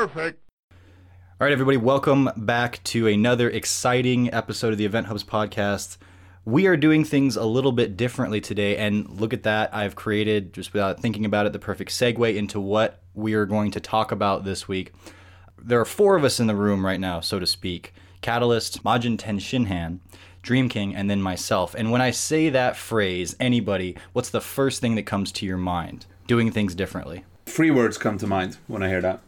[0.00, 0.40] Perfect.
[0.70, 0.76] All
[1.40, 5.98] right, everybody, welcome back to another exciting episode of the Event Hubs podcast.
[6.46, 9.74] We are doing things a little bit differently today, and look at that.
[9.74, 13.72] I've created, just without thinking about it, the perfect segue into what we are going
[13.72, 14.94] to talk about this week.
[15.58, 17.92] There are four of us in the room right now, so to speak
[18.22, 19.98] Catalyst, Majin Tenshinhan,
[20.40, 21.74] Dream King, and then myself.
[21.74, 25.58] And when I say that phrase, anybody, what's the first thing that comes to your
[25.58, 26.06] mind?
[26.26, 27.26] Doing things differently.
[27.44, 29.20] Three words come to mind when I hear that.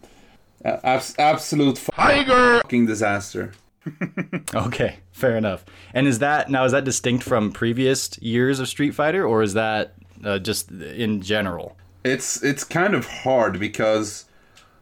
[0.65, 2.61] Uh, abs- absolute Tiger.
[2.63, 3.53] fucking disaster.
[4.55, 5.65] Okay, fair enough.
[5.93, 9.55] And is that now is that distinct from previous years of Street Fighter, or is
[9.55, 9.95] that
[10.25, 11.77] uh, just in general?
[12.05, 14.27] It's it's kind of hard because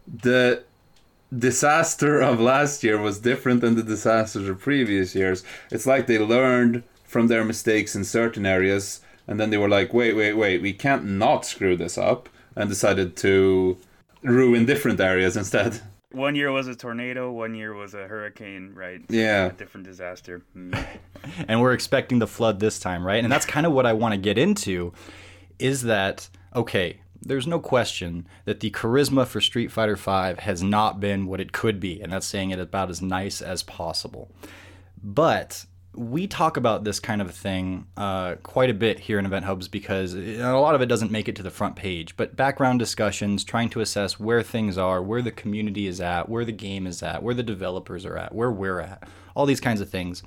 [0.07, 0.63] the
[1.37, 5.43] disaster of last year was different than the disasters of previous years.
[5.71, 9.93] It's like they learned from their mistakes in certain areas, and then they were like,
[9.93, 13.77] wait, wait, wait, we can't not screw this up, and decided to
[14.23, 15.79] ruin different areas instead.
[16.11, 19.01] One year was a tornado, one year was a hurricane, right?
[19.07, 19.45] Yeah.
[19.45, 20.41] A different disaster.
[20.55, 20.77] Mm.
[21.47, 23.23] and we're expecting the flood this time, right?
[23.23, 24.93] And that's kind of what I want to get into
[25.57, 30.99] is that okay, there's no question that the charisma for Street Fighter V has not
[30.99, 34.31] been what it could be, and that's saying it about as nice as possible.
[35.03, 39.45] But we talk about this kind of thing uh, quite a bit here in Event
[39.45, 42.15] Hubs because a lot of it doesn't make it to the front page.
[42.15, 46.45] But background discussions, trying to assess where things are, where the community is at, where
[46.45, 49.81] the game is at, where the developers are at, where we're at, all these kinds
[49.81, 50.23] of things.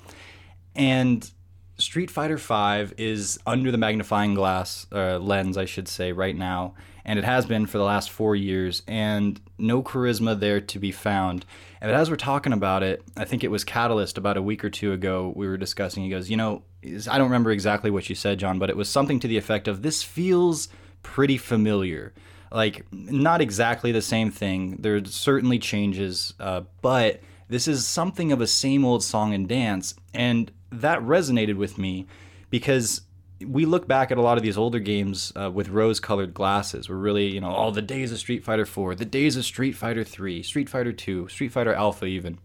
[0.74, 1.30] And
[1.78, 6.74] Street Fighter V is under the magnifying glass uh, lens, I should say, right now,
[7.05, 10.91] and it has been for the last four years, and no charisma there to be
[10.91, 11.44] found.
[11.80, 14.70] And as we're talking about it, I think it was Catalyst about a week or
[14.70, 15.33] two ago.
[15.36, 16.02] We were discussing.
[16.02, 18.88] He goes, "You know, I don't remember exactly what you said, John, but it was
[18.88, 20.69] something to the effect of this feels
[21.02, 22.14] pretty familiar."
[22.50, 24.77] Like not exactly the same thing.
[24.78, 29.94] There's certainly changes, uh, but this is something of a same old song and dance,
[30.14, 32.07] and that resonated with me
[32.51, 33.02] because
[33.44, 36.88] we look back at a lot of these older games uh, with rose-colored glasses.
[36.88, 39.72] We're really, you know, all the days of Street Fighter 4, the days of Street
[39.72, 42.38] Fighter 3, Street Fighter 2, Street Fighter Alpha even.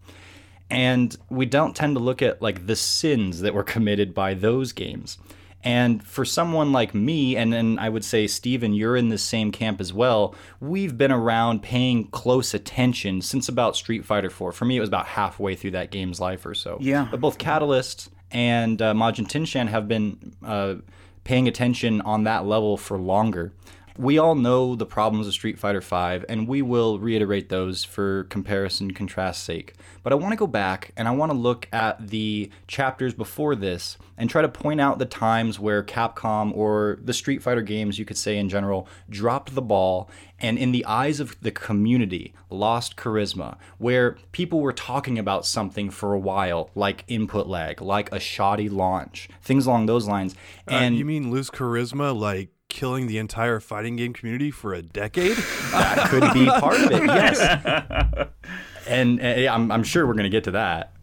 [0.70, 4.72] And we don't tend to look at like the sins that were committed by those
[4.72, 5.18] games.
[5.62, 9.52] And for someone like me, and then I would say, Steven, you're in the same
[9.52, 14.52] camp as well, we've been around paying close attention since about Street Fighter 4.
[14.52, 16.78] For me, it was about halfway through that game's life or so.
[16.80, 17.08] Yeah.
[17.10, 20.76] But both Catalyst and uh, Majin Tenshinhan have been uh,
[21.24, 23.52] paying attention on that level for longer.
[23.96, 28.24] We all know the problems of Street Fighter V, and we will reiterate those for
[28.24, 29.74] comparison contrast sake.
[30.02, 33.54] But I want to go back and I want to look at the chapters before
[33.54, 37.98] this and try to point out the times where Capcom or the Street Fighter games,
[37.98, 42.32] you could say in general, dropped the ball and, in the eyes of the community,
[42.48, 48.10] lost charisma, where people were talking about something for a while, like input lag, like
[48.12, 50.34] a shoddy launch, things along those lines.
[50.70, 54.80] Uh, and you mean lose charisma like killing the entire fighting game community for a
[54.80, 55.36] decade?
[55.72, 57.04] that could be part of it.
[57.04, 58.28] Yes,
[58.88, 60.94] and, uh, I'm, I'm sure we're going to get to that.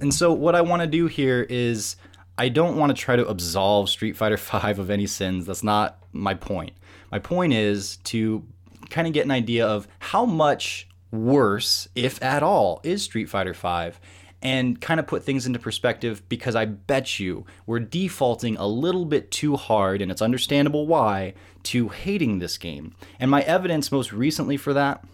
[0.00, 1.96] And so, what I want to do here is,
[2.36, 5.46] I don't want to try to absolve Street Fighter V of any sins.
[5.46, 6.72] That's not my point.
[7.12, 8.44] My point is to
[8.90, 13.54] kind of get an idea of how much worse, if at all, is Street Fighter
[13.54, 13.98] V
[14.42, 19.04] and kind of put things into perspective because I bet you we're defaulting a little
[19.04, 21.34] bit too hard, and it's understandable why,
[21.64, 22.94] to hating this game.
[23.18, 25.04] And my evidence most recently for that.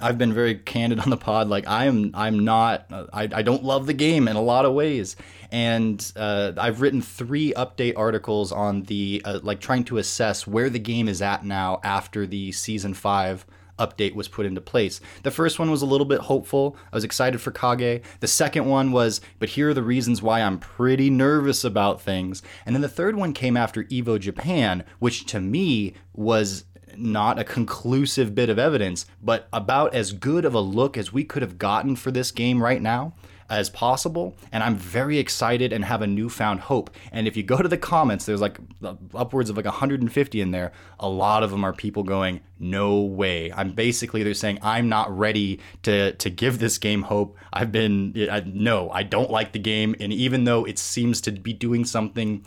[0.00, 1.48] I've been very candid on the pod.
[1.48, 2.86] Like I am, I'm not.
[2.90, 5.14] I, I don't love the game in a lot of ways,
[5.52, 10.70] and uh, I've written three update articles on the uh, like trying to assess where
[10.70, 13.46] the game is at now after the season five
[13.78, 15.00] update was put into place.
[15.22, 16.76] The first one was a little bit hopeful.
[16.92, 18.02] I was excited for Kage.
[18.20, 22.42] The second one was, but here are the reasons why I'm pretty nervous about things.
[22.64, 26.64] And then the third one came after Evo Japan, which to me was
[26.96, 31.24] not a conclusive bit of evidence, but about as good of a look as we
[31.24, 33.14] could have gotten for this game right now
[33.48, 34.34] as possible.
[34.52, 36.90] And I'm very excited and have a newfound hope.
[37.12, 40.50] And if you go to the comments, there's like uh, upwards of like 150 in
[40.50, 40.72] there.
[41.00, 45.16] A lot of them are people going, "No way!" I'm basically they're saying I'm not
[45.16, 47.36] ready to to give this game hope.
[47.52, 51.32] I've been I, no, I don't like the game, and even though it seems to
[51.32, 52.44] be doing something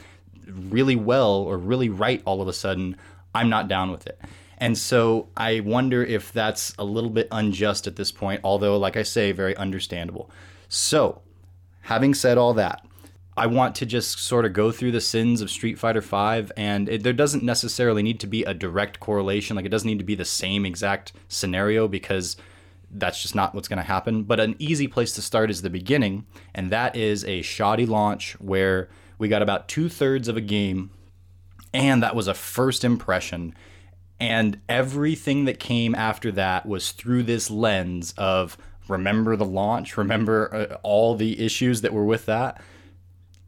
[0.48, 2.96] really well or really right all of a sudden,
[3.34, 4.20] I'm not down with it.
[4.60, 8.98] And so I wonder if that's a little bit unjust at this point, although, like
[8.98, 10.30] I say, very understandable.
[10.70, 11.22] So,
[11.82, 12.86] having said all that,
[13.36, 16.88] I want to just sort of go through the sins of Street Fighter V, and
[16.88, 19.56] it, there doesn't necessarily need to be a direct correlation.
[19.56, 22.38] Like, it doesn't need to be the same exact scenario because
[22.92, 24.24] that's just not what's going to happen.
[24.24, 28.34] But an easy place to start is the beginning, and that is a shoddy launch
[28.40, 30.92] where we got about two thirds of a game,
[31.74, 33.56] and that was a first impression.
[34.20, 38.58] And everything that came after that was through this lens of
[38.90, 42.62] remember the launch, remember uh, all the issues that were with that.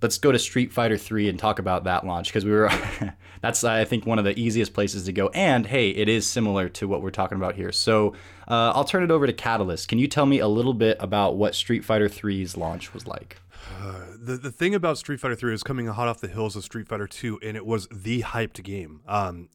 [0.02, 2.72] Let's go to Street Fighter 3 and talk about that launch because we were
[3.42, 6.70] that's I think one of the easiest places to go and hey, it is similar
[6.70, 7.72] to what we're talking about here.
[7.72, 8.14] So,
[8.48, 9.88] uh, I'll turn it over to Catalyst.
[9.88, 13.38] Can you tell me a little bit about what Street Fighter 3's launch was like?
[14.20, 16.88] the the thing about Street Fighter 3 is coming hot off the heels of Street
[16.88, 19.02] Fighter 2, and it was the hyped game.
[19.08, 19.50] Um,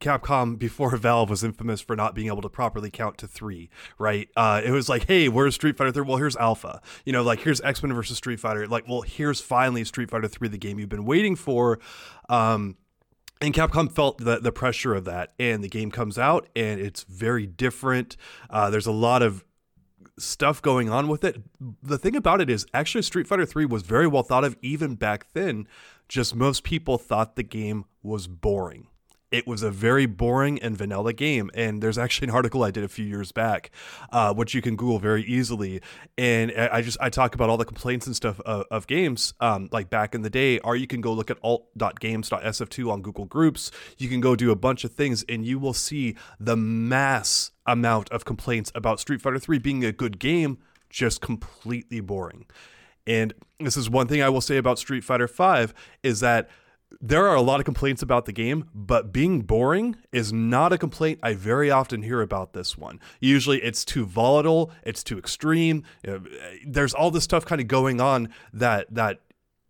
[0.00, 3.70] Capcom before Valve was infamous for not being able to properly count to three.
[3.98, 4.28] Right?
[4.36, 6.02] Uh, it was like, hey, where's Street Fighter 3?
[6.02, 6.80] Well, here's Alpha.
[7.04, 8.66] You know, like here's X Men versus Street Fighter.
[8.66, 11.78] Like, well, here's finally Street Fighter 3, the game you've been waiting for.
[12.28, 12.76] Um,
[13.42, 17.02] and Capcom felt the, the pressure of that, and the game comes out, and it's
[17.02, 18.16] very different.
[18.48, 19.44] Uh, there's a lot of
[20.22, 21.42] stuff going on with it.
[21.82, 24.94] The thing about it is, actually, Street Fighter 3 was very well thought of even
[24.94, 25.66] back then.
[26.08, 28.88] Just most people thought the game was boring
[29.32, 31.50] it was a very boring and vanilla game.
[31.54, 33.70] And there's actually an article I did a few years back,
[34.12, 35.80] uh, which you can Google very easily.
[36.16, 39.68] And I just I talk about all the complaints and stuff of, of games um,
[39.72, 40.58] like back in the day.
[40.60, 43.72] Or you can go look at alt.games.sf2 on Google Groups.
[43.98, 48.10] You can go do a bunch of things, and you will see the mass amount
[48.10, 50.58] of complaints about Street Fighter 3 being a good game,
[50.90, 52.46] just completely boring.
[53.06, 56.48] And this is one thing I will say about Street Fighter 5 is that
[57.00, 60.78] there are a lot of complaints about the game, but being boring is not a
[60.78, 63.00] complaint I very often hear about this one.
[63.20, 65.84] Usually it's too volatile, it's too extreme.
[66.66, 69.20] There's all this stuff kind of going on that that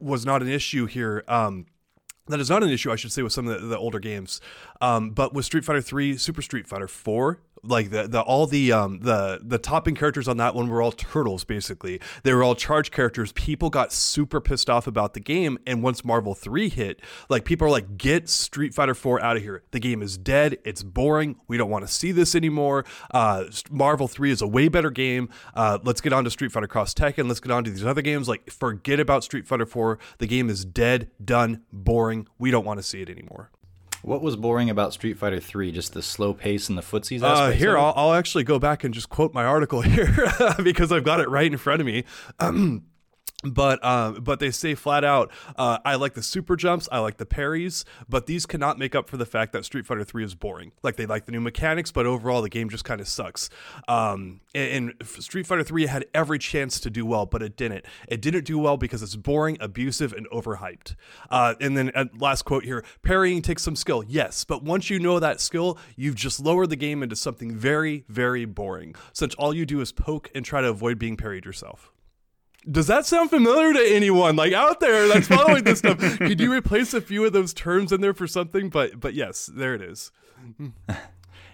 [0.00, 1.22] was not an issue here.
[1.28, 1.66] Um,
[2.28, 4.40] that is not an issue, I should say, with some of the, the older games.
[4.80, 8.72] Um, but with Street Fighter 3, Super Street Fighter 4, like the, the all the
[8.72, 12.00] um the the topping characters on that one were all turtles basically.
[12.24, 13.32] They were all charge characters.
[13.32, 17.68] People got super pissed off about the game and once marvel 3 hit like people
[17.68, 19.62] are like get street fighter 4 out of here.
[19.70, 20.58] The game is dead.
[20.64, 21.36] It's boring.
[21.46, 22.84] We don't want to see this anymore.
[23.12, 25.28] Uh marvel 3 is a way better game.
[25.54, 28.02] Uh let's get on to street fighter cross tekken let's get on to these other
[28.02, 28.28] games.
[28.28, 32.26] Like forget about street fighter 4 the game is dead done boring.
[32.38, 33.50] We don't want to see it anymore
[34.02, 35.72] what was boring about Street Fighter 3?
[35.72, 38.92] Just the slow pace and the footsies uh, Here, I'll, I'll, actually go back and
[38.92, 40.28] just quote my article here
[40.62, 42.04] because I've got it right in front of me.
[42.38, 42.84] Um,
[43.42, 47.16] but um, but they say flat out, uh, I like the super jumps, I like
[47.16, 50.34] the parries, but these cannot make up for the fact that Street Fighter 3 is
[50.34, 50.72] boring.
[50.82, 53.50] Like they like the new mechanics, but overall the game just kind of sucks.
[53.88, 57.84] Um, and, and, Street Fighter 3 had every chance to do well, but it didn't.
[58.08, 60.94] It didn't do well because it's boring, abusive, and overhyped.
[61.30, 64.98] Uh, and then uh, last quote here: parrying takes some skill, yes, but once you
[64.98, 68.94] know that skill, you've just lowered the game into something very, very boring.
[69.12, 71.92] Since all you do is poke and try to avoid being parried yourself
[72.70, 74.36] does that sound familiar to anyone?
[74.36, 75.98] Like out there that's following this stuff.
[76.18, 78.68] Could you replace a few of those terms in there for something?
[78.68, 80.10] But but yes there it is.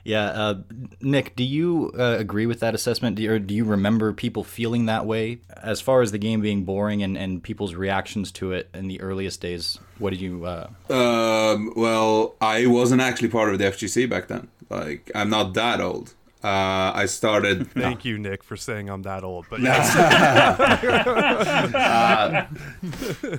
[0.05, 0.55] Yeah uh,
[1.02, 3.16] nick do you uh, agree with that assessment?
[3.16, 5.40] Do you, or do you remember people feeling that way?
[5.55, 9.02] As far as the game being boring and, and people's reactions to it in the
[9.02, 10.69] earliest days what did you uh...
[10.88, 14.49] um, well i wasn't actually part of the fgc back then.
[14.70, 16.14] Like i'm not that old
[16.44, 17.67] uh, I started.
[17.73, 18.10] Thank no.
[18.10, 19.46] you, Nick, for saying I'm that old.
[19.51, 19.96] But yes.
[21.74, 22.46] uh,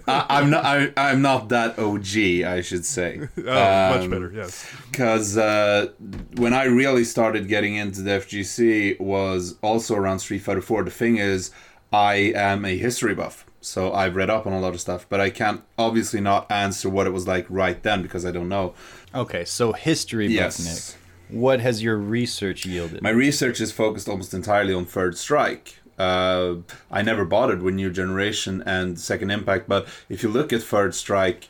[0.07, 0.65] I, am not.
[0.65, 2.17] I, am not that OG.
[2.45, 3.21] I should say.
[3.37, 4.31] oh, um, much better.
[4.33, 4.69] Yes.
[4.91, 5.87] Because uh,
[6.35, 10.83] when I really started getting into the FGC was also around Street Fighter 4.
[10.83, 11.51] The thing is,
[11.93, 13.45] I am a history buff.
[13.61, 16.89] So I've read up on a lot of stuff, but I can't obviously not answer
[16.89, 18.73] what it was like right then because I don't know.
[19.13, 20.65] Okay, so history buff, yes.
[20.93, 20.98] Nick.
[21.29, 23.01] What has your research yielded?
[23.03, 25.75] My research is focused almost entirely on Third Strike.
[25.97, 26.55] Uh,
[26.89, 30.95] I never bothered with New Generation and Second Impact, but if you look at Third
[30.95, 31.47] Strike,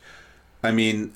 [0.62, 1.14] I mean,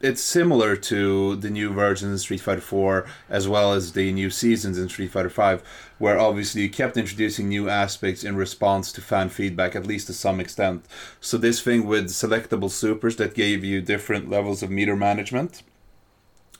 [0.00, 4.30] it's similar to the new versions in Street Fighter 4 as well as the new
[4.30, 5.64] seasons in Street Fighter 5,
[5.98, 10.12] where obviously you kept introducing new aspects in response to fan feedback, at least to
[10.12, 10.84] some extent.
[11.20, 15.62] So, this thing with selectable supers that gave you different levels of meter management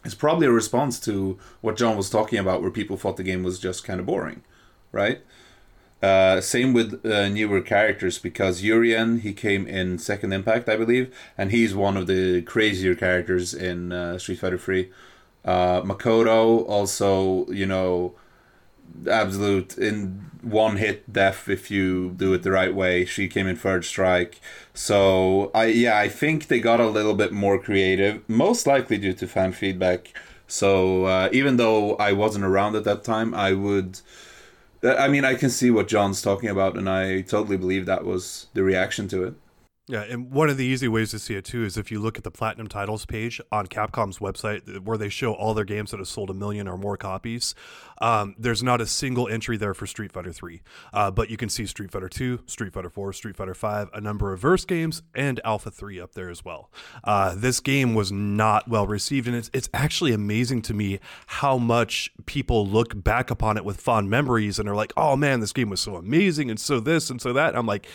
[0.06, 3.42] it's probably a response to what John was talking about, where people thought the game
[3.42, 4.42] was just kind of boring,
[4.92, 5.20] right?
[6.02, 11.14] Uh, same with uh, newer characters because Urien he came in Second Impact, I believe,
[11.36, 14.90] and he's one of the crazier characters in uh, Street Fighter Three.
[15.44, 18.14] Uh, Makoto also, you know,
[19.10, 23.04] absolute in one hit death if you do it the right way.
[23.04, 24.40] She came in third strike.
[24.74, 29.12] So I yeah, I think they got a little bit more creative, most likely due
[29.14, 30.12] to fan feedback.
[30.46, 34.00] So uh, even though I wasn't around at that time, I would
[34.82, 38.46] I mean, I can see what John's talking about, and I totally believe that was
[38.54, 39.34] the reaction to it.
[39.88, 42.18] Yeah, and one of the easy ways to see it too is if you look
[42.18, 45.98] at the platinum titles page on Capcom's website, where they show all their games that
[45.98, 47.54] have sold a million or more copies.
[48.00, 50.60] Um, there's not a single entry there for Street Fighter 3,
[50.92, 54.00] uh, but you can see Street Fighter 2, Street Fighter 4, Street Fighter 5, a
[54.00, 56.68] number of verse games, and Alpha 3 up there as well.
[57.04, 61.58] Uh, this game was not well received, and it's it's actually amazing to me how
[61.58, 65.52] much people look back upon it with fond memories and are like, "Oh man, this
[65.52, 67.50] game was so amazing," and so this and so that.
[67.50, 67.86] And I'm like.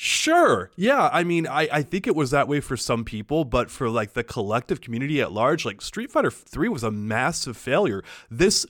[0.00, 0.70] Sure.
[0.76, 1.10] Yeah.
[1.12, 4.12] I mean, I, I think it was that way for some people, but for like
[4.12, 8.04] the collective community at large, like Street Fighter 3 was a massive failure.
[8.30, 8.64] This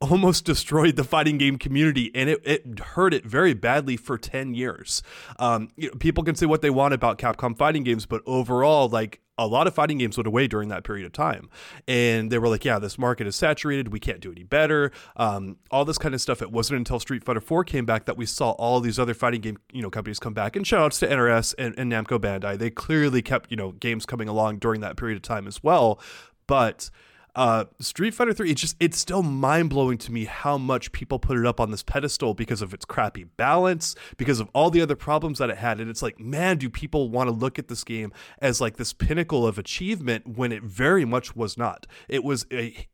[0.00, 4.54] almost destroyed the fighting game community and it, it hurt it very badly for 10
[4.54, 5.02] years.
[5.38, 8.88] Um, you know, people can say what they want about Capcom fighting games, but overall,
[8.88, 11.48] like a lot of fighting games went away during that period of time.
[11.86, 13.92] And they were like, yeah, this market is saturated.
[13.92, 14.90] We can't do any better.
[15.16, 16.42] Um, all this kind of stuff.
[16.42, 19.40] It wasn't until Street Fighter 4 came back that we saw all these other fighting
[19.40, 20.56] game you know companies come back.
[20.56, 22.58] And shout outs to NRS and, and Namco Bandai.
[22.58, 26.00] They clearly kept you know games coming along during that period of time as well.
[26.48, 26.90] But
[27.38, 31.20] uh, Street Fighter 3, it's just it's still mind blowing to me how much people
[31.20, 34.82] put it up on this pedestal because of its crappy balance, because of all the
[34.82, 35.78] other problems that it had.
[35.78, 38.92] And it's like, man, do people want to look at this game as like this
[38.92, 41.86] pinnacle of achievement when it very much was not.
[42.08, 42.88] It was a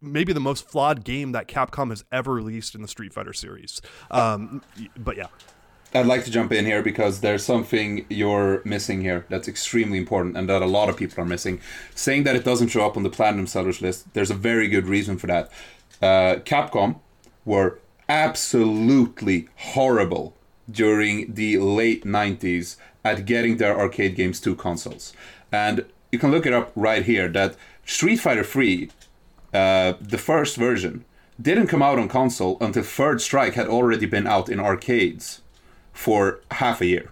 [0.00, 3.82] maybe the most flawed game that Capcom has ever released in the Street Fighter series.
[4.10, 4.62] Um,
[4.96, 5.26] but yeah.
[5.92, 10.36] I'd like to jump in here because there's something you're missing here that's extremely important
[10.36, 11.60] and that a lot of people are missing.
[11.96, 14.86] Saying that it doesn't show up on the platinum sellers list, there's a very good
[14.86, 15.50] reason for that.
[16.00, 17.00] Uh, Capcom
[17.44, 20.36] were absolutely horrible
[20.70, 25.12] during the late 90s at getting their arcade games to consoles.
[25.50, 28.90] And you can look it up right here that Street Fighter 3,
[29.52, 31.04] uh, the first version,
[31.42, 35.40] didn't come out on console until Third Strike had already been out in arcades
[36.00, 37.10] for half a year.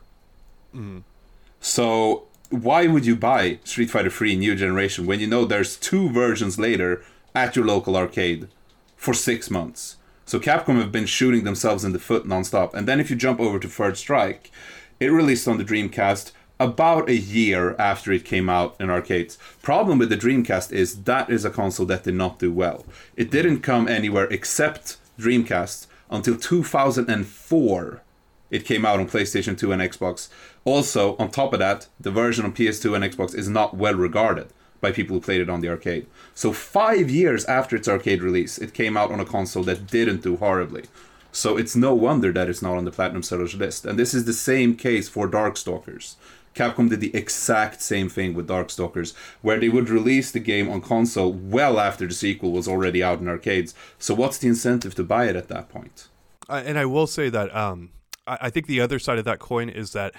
[1.61, 6.09] So why would you buy Street Fighter 3 New Generation when you know there's two
[6.09, 7.05] versions later
[7.35, 8.49] at your local arcade
[8.97, 9.97] for six months?
[10.25, 12.73] So Capcom have been shooting themselves in the foot nonstop.
[12.73, 14.51] And then if you jump over to Third Strike,
[14.99, 19.37] it released on the Dreamcast about a year after it came out in arcades.
[19.61, 22.87] Problem with the Dreamcast is that is a console that did not do well.
[23.17, 28.03] It didn't come anywhere except Dreamcast until 2004
[28.51, 30.29] it came out on PlayStation 2 and Xbox.
[30.65, 34.49] Also, on top of that, the version on PS2 and Xbox is not well regarded
[34.81, 36.07] by people who played it on the arcade.
[36.35, 40.23] So, five years after its arcade release, it came out on a console that didn't
[40.23, 40.85] do horribly.
[41.33, 43.85] So, it's no wonder that it's not on the Platinum Sellers list.
[43.85, 46.15] And this is the same case for Darkstalkers.
[46.55, 50.81] Capcom did the exact same thing with Darkstalkers, where they would release the game on
[50.81, 53.75] console well after the sequel was already out in arcades.
[53.99, 56.09] So, what's the incentive to buy it at that point?
[56.49, 57.91] Uh, and I will say that um,
[58.29, 60.15] I, think the other side of that coin is that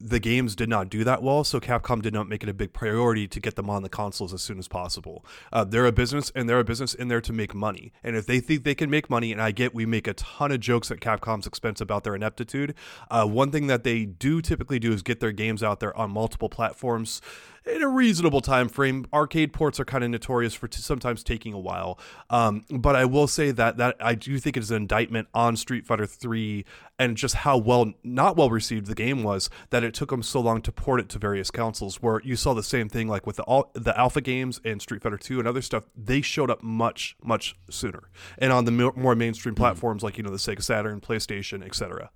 [0.00, 2.72] the games did not do that well, so Capcom did not make it a big
[2.72, 5.24] priority to get them on the consoles as soon as possible.
[5.52, 7.92] Uh, they're a business, and they're a business in there to make money.
[8.04, 10.52] And if they think they can make money, and I get we make a ton
[10.52, 12.74] of jokes at Capcom's expense about their ineptitude,
[13.10, 16.10] uh, one thing that they do typically do is get their games out there on
[16.10, 17.20] multiple platforms
[17.68, 19.06] in a reasonable time frame.
[19.12, 21.98] Arcade ports are kind of notorious for t- sometimes taking a while,
[22.30, 25.56] um, but I will say that that I do think it is an indictment on
[25.56, 26.64] Street Fighter Three
[26.98, 30.40] and just how well not well received the game was that it took them so
[30.40, 32.02] long to port it to various consoles.
[32.02, 35.02] Where you saw the same thing like with the all, the Alpha games and Street
[35.02, 38.92] Fighter Two and other stuff, they showed up much much sooner and on the mo-
[38.96, 42.10] more mainstream platforms like you know the Sega Saturn, PlayStation, etc.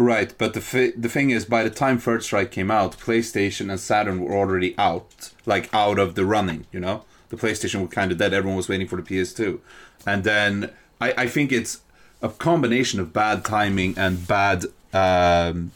[0.00, 3.68] Right, but the fi- the thing is, by the time Third Strike came out, PlayStation
[3.68, 6.64] and Saturn were already out, like out of the running.
[6.72, 8.32] You know, the PlayStation was kind of dead.
[8.32, 9.60] Everyone was waiting for the PS2,
[10.06, 10.70] and then
[11.02, 11.82] I, I think it's
[12.22, 14.64] a combination of bad timing and bad
[14.94, 15.72] um,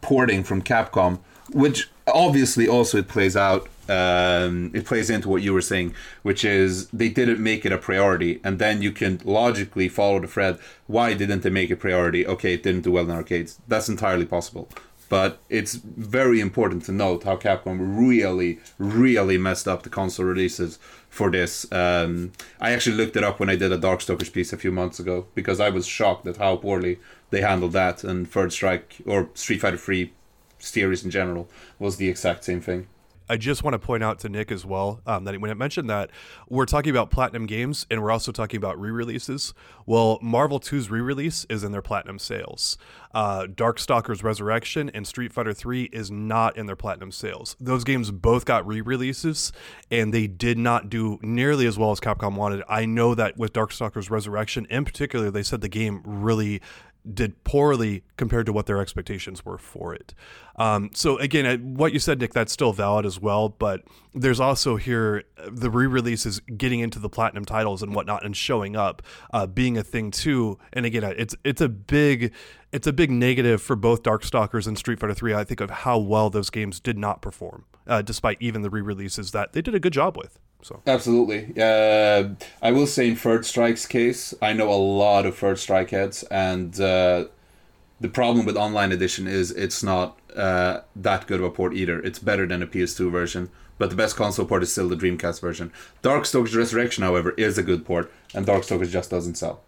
[0.00, 1.20] porting from Capcom,
[1.52, 3.68] which obviously also it plays out.
[3.88, 7.78] Um, it plays into what you were saying, which is they didn't make it a
[7.78, 10.58] priority, and then you can logically follow the thread.
[10.86, 12.26] Why didn't they make it priority?
[12.26, 13.60] Okay, it didn't do well in arcades.
[13.68, 14.68] That's entirely possible,
[15.08, 20.78] but it's very important to note how Capcom really, really messed up the console releases
[21.10, 21.70] for this.
[21.70, 24.98] Um, I actually looked it up when I did a Darkstalkers piece a few months
[24.98, 26.98] ago because I was shocked at how poorly
[27.30, 28.02] they handled that.
[28.02, 30.12] And Third Strike or Street Fighter 3
[30.58, 31.48] series in general
[31.78, 32.88] was the exact same thing.
[33.28, 35.88] I just want to point out to Nick as well um, that when it mentioned
[35.88, 36.10] that
[36.48, 39.54] we're talking about platinum games and we're also talking about re-releases.
[39.86, 42.76] Well, Marvel 2's re-release is in their platinum sales.
[43.14, 47.56] Uh, Darkstalkers Resurrection and Street Fighter 3 is not in their platinum sales.
[47.58, 49.52] Those games both got re-releases
[49.90, 52.62] and they did not do nearly as well as Capcom wanted.
[52.68, 56.60] I know that with Darkstalkers Resurrection in particular, they said the game really
[57.12, 60.14] did poorly compared to what their expectations were for it.
[60.56, 63.48] Um, so again, what you said, Nick, that's still valid as well.
[63.48, 63.82] But
[64.14, 69.02] there's also here the re-releases getting into the platinum titles and whatnot and showing up,
[69.32, 70.58] uh, being a thing too.
[70.72, 72.32] And again, it's it's a big
[72.72, 75.34] it's a big negative for both Darkstalkers and Street Fighter 3.
[75.34, 79.30] I think of how well those games did not perform, uh, despite even the re-releases
[79.32, 80.38] that they did a good job with.
[80.62, 82.30] So absolutely, uh,
[82.62, 86.22] I will say in Third Strike's case, I know a lot of Third Strike heads,
[86.24, 87.26] and uh,
[88.00, 92.00] the problem with Online Edition is it's not uh, that good of a port either.
[92.00, 95.40] It's better than a PS2 version, but the best console port is still the Dreamcast
[95.40, 95.72] version.
[96.02, 99.62] Darkstalkers Resurrection, however, is a good port, and Darkstalkers just doesn't sell.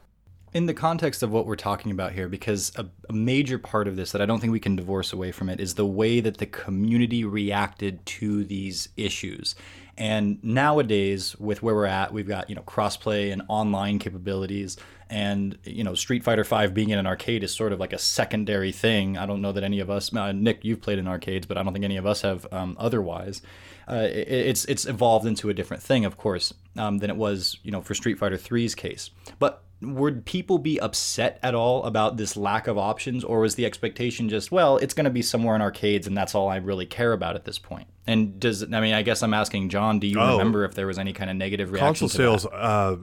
[0.52, 3.97] In the context of what we're talking about here, because a, a, major part of
[3.97, 6.38] this that I don't think we can divorce away from it is the way that
[6.38, 9.54] the community reacted to these issues.
[9.99, 15.56] And nowadays, with where we're at, we've got you know crossplay and online capabilities, and
[15.64, 18.72] you know Street Fighter V being in an arcade is sort of like a secondary
[18.72, 19.16] thing.
[19.16, 21.62] I don't know that any of us, uh, Nick, you've played in arcades, but I
[21.62, 23.42] don't think any of us have um, otherwise.
[23.88, 27.59] Uh, it, it's it's evolved into a different thing, of course, um, than it was
[27.62, 29.11] you know for Street Fighter 3's case.
[29.38, 33.66] But would people be upset at all about this lack of options or was the
[33.66, 36.87] expectation just well it's going to be somewhere in arcades and that's all i really
[36.87, 37.87] care about at this point?
[38.06, 40.87] and does i mean i guess i'm asking john do you oh, remember if there
[40.87, 42.97] was any kind of negative reaction console sales uh,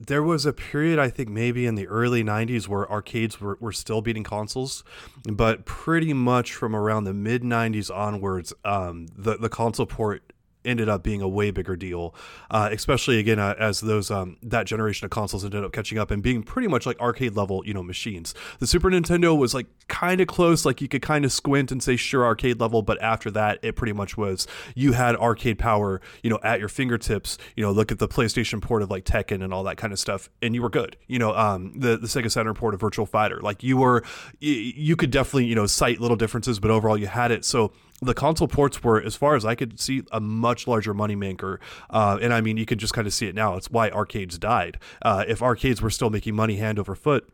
[0.00, 3.72] there was a period i think maybe in the early 90s where arcades were, were
[3.72, 4.84] still beating consoles
[5.30, 10.27] but pretty much from around the mid 90s onwards um, the, the console port
[10.64, 12.14] ended up being a way bigger deal,
[12.50, 16.10] uh, especially again uh, as those um, that generation of consoles ended up catching up
[16.10, 18.34] and being pretty much like arcade level, you know, machines.
[18.58, 21.82] The Super Nintendo was like kind of close, like you could kind of squint and
[21.82, 26.00] say sure arcade level, but after that, it pretty much was you had arcade power,
[26.22, 27.38] you know, at your fingertips.
[27.56, 29.98] You know, look at the PlayStation port of like Tekken and all that kind of
[29.98, 30.96] stuff, and you were good.
[31.06, 34.02] You know, um, the the Sega Saturn port of Virtual Fighter, like you were,
[34.40, 37.44] you, you could definitely you know cite little differences, but overall you had it.
[37.44, 41.58] So the console ports were, as far as I could see, a much larger moneymaker.
[41.90, 43.56] Uh, and I mean, you can just kind of see it now.
[43.56, 44.78] It's why arcades died.
[45.02, 47.28] Uh, if arcades were still making money hand over foot,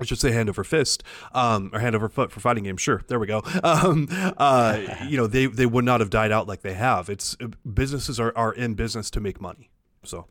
[0.00, 2.80] I should say hand over fist, um, or hand over foot for fighting games.
[2.80, 3.42] Sure, there we go.
[3.62, 7.10] Um, uh, you know, they they would not have died out like they have.
[7.10, 7.36] It's
[7.72, 9.70] businesses are, are in business to make money.
[10.02, 10.26] So,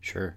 [0.00, 0.36] sure.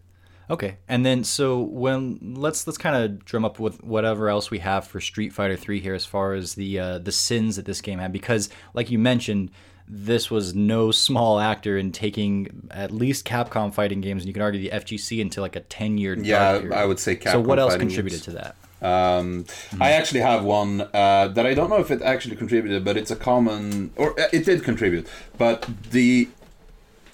[0.50, 4.60] Okay, and then so when let's let's kind of drum up with whatever else we
[4.60, 7.82] have for Street Fighter Three here as far as the uh, the sins that this
[7.82, 9.52] game had because like you mentioned
[9.88, 14.42] this was no small actor in taking at least Capcom fighting games and you can
[14.42, 17.60] argue the FGC into like a ten year yeah I would say Capcom so what
[17.60, 18.26] else contributed games.
[18.26, 18.56] to that.
[18.84, 19.82] Um, mm-hmm.
[19.82, 23.12] I actually have one uh, that I don't know if it actually contributed, but it's
[23.12, 25.08] a common, or uh, it did contribute.
[25.38, 26.28] But the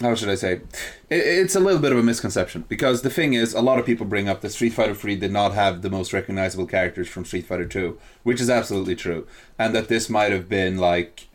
[0.01, 0.61] how should I say?
[1.09, 4.05] It's a little bit of a misconception because the thing is, a lot of people
[4.05, 7.45] bring up that Street Fighter 3 did not have the most recognizable characters from Street
[7.45, 11.27] Fighter 2, which is absolutely true, and that this might have been like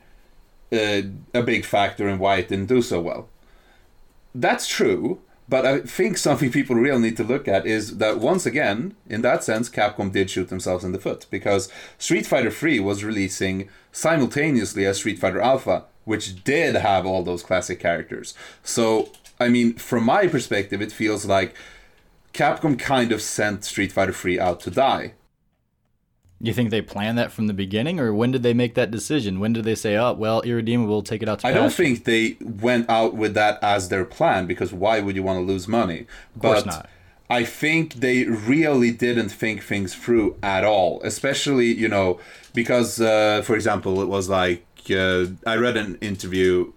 [0.73, 3.29] a, big factor in why it didn't do so well.
[4.35, 8.47] That's true, but I think something people really need to look at is that once
[8.47, 12.81] again, in that sense, Capcom did shoot themselves in the foot because Street Fighter 3
[12.81, 18.35] was releasing simultaneously as Street Fighter Alpha which did have all those classic characters.
[18.63, 21.55] So, I mean, from my perspective, it feels like
[22.33, 25.15] Capcom kind of sent Street Fighter 3 out to die.
[26.41, 29.41] You think they planned that from the beginning, or when did they make that decision?
[29.41, 31.47] When did they say, "Oh, well, Irredeemable, take it out to"?
[31.47, 35.23] I don't think they went out with that as their plan because why would you
[35.23, 36.07] want to lose money?
[36.35, 36.91] Of course but not.
[37.31, 42.21] I think they really didn't think things through at all, especially you know
[42.53, 46.73] because, uh, for example, it was like uh, I read an interview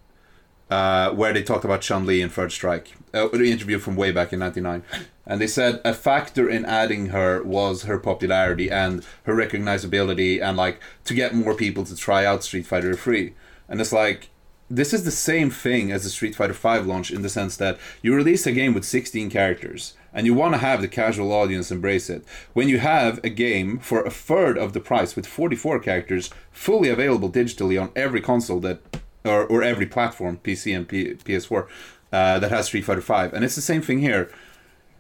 [0.70, 4.12] uh, where they talked about Chun Li in Third Strike, uh, an interview from way
[4.12, 4.84] back in '99,
[5.26, 10.58] and they said a factor in adding her was her popularity and her recognizability, and
[10.58, 13.34] like to get more people to try out Street Fighter 3.
[13.70, 14.30] And it's like
[14.70, 17.78] this is the same thing as the Street Fighter V launch in the sense that
[18.02, 21.72] you release a game with 16 characters and you want to have the casual audience
[21.72, 22.24] embrace it.
[22.54, 26.90] When you have a game for a third of the price with 44 characters fully
[26.90, 28.80] available digitally on every console that
[29.24, 31.68] or, or every platform, PC and P- PS4,
[32.12, 34.32] uh, that has Street Fighter V, and it's the same thing here.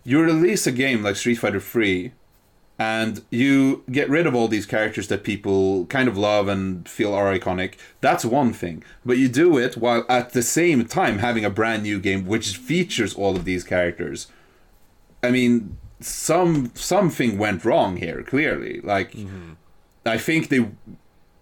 [0.03, 2.11] You release a game like Street Fighter 3
[2.79, 7.13] and you get rid of all these characters that people kind of love and feel
[7.13, 7.75] are iconic.
[8.01, 8.83] That's one thing.
[9.05, 12.55] But you do it while at the same time having a brand new game which
[12.55, 14.27] features all of these characters.
[15.27, 18.79] I mean, some something went wrong here, clearly.
[18.81, 19.53] Like mm-hmm.
[20.05, 20.69] I think they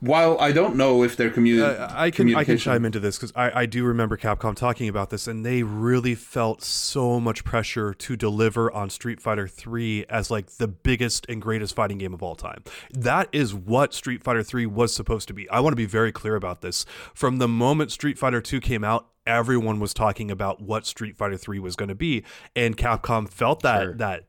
[0.06, 3.18] while I don't know if their community, Uh, I can I can chime into this
[3.18, 7.44] because I, I do remember Capcom talking about this, and they really felt so much
[7.44, 12.14] pressure to deliver on Street Fighter Three as like the biggest and greatest fighting game
[12.14, 12.64] of all time.
[12.92, 15.50] That is what Street Fighter Three was supposed to be.
[15.50, 16.86] I want to be very clear about this.
[17.14, 21.38] From the moment Street Fighter Two came out, everyone was talking about what Street Fighter
[21.38, 22.24] Three was going to be,
[22.56, 23.94] and Capcom felt that Sure.
[23.96, 24.28] that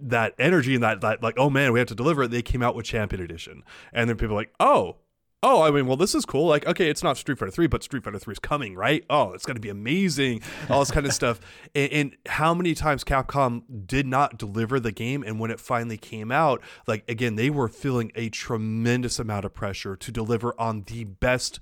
[0.00, 2.30] that energy and that that like oh man we have to deliver it.
[2.30, 4.96] They came out with Champion Edition, and then people were like oh
[5.42, 6.46] oh, I mean, well, this is cool.
[6.46, 9.04] Like, okay, it's not Street Fighter 3, but Street Fighter 3 is coming, right?
[9.08, 10.42] Oh, it's going to be amazing.
[10.68, 11.40] All this kind of stuff.
[11.74, 15.22] And, and how many times Capcom did not deliver the game?
[15.22, 19.52] And when it finally came out, like, again, they were feeling a tremendous amount of
[19.54, 21.60] pressure to deliver on the best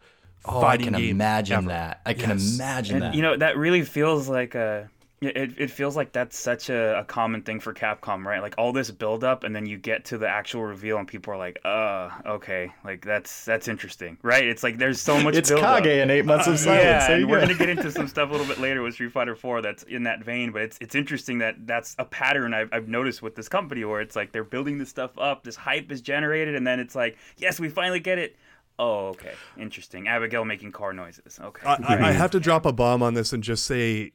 [0.48, 1.10] Oh, I can game.
[1.10, 1.68] imagine ever.
[1.68, 2.00] that.
[2.06, 2.54] I can Yes.
[2.54, 3.14] imagine And that.
[3.14, 4.88] you know that really feels like a.
[5.22, 8.42] It, it feels like that's such a, a common thing for Capcom, right?
[8.42, 11.32] Like all this build up, and then you get to the actual reveal, and people
[11.32, 15.34] are like, "Uh, okay, like that's that's interesting, right?" It's like there's so much.
[15.34, 15.82] it's build up.
[15.82, 16.82] Kage in eight months of silence.
[16.84, 18.92] Yeah, There you and we're gonna get into some stuff a little bit later with
[18.92, 22.52] Street Fighter 4 that's in that vein, but it's it's interesting that that's a pattern
[22.52, 25.56] I've, I've noticed with this company where it's like they're building this stuff up, this
[25.56, 28.36] hype is generated, and then it's like, yes, we finally get it.
[28.78, 30.08] Oh, okay, interesting.
[30.08, 31.40] Abigail making car noises.
[31.42, 34.12] Okay, I, I, I have to drop a bomb on this and just say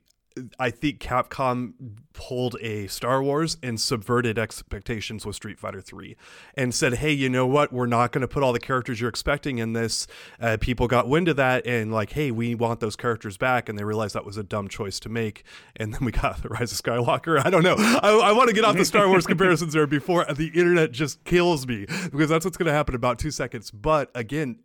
[0.58, 1.74] I think Capcom
[2.14, 6.16] pulled a Star Wars and subverted expectations with Street Fighter 3
[6.56, 7.74] and said, hey, you know what?
[7.74, 10.08] We're not going to put all the characters you're expecting in this.
[10.40, 13.68] Uh, people got wind of that and, like, hey, we want those characters back.
[13.68, 15.44] And they realized that was a dumb choice to make.
[15.76, 17.44] And then we got The Rise of Skywalker.
[17.44, 17.76] I don't know.
[17.78, 21.24] I, I want to get off the Star Wars comparisons there before the internet just
[21.26, 23.70] kills me because that's what's going to happen in about two seconds.
[23.70, 24.60] But again,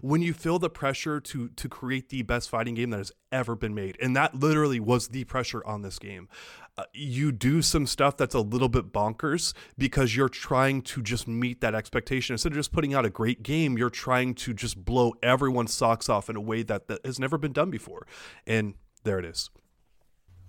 [0.00, 3.54] when you feel the pressure to to create the best fighting game that has ever
[3.54, 6.28] been made and that literally was the pressure on this game.
[6.78, 11.26] Uh, you do some stuff that's a little bit bonkers because you're trying to just
[11.26, 12.34] meet that expectation.
[12.34, 16.08] Instead of just putting out a great game you're trying to just blow everyone's socks
[16.08, 18.06] off in a way that, that has never been done before.
[18.46, 19.50] And there it is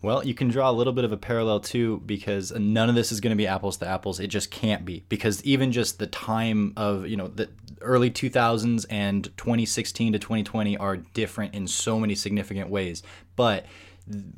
[0.01, 3.11] Well, you can draw a little bit of a parallel too, because none of this
[3.11, 4.19] is going to be apples to apples.
[4.19, 7.49] It just can't be, because even just the time of you know the
[7.81, 13.01] early 2000s and 2016 to 2020 are different in so many significant ways.
[13.35, 13.65] But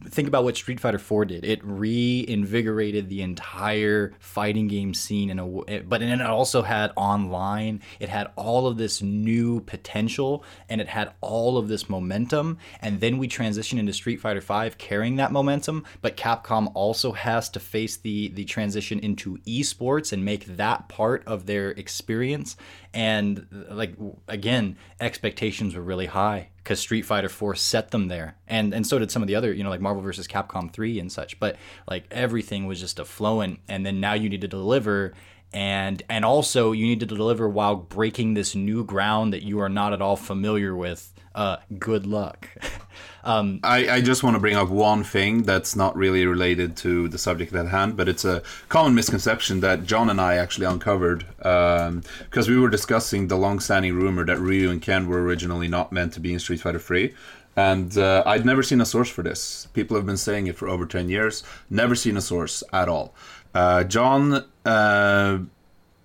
[0.06, 1.46] think about what Street Fighter 4 did.
[1.46, 7.82] It reinvigorated the entire fighting game scene in a but then it also had online.
[8.00, 13.00] It had all of this new potential and it had all of this momentum and
[13.00, 17.60] then we transition into Street Fighter 5 carrying that momentum, but Capcom also has to
[17.60, 22.56] face the the transition into esports and make that part of their experience
[22.94, 23.96] and like
[24.28, 29.00] again, expectations were really high because Street Fighter 4 set them there, and and so
[29.00, 30.28] did some of the other, you know, like Marvel vs.
[30.28, 31.40] Capcom 3 and such.
[31.40, 35.14] But like everything was just a flowing, and then now you need to deliver,
[35.54, 39.70] and and also you need to deliver while breaking this new ground that you are
[39.70, 41.14] not at all familiar with.
[41.40, 42.50] Uh, good luck.
[43.24, 47.08] um, I, I just want to bring up one thing that's not really related to
[47.08, 51.26] the subject at hand, but it's a common misconception that John and I actually uncovered
[51.46, 55.94] um, because we were discussing the long-standing rumor that Ryu and Ken were originally not
[55.94, 57.14] meant to be in Street Fighter 3.
[57.56, 59.68] And uh, I'd never seen a source for this.
[59.68, 61.46] People have been saying it for over 10 years.
[61.70, 63.16] Never seen a source at all.
[63.56, 65.38] Uh, John uh,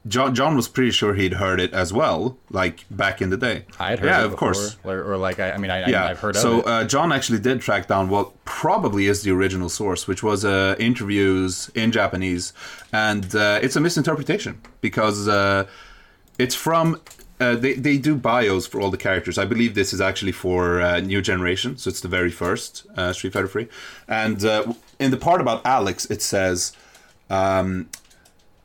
[0.07, 3.65] John John was pretty sure he'd heard it as well, like back in the day.
[3.79, 4.77] I had heard yeah, of before, course.
[4.85, 6.67] or, or like I, I mean, I, Yeah, I, I've heard so of it.
[6.67, 10.77] uh, John actually did track down what probably is the original source, which was uh,
[10.79, 12.53] interviews in Japanese,
[12.93, 15.67] and uh, it's a misinterpretation because uh,
[16.39, 17.01] it's from.
[17.41, 19.39] Uh, they, they do bios for all the characters.
[19.39, 23.13] I believe this is actually for uh, new generation, so it's the very first uh,
[23.13, 23.67] Street Fighter 3.
[24.07, 26.73] And uh, in the part about Alex, it says
[27.31, 27.89] um,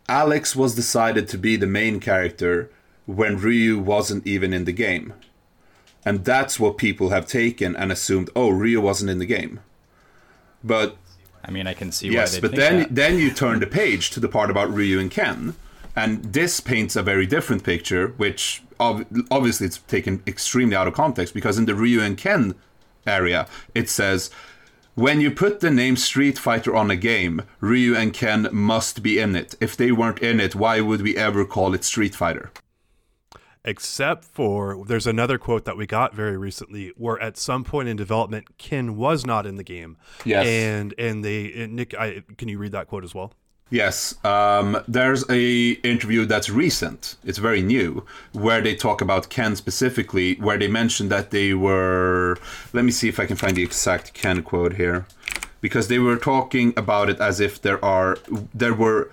[0.10, 2.70] Alex was decided to be the main character
[3.06, 5.14] when Ryu wasn't even in the game.
[6.06, 9.60] And that's what people have taken and assumed, oh, Ryu wasn't in the game.
[10.64, 10.98] But
[11.46, 12.96] I mean, I can see yes, why they but then that.
[12.96, 15.56] then you turn the page to the part about Ryu and Ken,
[15.96, 20.94] and this paints a very different picture, which ob- obviously it's taken extremely out of
[20.94, 22.56] context because in the Ryu and Ken
[23.08, 24.30] area, it says
[25.00, 29.20] when you put the name Street Fighter on a game, Ryu and Ken must be
[29.20, 29.56] in it.
[29.60, 32.52] If they weren't in it, why would we ever call it Street Fighter?
[33.66, 37.98] except for there's another quote that we got very recently where at some point in
[37.98, 39.98] development Ken was not in the game.
[40.26, 40.48] Yes.
[40.48, 43.34] And and they and Nick I can you read that quote as well?
[43.72, 47.18] Yes, um, there's a interview that's recent.
[47.24, 52.38] It's very new, where they talk about Ken specifically, where they mentioned that they were.
[52.74, 55.06] Let me see if I can find the exact Ken quote here,
[55.62, 58.18] because they were talking about it as if there are
[58.56, 59.12] there were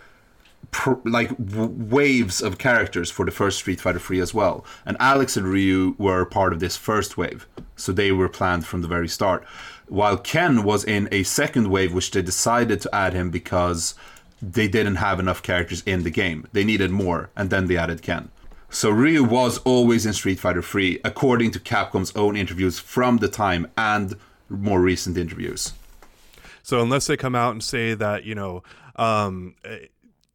[0.71, 4.97] pr- like w- waves of characters for the first Street Fighter 3 as well, and
[4.99, 8.89] Alex and Ryu were part of this first wave, so they were planned from the
[8.89, 9.45] very start.
[9.89, 13.95] While Ken was in a second wave, which they decided to add him because
[14.43, 16.47] they didn't have enough characters in the game.
[16.53, 18.31] They needed more, and then they added Ken.
[18.69, 23.29] So Ryu was always in Street Fighter 3, according to Capcom's own interviews from the
[23.29, 24.15] time and
[24.49, 25.73] more recent interviews.
[26.63, 28.63] So unless they come out and say that you know
[28.97, 29.55] um,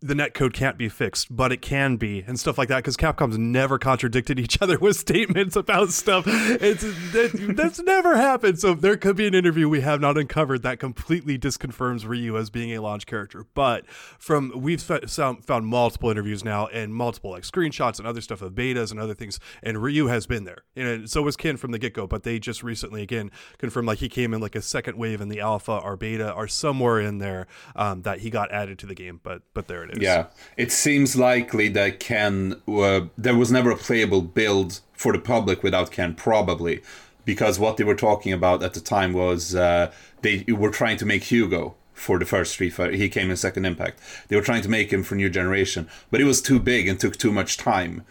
[0.02, 2.78] the net code can't be fixed, but it can be, and stuff like that.
[2.78, 6.24] Because Capcom's never contradicted each other with statements about stuff.
[6.28, 8.60] It's that, that's never happened.
[8.60, 12.50] So there could be an interview we have not uncovered that completely disconfirms Ryu as
[12.50, 13.46] being a launch character.
[13.54, 13.88] But
[14.18, 18.54] from we've found, found multiple interviews now and multiple like screenshots and other stuff of
[18.54, 20.64] betas and other things, and Ryu has been there.
[20.76, 22.08] And so was Ken from the get go.
[22.08, 25.30] But they just recently again confirmed like he came in like a second wave in
[25.30, 28.96] the alpha or beta or somewhere in there um, that he got added to the
[28.96, 29.20] game.
[29.22, 29.91] But but there it is.
[29.98, 30.28] Yeah,
[30.58, 32.62] it seems likely that Ken.
[32.68, 36.82] Uh, there was never a playable build for the public without Ken, probably,
[37.26, 41.06] because what they were talking about at the time was uh, they were trying to
[41.06, 42.94] make Hugo for the first Street Fighter.
[42.94, 44.00] He came in Second Impact.
[44.28, 47.00] They were trying to make him for New Generation, but it was too big and
[47.00, 48.04] took too much time.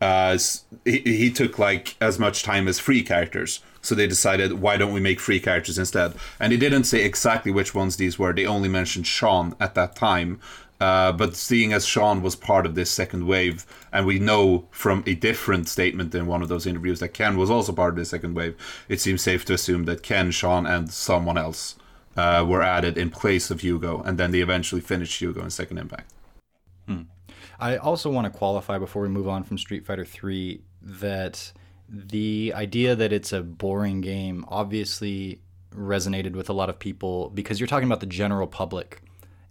[0.00, 0.38] Uh,
[0.84, 3.60] he, he took like as much time as free characters.
[3.80, 6.14] So they decided, why don't we make free characters instead?
[6.38, 8.32] And they didn't say exactly which ones these were.
[8.32, 10.40] They only mentioned Sean at that time.
[10.80, 15.02] Uh, but seeing as Sean was part of this second wave, and we know from
[15.06, 18.04] a different statement in one of those interviews that Ken was also part of the
[18.04, 18.54] second wave,
[18.88, 21.76] it seems safe to assume that Ken, Sean, and someone else
[22.16, 25.78] uh, were added in place of Hugo, and then they eventually finished Hugo in Second
[25.78, 26.12] Impact.
[26.86, 27.02] Hmm.
[27.58, 31.52] I also want to qualify before we move on from Street Fighter 3 that
[31.88, 35.40] the idea that it's a boring game obviously
[35.74, 39.02] resonated with a lot of people because you're talking about the general public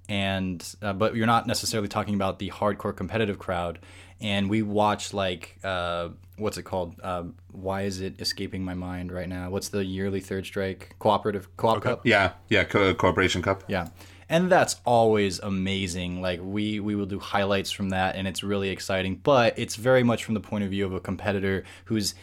[0.10, 3.80] and uh, but you're not necessarily talking about the hardcore competitive crowd.
[4.20, 6.96] And we watch like uh, what's it called?
[7.04, 9.50] Um, why is it escaping my mind right now?
[9.50, 10.96] What's the yearly third strike?
[11.00, 11.90] Cooperative co-op okay.
[11.90, 12.06] cup?
[12.06, 12.34] Yeah.
[12.50, 13.64] Yeah Co- cooperation cup.
[13.68, 13.90] Yeah.
[14.30, 16.22] And that's always amazing.
[16.22, 19.16] Like we we will do highlights from that and it's really exciting.
[19.16, 22.16] But it's very much from the point of view of a competitor who's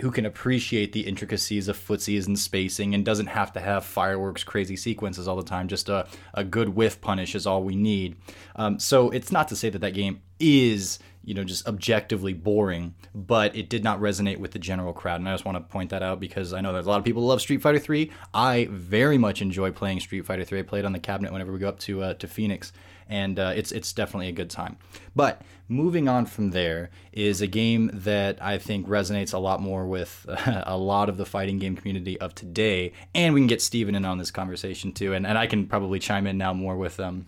[0.00, 4.44] who can appreciate the intricacies of footsies and spacing and doesn't have to have fireworks
[4.44, 5.68] crazy sequences all the time.
[5.68, 8.16] Just a, a good whiff punish is all we need.
[8.56, 12.92] Um, so it's not to say that that game is you know just objectively boring
[13.14, 15.20] but it did not resonate with the general crowd.
[15.20, 17.04] And i just want to point that out because i know there's a lot of
[17.04, 20.62] people who love street fighter 3 i very much enjoy playing street fighter 3 i
[20.62, 22.72] play it on the cabinet whenever we go up to uh, to phoenix
[23.12, 24.78] and uh, it's it's definitely a good time.
[25.14, 29.86] But moving on from there is a game that i think resonates a lot more
[29.86, 30.26] with
[30.66, 34.04] a lot of the fighting game community of today and we can get steven in
[34.04, 37.26] on this conversation too and, and i can probably chime in now more with um,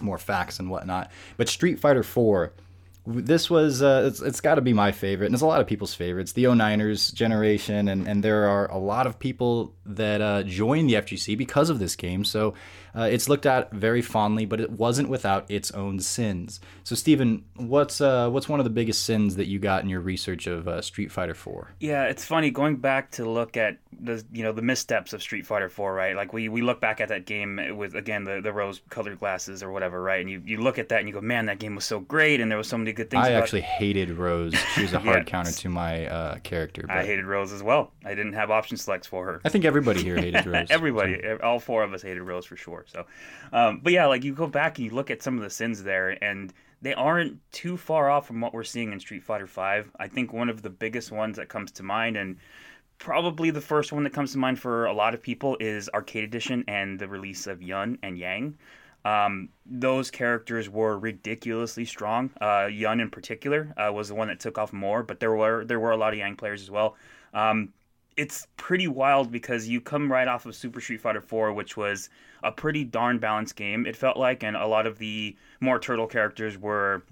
[0.00, 1.10] more facts and whatnot.
[1.36, 2.52] But street fighter 4
[3.06, 5.66] this was uh, it's, it's got to be my favorite and it's a lot of
[5.66, 6.32] people's favorites.
[6.32, 10.94] The 09ers generation and, and there are a lot of people that uh, joined the
[10.94, 12.24] fgc because of this game.
[12.24, 12.54] So
[12.96, 17.44] uh, it's looked at very fondly but it wasn't without its own sins so Steven,
[17.56, 20.68] what's uh, what's one of the biggest sins that you got in your research of
[20.68, 24.52] uh, street fighter 4 yeah it's funny going back to look at the you know
[24.52, 27.60] the missteps of street fighter 4 right like we, we look back at that game
[27.76, 30.88] with again the, the rose colored glasses or whatever right and you, you look at
[30.90, 32.92] that and you go man that game was so great and there was so many
[32.92, 34.54] good things I about actually hated Rose.
[34.74, 35.24] She was a hard Yeah.
[35.24, 36.82] counter to my uh, character.
[36.86, 37.92] But I hated Rose as well.
[38.04, 39.40] I didn't have option selects for her.
[39.44, 40.66] I think everybody here hated Rose.
[40.70, 42.84] Everybody, all four of us hated Rose for sure.
[42.88, 43.06] So,
[43.52, 45.82] um, but yeah, like you go back and you look at some of the sins
[45.82, 46.52] there, and
[46.84, 49.88] they aren't too far off from what we're seeing in Street Fighter V.
[49.98, 52.36] I think one of the biggest ones that comes to mind, and
[52.98, 56.24] probably the first one that comes to mind for a lot of people, is Arcade
[56.24, 58.58] Edition and the release of Yun and Yang.
[59.06, 62.30] Um, those characters were ridiculously strong.
[62.38, 65.64] Uh, Yun in particular uh, was the one that took off more, but there were
[65.64, 66.96] there were a lot of Yang players as well.
[67.32, 67.72] Um,
[68.16, 72.10] it's pretty wild because you come right off of Super Street Fighter 4, which was
[72.42, 73.86] a pretty darn balanced game.
[73.86, 77.02] It felt like, and a lot of the more turtle characters were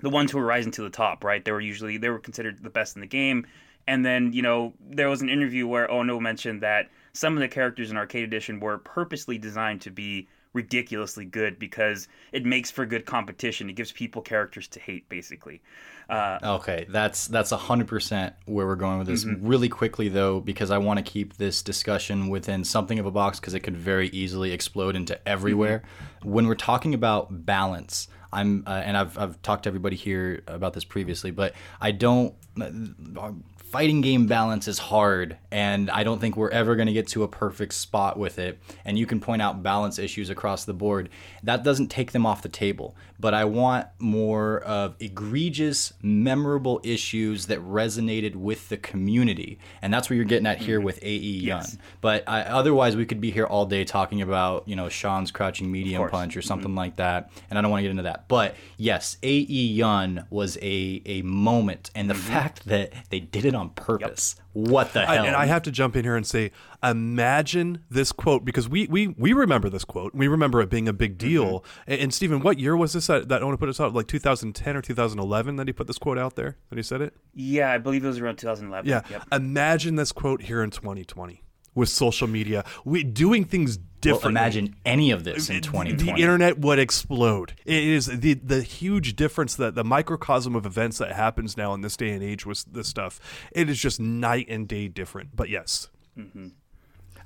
[0.00, 1.24] the ones who were rising to the top.
[1.24, 1.44] Right?
[1.44, 3.46] They were usually they were considered the best in the game.
[3.86, 7.48] And then you know there was an interview where Ono mentioned that some of the
[7.48, 12.86] characters in Arcade Edition were purposely designed to be ridiculously good because it makes for
[12.86, 13.68] good competition.
[13.68, 15.60] It gives people characters to hate, basically.
[16.08, 19.24] Uh, Okay, that's that's hundred percent where we're going with this.
[19.24, 19.46] Mm-hmm.
[19.46, 23.38] Really quickly though, because I want to keep this discussion within something of a box
[23.38, 25.82] because it could very easily explode into everywhere.
[26.22, 26.30] Mm-hmm.
[26.30, 30.74] When we're talking about balance, I'm uh, and I've I've talked to everybody here about
[30.74, 32.34] this previously, but I don't.
[32.60, 33.32] Uh,
[33.70, 37.22] fighting game balance is hard, and I don't think we're ever going to get to
[37.22, 38.58] a perfect spot with it.
[38.84, 41.10] And you can point out balance issues across the board.
[41.42, 47.46] That doesn't take them off the table, but I want more of egregious, memorable issues
[47.46, 50.86] that resonated with the community, and that's what you're getting at here mm-hmm.
[50.86, 51.66] with AE Yun.
[52.00, 55.70] But I, otherwise, we could be here all day talking about you know Sean's crouching
[55.70, 56.46] medium punch or mm-hmm.
[56.46, 58.28] something like that, and I don't want to get into that.
[58.28, 62.32] But yes, AE Yun was a a moment, and the mm-hmm.
[62.32, 64.36] fact that they did it on purpose.
[64.58, 65.24] What the I, hell?
[65.26, 66.50] and I have to jump in here and say,
[66.82, 70.14] imagine this quote because we we we remember this quote.
[70.14, 71.60] We remember it being a big deal.
[71.60, 71.90] Mm-hmm.
[71.92, 73.94] And, and Stephen, what year was this that, that I want to put this out?
[73.94, 77.14] Like 2010 or 2011 that he put this quote out there that he said it.
[77.34, 78.88] yeah, I believe it was around 2011.
[78.88, 79.02] Yeah.
[79.08, 79.28] Yep.
[79.30, 81.44] Imagine this quote here in 2020
[81.74, 86.12] with social media, we doing things well, imagine any of this in The- 2020.
[86.12, 87.54] The internet would explode.
[87.64, 91.80] It is the the huge difference that the microcosm of events that happens now in
[91.80, 93.20] this day and age with this stuff.
[93.52, 95.34] It is just night and day different.
[95.34, 96.48] But yes, mm-hmm.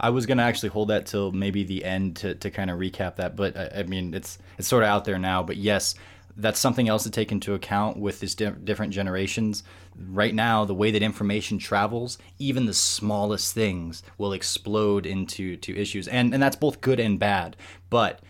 [0.01, 3.17] I was gonna actually hold that till maybe the end to, to kind of recap
[3.17, 5.43] that, but I, I mean it's it's sort of out there now.
[5.43, 5.95] But yes,
[6.37, 9.63] that's something else to take into account with these di- different generations.
[9.97, 15.77] Right now, the way that information travels, even the smallest things will explode into to
[15.77, 17.57] issues, and and that's both good and bad.
[17.91, 18.21] But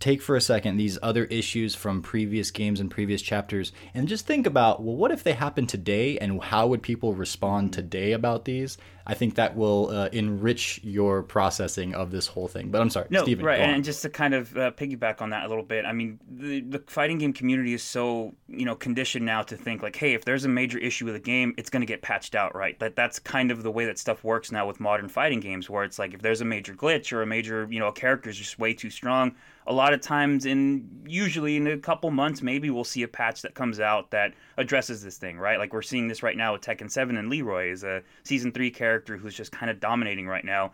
[0.00, 4.26] take for a second these other issues from previous games and previous chapters and just
[4.26, 8.44] think about well what if they happen today and how would people respond today about
[8.44, 12.90] these i think that will uh, enrich your processing of this whole thing but i'm
[12.90, 15.62] sorry No, Steven, right, and just to kind of uh, piggyback on that a little
[15.62, 15.84] bit.
[15.84, 19.82] I mean, the the fighting game community is so you know conditioned now to think
[19.82, 22.34] like, hey, if there's a major issue with a game, it's going to get patched
[22.34, 22.78] out, right?
[22.78, 25.84] That that's kind of the way that stuff works now with modern fighting games, where
[25.84, 28.36] it's like if there's a major glitch or a major you know a character is
[28.36, 29.34] just way too strong,
[29.66, 33.42] a lot of times in usually in a couple months maybe we'll see a patch
[33.42, 35.58] that comes out that addresses this thing, right?
[35.58, 38.70] Like we're seeing this right now with Tekken 7 and Leroy is a season 3
[38.70, 40.72] character who's just kind of dominating right now.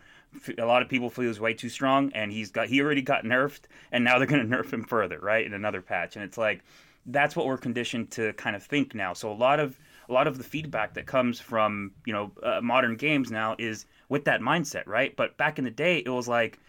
[0.57, 3.23] A lot of people feel he's way too strong and he's got he already got
[3.23, 5.45] nerfed and now they're going to nerf him further, right?
[5.45, 6.15] In another patch.
[6.15, 6.63] And it's like
[7.05, 9.13] that's what we're conditioned to kind of think now.
[9.13, 12.59] So a lot of a lot of the feedback that comes from, you know, uh,
[12.61, 15.15] modern games now is with that mindset, right?
[15.15, 16.59] But back in the day it was like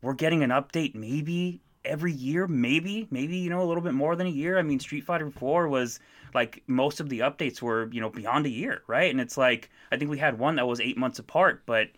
[0.00, 4.16] we're getting an update maybe every year, maybe, maybe you know a little bit more
[4.16, 4.58] than a year.
[4.58, 6.00] I mean, Street Fighter 4 was
[6.34, 9.10] like most of the updates were you know beyond a year, right?
[9.10, 11.88] And it's like I think we had one that was eight months apart, but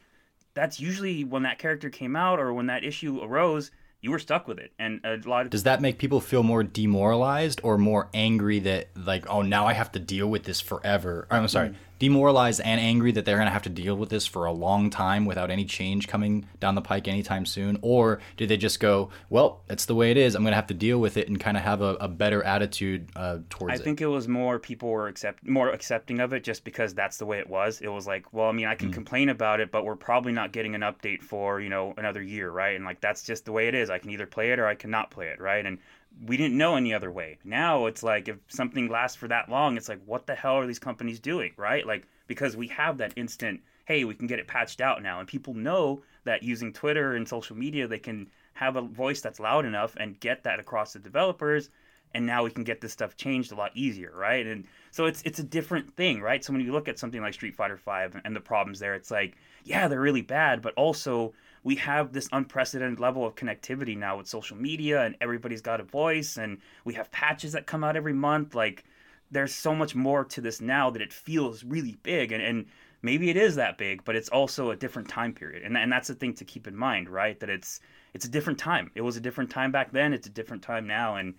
[0.55, 3.70] that's usually when that character came out or when that issue arose,
[4.01, 6.62] you were stuck with it, and a lot of does that make people feel more
[6.62, 11.27] demoralized or more angry that like oh now i have to deal with this forever
[11.31, 14.45] i'm sorry demoralized and angry that they're going to have to deal with this for
[14.45, 18.57] a long time without any change coming down the pike anytime soon or do they
[18.57, 21.17] just go well it's the way it is i'm going to have to deal with
[21.17, 24.01] it and kind of have a, a better attitude uh, towards I it I think
[24.01, 27.39] it was more people were accept more accepting of it just because that's the way
[27.39, 27.81] it was.
[27.81, 30.53] It was like, well, I mean, I can complain about it, but we're probably not
[30.53, 32.77] getting an update for you know another year, right?
[32.77, 33.91] And like that's just the way it is.
[33.91, 35.65] I can either play it or I cannot play it, right?
[35.65, 35.79] And
[36.25, 37.39] we didn't know any other way.
[37.45, 40.67] Now it's like if something lasts for that long, it's like what the hell are
[40.67, 41.87] these companies doing, right?
[41.87, 45.29] Like because we have that instant, hey, we can get it patched out now, and
[45.29, 49.65] people know that using Twitter and social media, they can have a voice that's loud
[49.65, 51.71] enough and get that across to developers
[52.17, 54.47] and now we can get this stuff changed a lot easier, right?
[54.47, 56.43] And so it's it's a different thing, right?
[56.43, 59.11] So when you look at something like Street Fighter V and the problems there, it's
[59.11, 61.35] like, yeah, they're really bad, but also
[61.67, 65.83] we have this unprecedented level of connectivity now with social media and everybody's got a
[65.83, 68.55] voice and we have patches that come out every month.
[68.55, 68.85] Like
[69.33, 72.67] there's so much more to this now that it feels really big and, and
[73.03, 75.65] maybe it is that big, but it's also a different time period.
[75.65, 77.41] And and that's the thing to keep in mind, right?
[77.41, 77.81] That it's
[78.15, 78.93] it's a different time.
[78.95, 81.35] It was a different time back then, it's a different time now and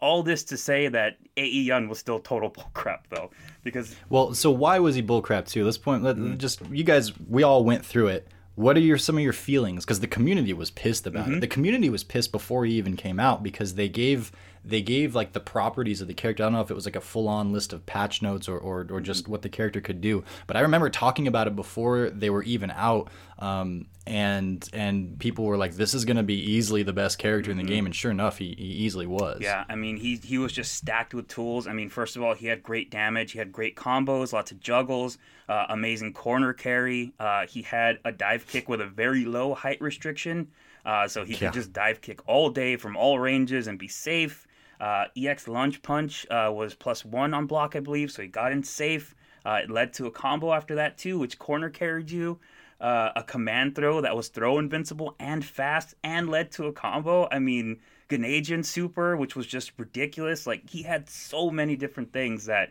[0.00, 3.30] all this to say that AE Yun was still total bullcrap though,
[3.62, 5.64] because Well, so why was he bullcrap too?
[5.64, 6.02] Let's point.
[6.02, 6.38] Let, Mm-hmm.
[6.38, 8.26] Just you guys, we all went through it.
[8.56, 9.84] What are your some of your feelings?
[9.84, 11.34] Because the community was pissed about Mm-hmm.
[11.34, 11.40] it.
[11.40, 14.30] The community was pissed before he even came out because they gave
[14.64, 16.42] they gave like the properties of the character.
[16.42, 18.56] I don't know if it was like a full on list of patch notes or,
[18.58, 19.02] or, or Mm-hmm.
[19.04, 20.24] just what the character could do.
[20.46, 25.44] But I remember talking about it before they were even out, um, and and people
[25.44, 27.94] were like, "This is going to be easily the best character in the game." And
[27.94, 29.34] sure enough, he, he easily was.
[29.36, 29.42] Mm-hmm.
[29.44, 31.66] Yeah, I mean, he he was just stacked with tools.
[31.66, 33.32] I mean, first of all, he had great damage.
[33.32, 37.12] He had great combos, lots of juggles, uh, amazing corner carry.
[37.18, 40.48] Uh, he had a dive kick with a very low height restriction.
[40.84, 41.38] Uh, so he Yeah.
[41.38, 44.43] could just dive kick all day from all ranges and be safe.
[44.80, 48.52] Uh, EX Lunge Punch uh, was plus one on block, I believe, so he got
[48.52, 49.14] in safe.
[49.44, 52.38] Uh, it led to a combo after that, too, which corner carried you.
[52.80, 57.28] Uh, a command throw that was throw invincible and fast and led to a combo.
[57.30, 60.46] I mean, Genei Jin Super, which was just ridiculous.
[60.46, 62.70] Like, he had so many different things that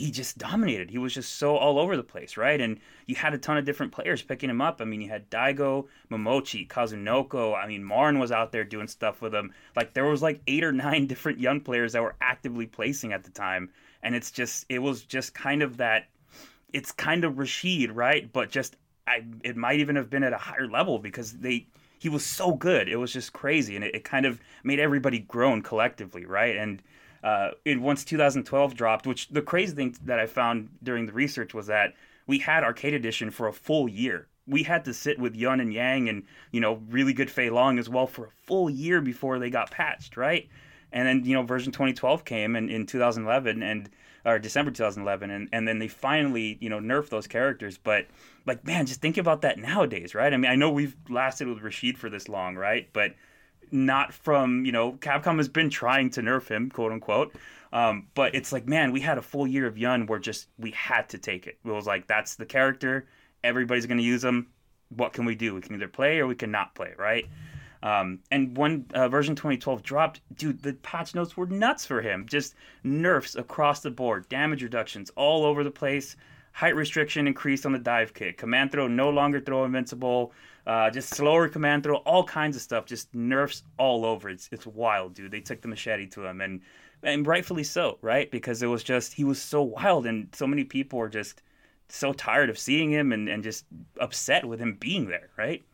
[0.00, 0.88] he just dominated.
[0.88, 2.58] He was just so all over the place, right?
[2.58, 4.80] And you had a ton of different players picking him up.
[4.80, 7.54] I mean, you had Daigo, Momochi, Kazunoko.
[7.54, 9.52] I mean, Marn was out there doing stuff with him.
[9.76, 13.24] Like there was like eight or nine different young players that were actively placing at
[13.24, 13.68] the time.
[14.02, 16.06] And it's just it was just kind of that
[16.72, 18.32] it's kind of Rashid, right?
[18.32, 18.76] But just
[19.06, 21.66] I it might even have been at a higher level because they
[21.98, 22.88] he was so good.
[22.88, 26.56] It was just crazy, and it, it kind of made everybody groan collectively, right?
[26.56, 26.82] And
[27.22, 31.52] uh, it once 2012 dropped, which the crazy thing that I found during the research
[31.52, 31.94] was that
[32.26, 34.28] we had Arcade Edition for a full year.
[34.46, 37.78] We had to sit with Yun and Yang and you know really good Fei Long
[37.78, 40.48] as well for a full year before they got patched, right?
[40.92, 43.90] And then you know version 2012 came in, in 2011 and
[44.24, 47.76] or December 2011, and, and then they finally you know nerfed those characters.
[47.76, 48.06] But
[48.46, 50.32] like man, just think about that nowadays, right?
[50.32, 52.88] I mean, I know we've lasted with Rashid for this long, right?
[52.92, 53.14] But
[53.72, 57.34] not from you know Capcom has been trying to nerf him, quote unquote.
[57.72, 60.72] Um, but it's like man, we had a full year of Yun where just we
[60.72, 61.58] had to take it.
[61.64, 63.06] It was like that's the character,
[63.44, 64.48] everybody's going to use him.
[64.96, 65.54] What can we do?
[65.54, 67.26] We can either play or we can not play, right?
[67.82, 72.26] Um, and when uh, version 2012 dropped, dude, the patch notes were nuts for him.
[72.28, 72.54] Just
[72.84, 76.16] nerfs across the board, damage reductions all over the place.
[76.52, 78.36] Height restriction increased on the dive kick.
[78.36, 80.32] Command throw no longer throw invincible.
[80.66, 82.84] Uh, just slower command throw, all kinds of stuff.
[82.86, 84.28] Just nerfs all over.
[84.28, 85.30] It's it's wild, dude.
[85.30, 86.60] They took the machete to him, and
[87.02, 88.30] and rightfully so, right?
[88.30, 91.42] Because it was just he was so wild, and so many people were just
[91.88, 93.64] so tired of seeing him and, and just
[93.98, 95.64] upset with him being there, right?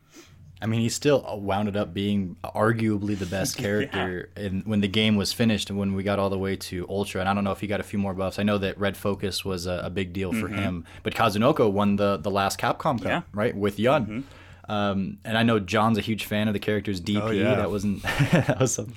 [0.59, 5.15] I mean, he still wound up being arguably the best character in, when the game
[5.15, 7.21] was finished and when we got all the way to Ultra.
[7.21, 8.39] And I don't know if he got a few more buffs.
[8.39, 11.97] I know that Red Focus was a, a big deal for him, but Kazunoko won
[11.97, 13.21] the, the last Capcom Cup, Yeah.
[13.33, 14.23] right, with Yun.
[14.69, 17.21] Um, and I know John's a huge fan of the character's DP.
[17.21, 17.55] Oh, yeah.
[17.55, 18.01] That wasn't
[18.31, 18.93] that was some.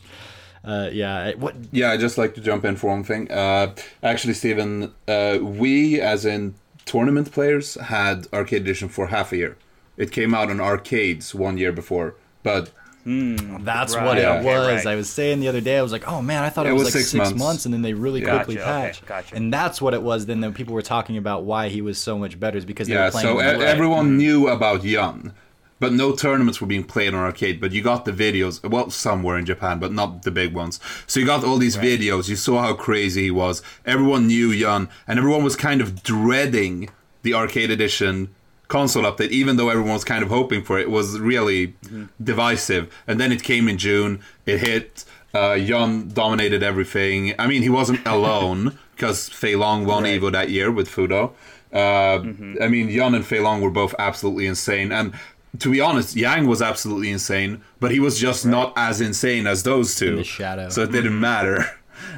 [0.64, 3.31] Uh, yeah, what Yeah, I'd just like to jump in for one thing.
[3.31, 6.55] Uh, actually, Stephen, uh, we, as in
[6.85, 9.57] tournament players, had Arcade Edition for half a year.
[9.97, 12.71] It came out on arcades one year before, but
[13.07, 14.85] That's Right, what it okay, was.
[14.85, 14.93] right.
[14.93, 16.73] I was saying the other day, I was like, oh man, I thought it, It
[16.75, 17.39] was, was like six six, months.
[17.39, 17.64] months.
[17.64, 18.37] and then they really Yeah.
[18.37, 19.07] quickly Gotcha, okay, patched.
[19.07, 19.35] gotcha.
[19.37, 20.27] And that's what it was.
[20.27, 22.95] Then that people were talking about why he was so much better is because they
[22.95, 23.27] yeah, were playing.
[23.27, 23.62] so e- Red.
[23.62, 25.33] everyone knew about Yun,
[25.81, 27.61] but no tournaments were being played on arcade.
[27.61, 30.78] But you got the videos, well, some were in Japan, but not the big ones.
[31.09, 32.28] So you got all these videos.
[32.28, 33.62] You saw how crazy he was.
[33.85, 36.91] Everyone knew Yun, and everyone was kind of dreading
[37.22, 38.33] the arcade edition
[38.68, 40.83] console update, even though everyone was kind of hoping for it.
[40.83, 41.74] It was really
[42.22, 42.95] divisive.
[43.07, 44.20] And then it came in June.
[44.47, 45.05] It hit.
[45.35, 47.35] Uh, Yun dominated everything.
[47.39, 50.20] I mean, he wasn't alone because Fei Long won Right.
[50.20, 51.33] Evo that year with Fudo.
[51.72, 52.18] Uh,
[52.62, 54.91] I mean, Yun and Fei Long were both absolutely insane.
[54.93, 55.14] And
[55.59, 59.63] to be honest, Yang was absolutely insane, but he was just not as insane as
[59.65, 60.17] those two.
[60.17, 60.69] the shadow.
[60.69, 61.65] So it didn't matter.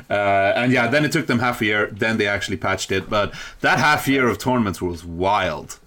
[0.09, 1.87] Uh, and yeah, then it took them half a year.
[1.91, 3.11] Then they actually patched it.
[3.11, 5.79] But that half year of tournaments was wild.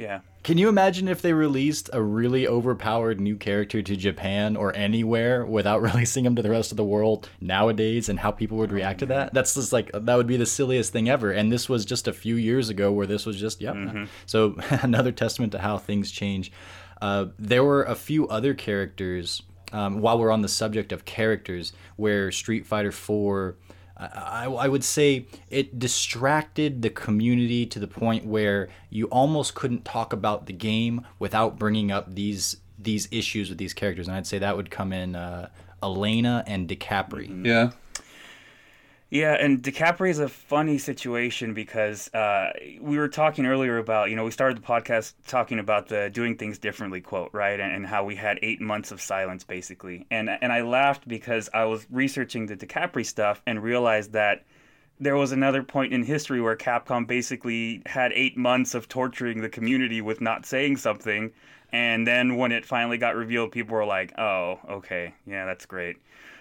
[0.00, 0.20] Yeah.
[0.42, 5.44] Can you imagine if they released a really overpowered new character to Japan or anywhere
[5.44, 9.00] without releasing him to the rest of the world nowadays and how people would react
[9.00, 9.34] to that?
[9.34, 11.30] That's just like that would be the silliest thing ever.
[11.30, 13.76] And this was just a few years ago where this was just yep.
[14.24, 16.50] So another testament to how things change.
[17.02, 19.42] Uh, there were a few other characters
[19.72, 23.54] um, while we're on the subject of characters where Street Fighter 4
[24.00, 29.84] I, I would say it distracted the community to the point where you almost couldn't
[29.84, 34.26] talk about the game without bringing up these these issues with these characters, and I'd
[34.26, 35.50] say that would come in uh,
[35.82, 37.44] Elena and Decapre.
[37.44, 37.72] Yeah.
[39.10, 44.14] Yeah, and Decapre is a funny situation because uh, we were talking earlier about, you
[44.14, 47.58] know, we started the podcast talking about the doing things differently quote, right?
[47.58, 50.06] And, and how we had eight months of silence, basically.
[50.12, 54.44] And, and I laughed because I was researching the Decapre stuff and realized that
[55.00, 59.48] there was another point in history where Capcom basically had eight months of torturing the
[59.48, 61.32] community with not saying something.
[61.72, 65.96] And then when it finally got revealed, people were like, oh, okay, yeah, that's great.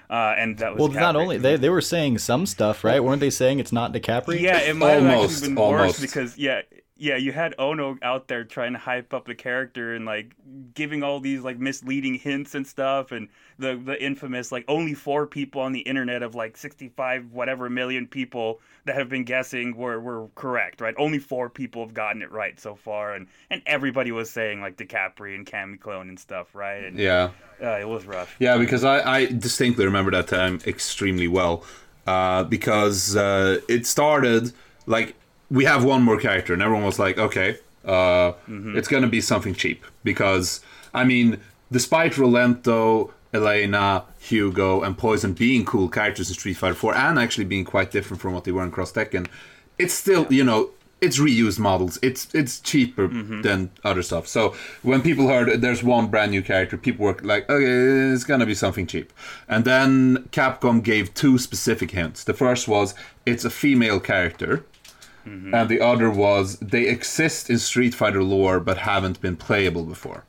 [0.10, 3.04] Uh, and that was Well, not only they they were saying some stuff, right?
[3.04, 4.40] Weren't they saying it's not Decapre?
[4.40, 6.62] Yeah, it might have actually been worse because yeah,
[7.00, 10.36] yeah, you had Ono out there trying to hype up the character and like
[10.74, 15.26] giving all these like misleading hints and stuff, and the the infamous like only four
[15.26, 19.76] people on the internet of like sixty five whatever million people that have been guessing
[19.78, 20.94] were were correct, right?
[20.98, 24.76] Only four people have gotten it right so far, and and everybody was saying like
[24.76, 26.84] Decapre and Cammy Clone and stuff, right?
[26.84, 27.32] And Yeah.
[27.64, 28.36] uh, it was rough.
[28.40, 31.64] Yeah, because I, I distinctly remember that time extremely well.
[32.06, 34.52] Uh, because uh, it started
[34.88, 35.16] like
[35.52, 39.54] we have one more character, and everyone was like, okay, uh, it's gonna be something
[39.54, 39.84] cheap.
[40.04, 40.62] Because
[40.94, 41.40] I mean,
[41.72, 47.46] despite Rolento, Elena, Hugo, and Poison being cool characters in Street Fighter 4, and actually
[47.46, 49.28] being quite different from what they were in Cross Tekken,
[49.78, 50.72] it's still you know
[51.02, 51.98] it's reused models.
[52.02, 54.28] It's it's cheaper than other stuff.
[54.28, 57.66] So when people heard there's one brand new character, people were like, okay,
[58.14, 59.14] it's gonna be something cheap.
[59.48, 62.24] And then Capcom gave two specific hints.
[62.24, 62.96] The first was
[63.26, 64.66] it's a female character,
[65.28, 65.54] Mm-hmm.
[65.54, 70.24] and the other was they exist in Street Fighter lore but haven't been playable before.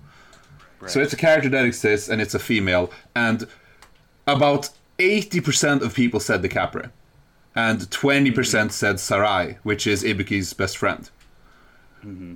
[0.87, 3.47] So it's a character that exists and it's a female, and
[4.27, 6.91] about eighty percent of people said Decapre
[7.55, 8.69] and 20% mm-hmm.
[8.69, 11.11] said Sarai, which is Ibuki's best friend.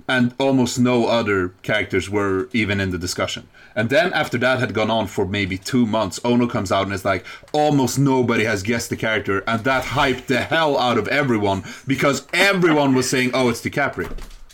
[0.07, 3.47] And almost no other characters were even in the discussion.
[3.75, 6.93] And then after that had gone on for maybe two months, Ono comes out and
[6.93, 11.07] is like, almost nobody has guessed the character, and that hyped the hell out of
[11.07, 14.09] everyone because everyone was saying, oh, it's Decapre.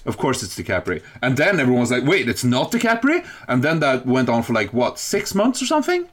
[0.06, 1.04] Of course it's Decapre.
[1.22, 3.26] And then everyone was like, wait, it's not Decapre?
[3.48, 6.08] And then that went on for like, what, six months or something?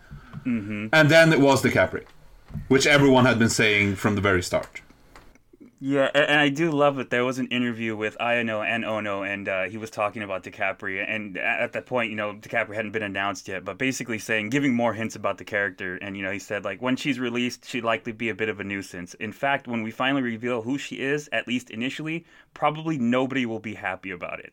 [0.45, 0.89] Mm-hmm.
[0.93, 2.05] And then it was Decapre
[2.69, 4.81] which everyone had been saying from the very start.
[5.81, 9.49] Yeah, and I do love that there was an interview with Ayano and Ono, and
[9.49, 11.05] uh, he was talking about Decapre.
[11.09, 14.75] And at that point, you know, Decapre hadn't been announced yet, but basically saying, giving
[14.75, 15.95] more hints about the character.
[15.97, 18.59] And, you know, he said, like, when she's released, she'd likely be a bit of
[18.59, 19.15] a nuisance.
[19.15, 23.61] In fact, when we finally reveal who she is, at least initially, probably nobody will
[23.61, 24.53] be happy about it.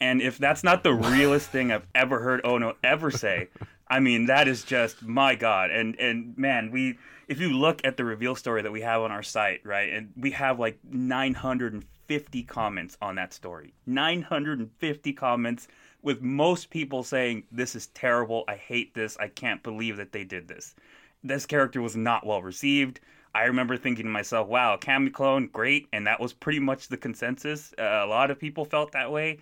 [0.00, 3.48] And if that's not the realest thing I've ever heard Ono ever say,
[3.88, 5.70] I mean, that is just my God.
[5.70, 6.98] And and man, we
[7.28, 10.12] if you look at the reveal story that we have on our site, right, and
[10.16, 13.74] we have like 950 comments on that story.
[13.86, 15.68] 950 comments
[16.02, 18.44] with most people saying, This is terrible.
[18.48, 19.16] I hate this.
[19.18, 20.74] I can't believe that they did this.
[21.22, 23.00] This character was not well received.
[23.34, 25.88] I remember thinking to myself, wow, Cammy Clone, great.
[25.92, 27.74] And that was pretty much the consensus.
[27.76, 29.38] Uh, a lot of people felt that way.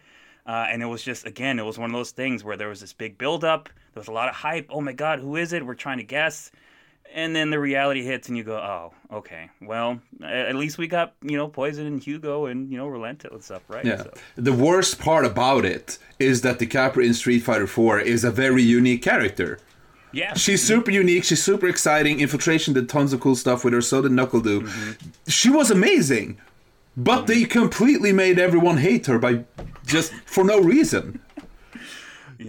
[0.46, 2.80] Uh, and it was just, again, it was one of those things where there was
[2.80, 3.68] this big buildup.
[3.92, 4.66] There was a lot of hype.
[4.70, 5.64] Oh my God, who is it?
[5.64, 6.50] We're trying to guess.
[7.14, 9.50] And then the reality hits, and you go, oh, okay.
[9.60, 13.44] Well, at least we got, you know, Poison and Hugo and, you know, Rolento and
[13.44, 13.84] stuff, right?
[13.84, 13.98] Yeah.
[13.98, 18.24] So- The worst part about it is that the Decapre in Street Fighter 4 is
[18.24, 19.58] a very unique character.
[20.12, 20.34] yeah.
[20.34, 21.24] She's super unique.
[21.24, 22.20] She's super exciting.
[22.20, 23.80] Infiltration did tons of cool stuff with her.
[23.82, 24.62] So did Knuckle Du.
[24.62, 25.08] Mm-hmm.
[25.28, 26.38] She was amazing,
[26.96, 27.26] but mm-hmm.
[27.26, 29.44] they completely made everyone hate her by
[29.86, 31.20] just for no reason.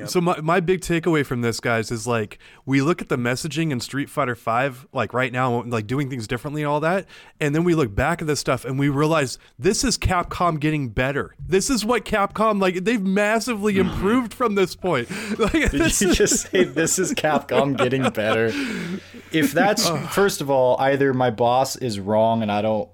[0.05, 3.71] So my, my big takeaway from this, guys, is like we look at the messaging
[3.71, 7.05] in Street Fighter Five, like right now, like doing things differently and all that,
[7.39, 10.89] and then we look back at this stuff and we realize this is Capcom getting
[10.89, 11.35] better.
[11.39, 13.89] This is what Capcom like they've massively mm-hmm.
[13.89, 15.09] improved from this point.
[15.43, 18.51] Like, Did this you is- just say this is Capcom getting better?
[19.31, 22.89] If that's first of all, either my boss is wrong and I don't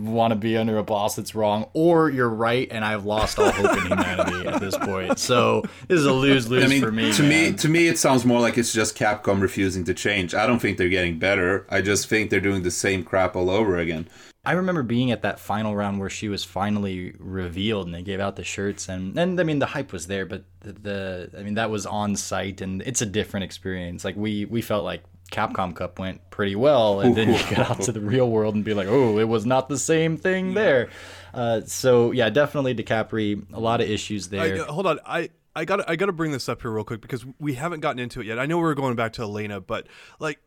[0.00, 3.50] want to be under a boss that's wrong, or you're right and I've lost all
[3.50, 5.18] hope in humanity at this point.
[5.18, 7.12] So this is a lose lose I mean, for me.
[7.12, 10.34] to me, to me, it sounds more like it's just Capcom refusing to change.
[10.34, 11.66] I don't think they're getting better.
[11.68, 14.08] I just think they're doing the same crap all over again.
[14.44, 18.18] I remember being at that final round where she was finally revealed and they gave
[18.18, 21.42] out the shirts and and I mean the hype was there but the, the I
[21.42, 25.02] mean that was on site and it's a different experience like we we felt like
[25.30, 28.64] Capcom Cup went pretty well and then you get out to the real world and
[28.64, 30.88] be like oh it was not the same thing there.
[31.34, 34.62] Uh, so yeah definitely Decapre a lot of issues there.
[34.62, 37.00] uh, hold on, I I got I got to bring this up here real quick
[37.00, 38.38] because we haven't gotten into it yet.
[38.38, 39.86] I know we are going back to Elena, but
[40.20, 40.38] like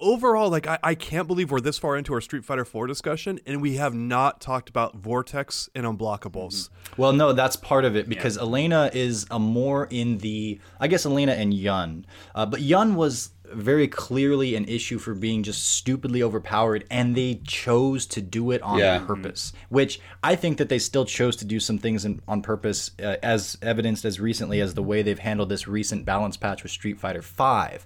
[0.00, 3.40] overall, like I, I can't believe we're this far into our Street Fighter 4 discussion
[3.46, 6.68] and we have not talked about Vortex and Unblockables.
[6.96, 11.06] Well, no, that's part of it because Elena is a more in the, I guess
[11.06, 16.22] Elena and Yun, uh, but Yun was very clearly an issue for being just stupidly
[16.22, 18.98] overpowered, and they chose to do it on Yeah.
[18.98, 19.52] purpose.
[19.68, 23.16] Which I think that they still chose to do some things in, on purpose, uh,
[23.22, 26.98] as evidenced as recently as the way they've handled this recent balance patch with Street
[26.98, 27.78] Fighter V.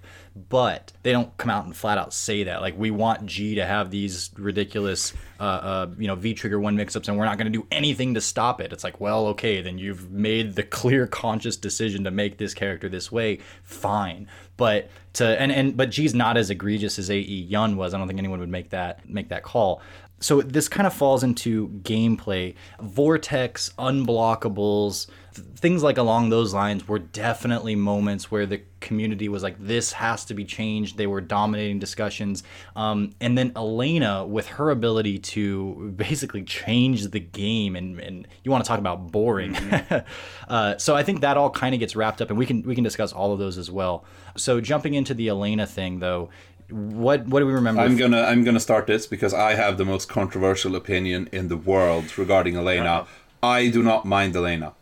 [0.48, 2.62] But they don't come out and flat out say that.
[2.62, 6.74] Like we want G to have these ridiculous, uh, uh, you know, V trigger one
[6.74, 8.72] mix-ups, and we're not going to do anything to stop it.
[8.72, 12.88] It's like, well, okay, then you've made the clear, conscious decision to make this character
[12.88, 13.40] this way.
[13.62, 14.26] Fine,
[14.62, 17.94] but to and and but G's not as egregious as AE Yun was.
[17.94, 19.82] I don't think anyone would make that make that call.
[20.22, 26.98] So this kind of falls into gameplay vortex unblockables things like along those lines were
[26.98, 30.96] definitely moments where the community was like this has to be changed.
[30.98, 32.42] They were dominating discussions.
[32.76, 38.50] Um, and then elena with her ability to basically change the game and, and you
[38.50, 39.56] want to talk about boring.
[40.48, 42.74] Uh, so i think that all kind of gets wrapped up and we can we
[42.74, 44.04] can discuss all of those as well.
[44.36, 46.30] So jumping into the elena thing though
[46.72, 49.84] what what do we remember I'm gonna I'm gonna start this because I have the
[49.84, 53.06] most controversial opinion in the world regarding Elena.
[53.42, 54.72] I do not mind Elena.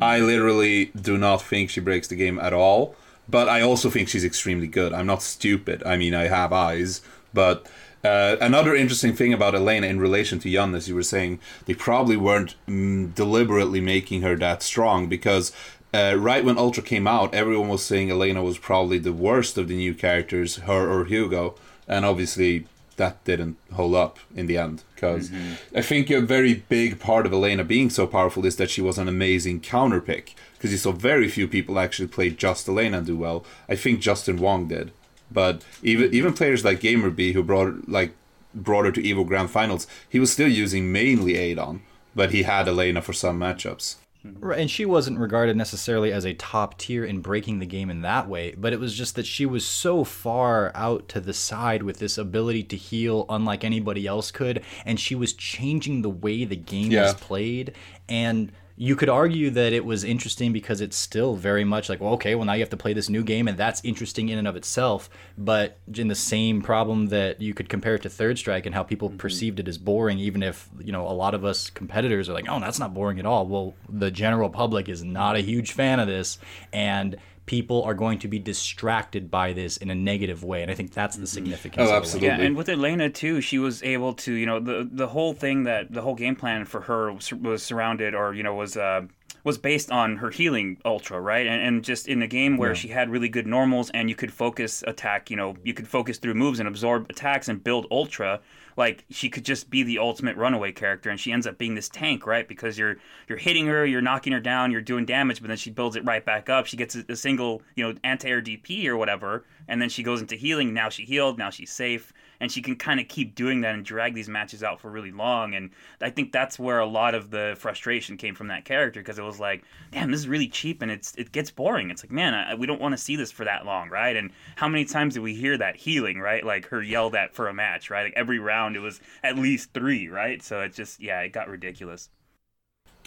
[0.00, 2.96] I literally do not think she breaks the game at all.
[3.28, 4.92] But I also think she's extremely good.
[4.92, 5.82] I'm not stupid.
[5.84, 7.02] I mean, I have eyes.
[7.34, 7.66] But
[8.02, 11.74] uh, another interesting thing about Elena in relation to Yun, as you were saying, they
[11.74, 15.52] probably weren't mm, deliberately making her that strong because
[15.94, 19.68] uh, right when Ultra came out, everyone was saying Elena was probably the worst of
[19.68, 21.54] the new characters, her or Hugo,
[21.86, 22.66] and obviously
[22.96, 24.82] that didn't hold up in the end.
[24.94, 25.30] Because
[25.74, 28.98] I think a very big part of Elena being so powerful is that she was
[28.98, 30.34] an amazing counter pick.
[30.54, 33.44] Because you saw very few people actually play just Elena and do well.
[33.68, 34.90] I think Justin Wong did,
[35.30, 38.12] but even even players like GamerBee who brought like
[38.54, 41.82] brought her to Evo Grand Finals, he was still using mainly Adon,
[42.14, 43.96] but he had Elena for some matchups.
[44.26, 44.44] Mm-hmm.
[44.44, 48.02] Right, and she wasn't regarded necessarily as a top tier in breaking the game in
[48.02, 51.84] that way, but it was just that she was so far out to the side
[51.84, 56.44] with this ability to heal unlike anybody else could, and she was changing the way
[56.44, 57.02] the game Yeah.
[57.02, 57.74] was played.
[58.08, 58.50] And
[58.80, 62.36] you could argue that it was interesting because it's still very much like, well, okay,
[62.36, 64.54] well, now you have to play this new game, and that's interesting in and of
[64.54, 65.10] itself.
[65.36, 68.84] But in the same problem that you could compare it to Third Strike and how
[68.84, 69.18] people mm-hmm.
[69.18, 72.46] perceived it as boring, even if, you know, a lot of us competitors are like,
[72.48, 73.48] oh, that's not boring at all.
[73.48, 76.38] Well, the general public is not a huge fan of this,
[76.72, 77.16] and
[77.48, 80.60] people are going to be distracted by this in a negative way.
[80.62, 81.96] And I think that's the significance Oh, of it.
[81.96, 82.28] absolutely.
[82.28, 85.64] Yeah, and with Elena too, she was able to, you know, the the whole thing
[85.64, 89.00] that the whole game plan for her was, was surrounded, or you know, was uh,
[89.44, 91.46] was based on her healing ultra, right?
[91.46, 94.32] And, and just in a game where she had really good normals, and you could
[94.32, 98.40] focus attack, you know, you could focus through moves and absorb attacks and build ultra.
[98.78, 101.88] Like she could just be the ultimate runaway character, and she ends up being this
[101.88, 102.46] tank, right?
[102.46, 102.96] Because you're
[103.28, 106.04] you're hitting her, you're knocking her down, you're doing damage, but then she builds it
[106.04, 106.66] right back up.
[106.66, 110.20] She gets a, a single, you know, anti-air DP or whatever, and then she goes
[110.20, 110.72] into healing.
[110.72, 113.84] Now she healed, now she's safe, and she can kind of keep doing that and
[113.84, 115.54] drag these matches out for really long.
[115.54, 115.70] And
[116.00, 119.24] I think that's where a lot of the frustration came from that character because it
[119.24, 121.90] was like, damn, this is really cheap and it's it gets boring.
[121.90, 124.16] It's like, man, I, we don't want to see this for that long, right?
[124.16, 126.44] And how many times did we hear that healing, right?
[126.44, 128.04] Like her yelled at for a match, right?
[128.04, 130.42] Like every round it was at least three, right?
[130.42, 132.08] So it just yeah, it got ridiculous.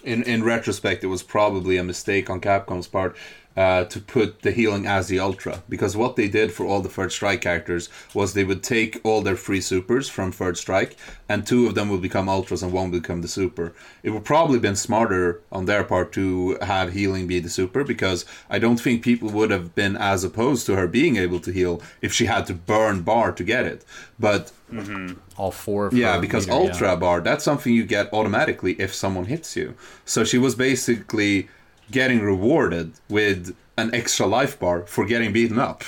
[0.04, 3.16] in in retrospect, it was probably a mistake on Capcom's part
[3.56, 6.88] uh, to put the healing as the ultra because what they did for all the
[6.88, 10.96] third strike characters was they would take all their free supers from third strike
[11.28, 13.72] and two of them would become ultras and one would become the super.
[14.02, 18.24] It would probably been smarter on their part to have healing be the super because
[18.48, 21.82] I don't think people would have been as opposed to her being able to heal
[22.00, 23.84] if she had to burn bar to get it.
[24.18, 24.52] But
[25.36, 25.86] all four.
[25.86, 26.70] of yeah, because meter, yeah.
[26.70, 29.74] Ultra Bar, that's something you get automatically if someone hits you.
[30.04, 31.48] So she was basically
[31.90, 35.84] getting rewarded with an extra life bar for getting beaten up.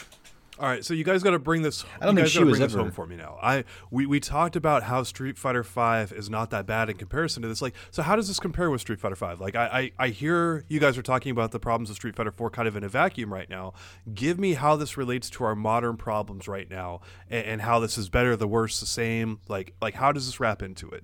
[0.57, 1.85] All right, so you guys got to bring this.
[2.01, 3.39] I don't you think she was bring ever- home for me now.
[3.43, 7.43] I we, we talked about how Street Fighter Five is not that bad in comparison
[7.43, 7.61] to this.
[7.61, 9.41] Like, so how does this compare with Street Fighter Five?
[9.41, 12.31] Like, I, I I hear you guys are talking about the problems of Street Fighter
[12.31, 13.75] Four kind of in a vacuum right now.
[14.15, 17.99] Give me how this relates to our modern problems right now, and, and how this
[17.99, 19.41] is better, the worse, the same.
[19.49, 21.03] Like like how does this wrap into it?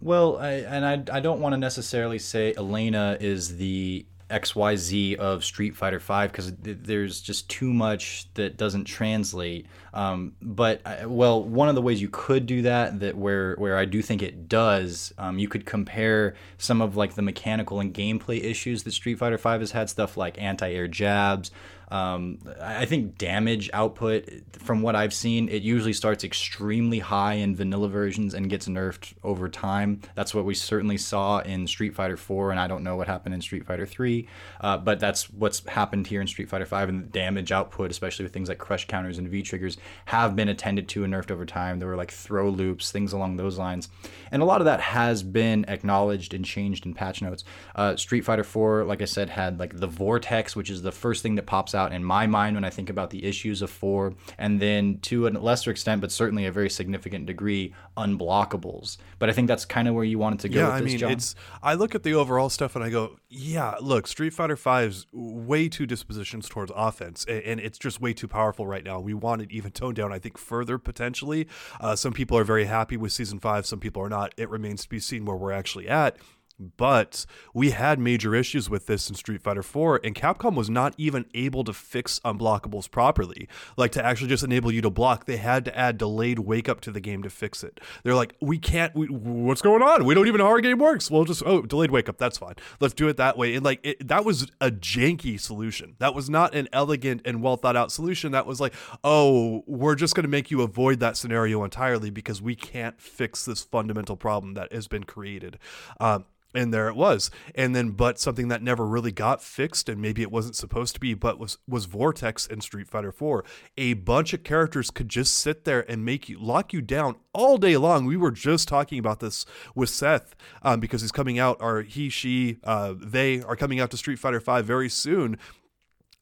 [0.00, 5.44] Well, I, and I, I don't want to necessarily say Elena is the XYZ of
[5.44, 9.66] Street Fighter V because th- there's just too much that doesn't translate.
[9.92, 13.76] Um, but I, well, one of the ways you could do that, that where where
[13.76, 17.92] I do think it does, um, you could compare some of like the mechanical and
[17.92, 21.50] gameplay issues that Street Fighter V has had, stuff like anti-air jabs.
[21.90, 24.28] Um, I think damage output,
[24.58, 29.14] from what I've seen, it usually starts extremely high in vanilla versions and gets nerfed
[29.24, 30.00] over time.
[30.14, 33.34] That's what we certainly saw in Street Fighter 4, and I don't know what happened
[33.34, 34.28] in Street Fighter 3,
[34.60, 36.88] uh, but that's what's happened here in Street Fighter 5.
[36.88, 39.76] And the damage output, especially with things like crush counters and V triggers,
[40.06, 41.78] have been attended to and nerfed over time.
[41.78, 43.88] There were like throw loops, things along those lines,
[44.30, 47.44] and a lot of that has been acknowledged and changed in patch notes.
[47.74, 51.22] Uh, Street Fighter 4, like I said, had like the vortex, which is the first
[51.22, 53.70] thing that pops out out in my mind when I think about the issues of
[53.70, 58.96] four, and then to a lesser extent, but certainly a very significant degree, unblockables.
[59.18, 60.60] But I think that's kind of where you wanted to go.
[60.60, 61.10] Yeah, with I mean, John.
[61.12, 61.34] it's.
[61.62, 65.68] I look at the overall stuff and I go, yeah, look, Street Fighter V's way
[65.68, 69.00] too dispositions towards offense, a- and it's just way too powerful right now.
[69.00, 70.12] We want it even toned down.
[70.12, 71.48] I think further potentially.
[71.80, 73.66] Uh, some people are very happy with season five.
[73.66, 74.34] Some people are not.
[74.36, 76.16] It remains to be seen where we're actually at.
[76.60, 80.94] But we had major issues with this in Street Fighter 4, and Capcom was not
[80.98, 83.48] even able to fix unblockables properly.
[83.76, 86.80] Like to actually just enable you to block, they had to add delayed wake up
[86.82, 87.80] to the game to fix it.
[88.02, 90.04] They're like, we can't, we, what's going on?
[90.04, 91.10] We don't even know how our game works.
[91.10, 92.54] We'll just, oh, delayed wake up, that's fine.
[92.78, 93.54] Let's do it that way.
[93.54, 95.96] And like, it, that was a janky solution.
[95.98, 98.32] That was not an elegant and well thought out solution.
[98.32, 102.42] That was like, oh, we're just going to make you avoid that scenario entirely because
[102.42, 105.58] we can't fix this fundamental problem that has been created.
[105.98, 106.24] Um,
[106.54, 107.30] and there it was.
[107.54, 111.00] And then but something that never really got fixed and maybe it wasn't supposed to
[111.00, 113.44] be but was was vortex in street fighter 4
[113.76, 117.58] a bunch of characters could just sit there and make you lock you down all
[117.58, 118.06] day long.
[118.06, 122.08] We were just talking about this with seth um, because he's coming out or he
[122.08, 125.38] she uh, they are coming out to street fighter 5 very soon.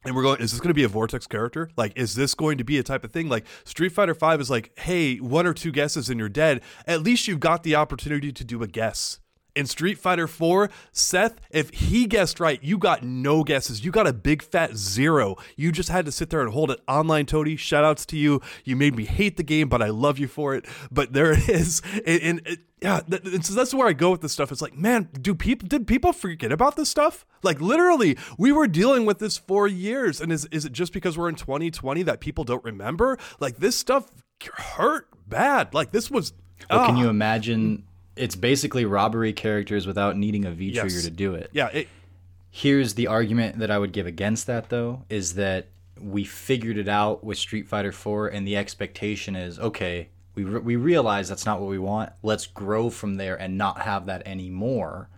[0.04, 1.70] And we're going is this going to be a vortex character?
[1.76, 3.28] Like is this going to be a type of thing?
[3.28, 6.62] Like street fighter 5 is like hey one or two guesses and you're dead.
[6.86, 9.20] At least you've got the opportunity to do a guess
[9.58, 13.84] in Street Fighter 4, Seth, if he guessed right, you got no guesses.
[13.84, 15.36] You got a big fat zero.
[15.56, 16.80] You just had to sit there and hold it.
[16.86, 18.40] Online Toady, shout outs to you.
[18.64, 20.64] You made me hate the game, but I love you for it.
[20.92, 21.82] But there it is.
[22.06, 24.52] And, and it, yeah, th- so that's where I go with this stuff.
[24.52, 27.26] It's like, man, do people did people forget about this stuff?
[27.42, 30.20] Like literally, we were dealing with this for years.
[30.20, 33.18] And is is it just because we're in 2020 that people don't remember?
[33.40, 34.06] Like this stuff
[34.54, 35.74] hurt bad.
[35.74, 36.32] Like this was
[36.70, 37.00] well, can ah.
[37.00, 37.84] you imagine?
[38.18, 41.04] It's basically robbery characters without needing a V trigger Yes.
[41.04, 41.50] to do it.
[41.52, 41.88] Yeah, it,
[42.50, 45.66] Here's the argument that I would give against that, though, is that
[46.00, 50.60] we figured it out with Street Fighter 4, and the expectation is okay, we, re-
[50.60, 52.10] we realize that's not what we want.
[52.22, 55.08] Let's grow from there and not have that anymore.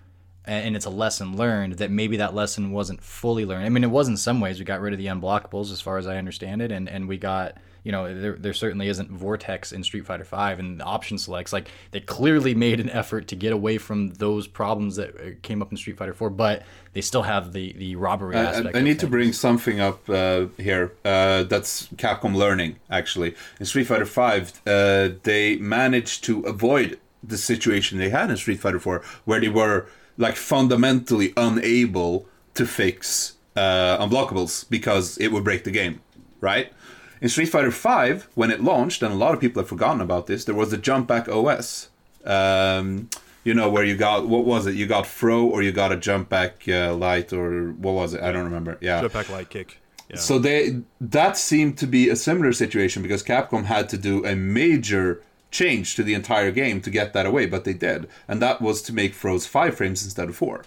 [0.44, 3.64] And, and it's a lesson learned that maybe that lesson wasn't fully learned.
[3.64, 4.59] I mean, it was in some ways.
[4.59, 7.16] We got rid of the unblockables, as far as I understand it, and, and we
[7.16, 7.57] got.
[7.85, 11.53] You know, there, there certainly isn't Vortex in Street Fighter 5 and the option selects.
[11.53, 15.62] Like, they clearly made an effort to get away from those problems that uh, came
[15.62, 16.62] up in Street Fighter 4, but
[16.93, 18.76] they still have the, the robbery I- aspect.
[18.76, 20.93] I, need to bring something up uh, here.
[21.05, 23.35] Uh, that's Capcom learning, actually.
[23.59, 28.61] In Street Fighter 5 uh, they managed to avoid the situation they had in Street
[28.61, 35.45] Fighter 4, where they were like fundamentally unable to fix uh, unblockables because it would
[35.45, 36.01] break the game,
[36.41, 36.72] right?
[37.21, 40.27] In Street Fighter V, when it launched, and a lot of people have forgotten about
[40.27, 41.91] this, there was the jump back OS.
[42.25, 43.11] Um,
[43.45, 44.75] you know where you got what was it?
[44.75, 48.23] You got throw or you got a jump back uh, light or what was it?
[48.23, 48.77] I don't remember.
[48.81, 49.03] Yeah.
[49.03, 49.79] jetpack light kick.
[50.09, 50.16] Yeah.
[50.16, 54.35] So they that seemed to be a similar situation because Capcom had to do a
[54.35, 58.61] major change to the entire game to get that away, but they did, and that
[58.61, 60.64] was to make throws five frames instead of four.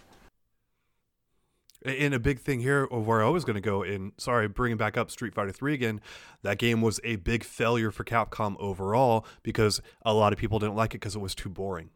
[1.86, 4.78] And a big thing here of where I was going to go in, sorry, bringing
[4.78, 6.02] back up Street Fighter 3 again,
[6.42, 10.76] that game was a big failure for Capcom overall because a lot of people didn't
[10.76, 11.90] like it because it was too boring.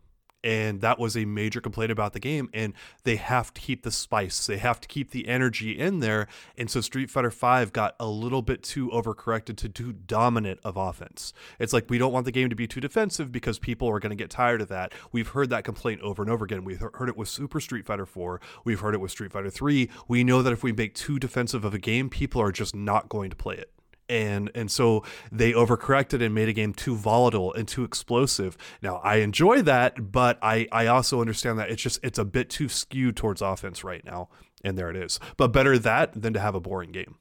[0.43, 2.49] And that was a major complaint about the game.
[2.53, 2.73] And
[3.03, 6.27] they have to keep the spice, they have to keep the energy in there.
[6.57, 10.77] And so Street Fighter 5 got a little bit too overcorrected to too dominant of
[10.77, 11.33] offense.
[11.59, 14.11] It's like we don't want the game to be too defensive because people are going
[14.11, 14.93] to get tired of that.
[15.11, 16.63] We've heard that complaint over and over again.
[16.63, 18.39] We've heard it with Super Street Fighter 4.
[18.63, 19.89] We've heard it with Street Fighter 3.
[20.07, 23.09] We know that if we make too defensive of a game, people are just not
[23.09, 23.71] going to play it
[24.10, 28.58] and and so they overcorrected and made a game too volatile and too explosive.
[28.82, 32.49] Now I enjoy that, but I I also understand that it's just it's a bit
[32.49, 34.30] too skewed towards offense right now,
[34.64, 35.20] and there it is.
[35.36, 37.16] But better that than to have a boring game.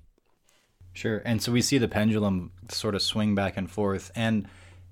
[0.97, 1.21] Sure.
[1.27, 4.11] And so we see the pendulum sort of swing back and forth.
[4.17, 4.49] And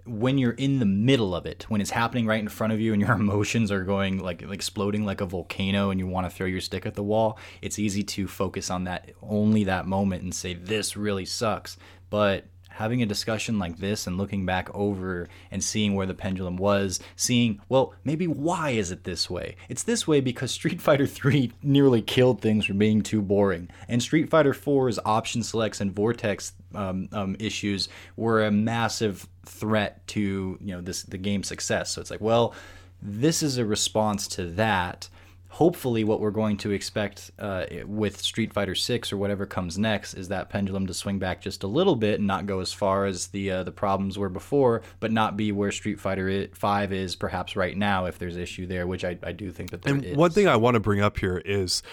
[0.07, 2.93] when you're in the middle of it, when it's happening right in front of you
[2.93, 6.47] and your emotions are going like exploding like a volcano and you want to throw
[6.47, 10.35] your stick at the wall, it's easy to focus on that only that moment and
[10.35, 11.77] say, this really sucks.
[12.11, 16.57] But having a discussion like this and looking back over and seeing where the pendulum
[16.57, 19.57] was, seeing, well, maybe why is it this way?
[19.69, 23.69] It's this way because Street Fighter 3 nearly killed things from being too boring.
[23.89, 30.05] And Street Fighter 4's option selects and vortex um, um, issues were a massive threat
[30.09, 31.93] to, you know, this the game's success.
[31.93, 32.55] So it's like, well,
[33.01, 35.09] this is a response to that.
[35.55, 40.15] Hopefully what we're going to expect uh, with Street Fighter 6 or whatever comes next
[40.15, 43.05] is that pendulum to swing back just a little bit and not go as far
[43.05, 47.15] as the uh, the problems were before, but not be where Street Fighter 5 is
[47.15, 50.05] perhaps right now if there's issue there, which I, I do think that there and
[50.05, 50.17] is.
[50.17, 51.85] one thing I want to bring up here is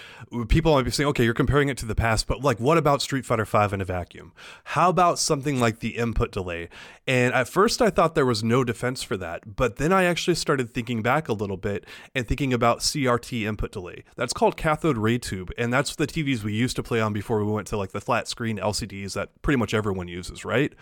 [0.47, 3.03] people might be saying, okay, you're comparing it to the past, but like, what about
[3.03, 4.33] Street Fighter 5 in a vacuum?
[4.63, 6.67] How about something like the input delay?
[7.05, 10.35] And at first, I thought there was no defense for that, but then I actually
[10.35, 11.85] started thinking back a little bit
[12.15, 14.03] and thinking about CRT input delay.
[14.15, 17.43] That's called cathode ray tube, and that's the TVs we used to play on before
[17.43, 20.73] we went to like the flat screen LCDs that pretty much everyone uses, right?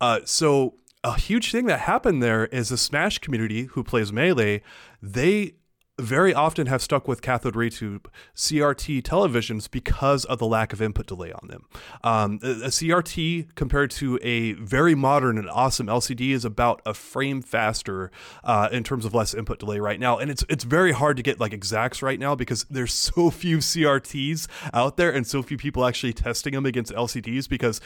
[0.00, 4.62] Uh, so a huge thing that happened there is the Smash community who plays Melee,
[5.00, 5.54] they
[5.98, 10.82] very often have stuck with cathode ray tube CRT televisions because of the lack of
[10.82, 11.64] input delay on them.
[12.04, 17.40] Um, a, CRT compared to a very modern and awesome LCD is about a frame
[17.40, 18.10] faster
[18.44, 21.22] uh, in terms of less input delay right now, and it's it's very hard to
[21.22, 25.56] get like exacts right now because there's so few CRTs out there and so few
[25.56, 27.48] people actually testing them against LCDs.
[27.48, 27.80] Because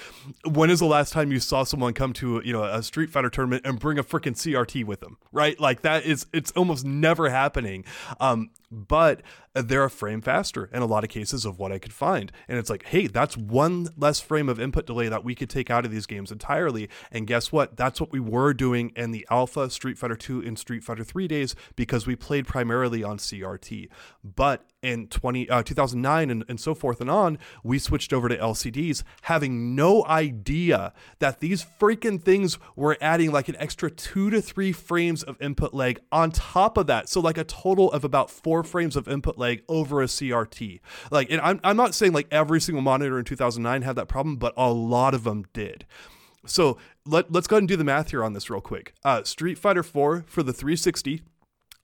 [0.44, 3.30] when is the last time you saw someone come to you know a Street Fighter
[3.30, 5.16] tournament and bring a freaking CRT with them?
[5.30, 7.84] Right, like that is it's almost never happening.
[8.20, 9.22] Um, but
[9.55, 12.30] they're a frame faster in a lot of cases of what I could find.
[12.48, 15.70] And it's like, hey, that's one less frame of input delay that we could take
[15.70, 16.88] out of these games entirely.
[17.11, 17.76] And guess what?
[17.76, 21.26] That's what we were doing in the alpha Street Fighter 2 and Street Fighter 3
[21.26, 23.88] days because we played primarily on CRT.
[24.22, 28.36] But in 20, uh, 2009 and, and so forth and on, we switched over to
[28.36, 34.40] LCDs, having no idea that these freaking things were adding like an extra two to
[34.40, 37.09] three frames of input lag on top of that.
[37.09, 40.80] So, like a total of about four frames of input lag over a CRT.
[41.11, 44.36] Like, and I'm, I'm not saying like every single monitor in 2009 had that problem,
[44.36, 45.84] but a lot of them did.
[46.47, 48.95] So let, let's go ahead and do the math here on this real quick.
[49.05, 51.22] Uh, Street Fighter 4 for the 360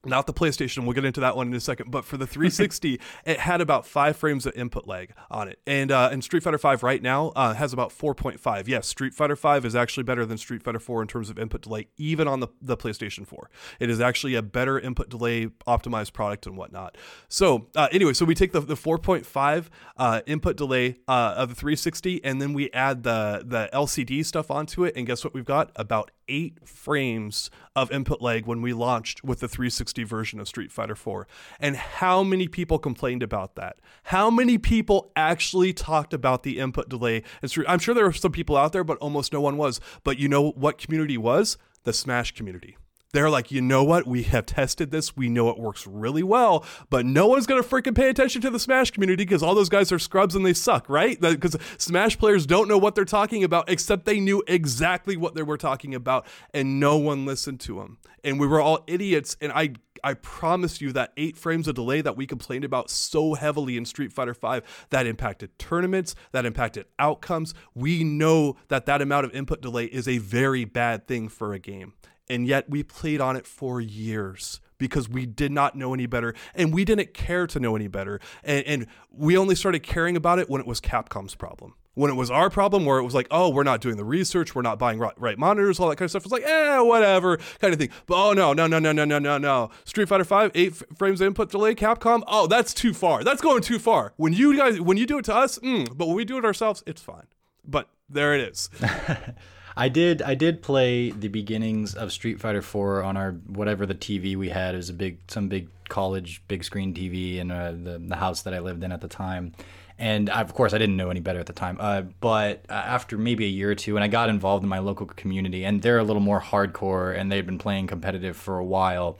[0.05, 0.83] not the PlayStation.
[0.83, 1.91] We'll get into that one in a second.
[1.91, 5.91] But for the 360, it had about five frames of input lag on it, and
[5.91, 8.67] uh, and Street Fighter 5 right now uh, has about 4.5.
[8.67, 11.61] Yes, Street Fighter 5 is actually better than Street Fighter 4 in terms of input
[11.61, 13.49] delay, even on the the PlayStation 4.
[13.79, 16.97] It is actually a better input delay optimized product and whatnot.
[17.27, 19.65] So uh, anyway, so we take the the 4.5
[19.97, 24.51] uh, input delay uh, of the 360, and then we add the the LCD stuff
[24.51, 25.33] onto it, and guess what?
[25.33, 30.39] We've got about eight frames of input lag when we launched with the 360 version
[30.39, 31.27] of Street Fighter 4.
[31.59, 33.77] And how many people complained about that?
[34.03, 37.23] How many people actually talked about the input delay?
[37.67, 39.79] I'm sure there were some people out there, but almost no one was.
[40.03, 41.57] But you know what community was?
[41.83, 42.77] The Smash community.
[43.13, 44.05] They're like, you know what?
[44.05, 45.15] We have tested this.
[45.15, 48.49] We know it works really well, but no one's going to freaking pay attention to
[48.49, 51.19] the Smash community because all those guys are scrubs and they suck, right?
[51.19, 55.43] Because Smash players don't know what they're talking about, except they knew exactly what they
[55.43, 57.97] were talking about, and no one listened to them.
[58.23, 59.37] And we were all idiots.
[59.39, 63.33] And I I promise you that eight frames of delay that we complained about so
[63.33, 67.53] heavily in Street Fighter V that impacted tournaments, that impacted outcomes.
[67.73, 71.59] We know that that amount of input delay is a very bad thing for a
[71.59, 71.93] game
[72.29, 76.33] and yet we played on it for years because we did not know any better
[76.55, 78.19] and we didn't care to know any better.
[78.43, 78.87] And, and,
[79.19, 81.73] we only started caring about it when it was Capcom's problem.
[81.95, 84.53] When it was our problem, where it was like, oh, we're not doing the research,
[84.53, 86.23] we're not buying right monitors, all that kind of stuff.
[86.23, 87.89] It's like, eh, whatever, kind of thing.
[88.05, 89.71] But oh no, no, no, no, no, no, no, no.
[89.85, 92.21] Street Fighter Five, eight frames input delay, Capcom.
[92.27, 93.23] Oh, that's too far.
[93.23, 94.13] That's going too far.
[94.17, 96.45] When you guys, when you do it to us, mm, but when we do it
[96.45, 97.25] ourselves, it's fine.
[97.65, 98.69] But there it is.
[99.77, 103.93] I did I did play the beginnings of Street Fighter 4 on our whatever the
[103.93, 104.73] TV we had.
[104.73, 108.41] It was a big some big college big screen TV in uh, the the house
[108.41, 109.53] that I lived in at the time.
[109.99, 111.77] And I, of course, I didn't know any better at the time.
[111.79, 114.77] Uh, but uh, after maybe a year or two, and I got involved in my
[114.79, 118.65] local community, and they're a little more hardcore, and they've been playing competitive for a
[118.65, 119.17] while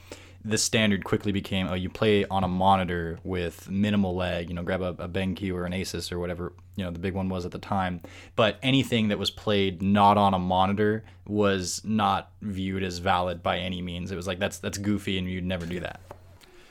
[0.48, 4.64] the standard quickly became oh you play on a monitor with minimal lag you know
[4.64, 7.46] grab a, a BenQ or an Asus or whatever you know the big one was
[7.46, 8.02] at the time.
[8.36, 13.58] But anything that was played not on a monitor was not viewed as valid by
[13.58, 14.12] any means.
[14.12, 16.00] It was like that's that's goofy and you'd never do that.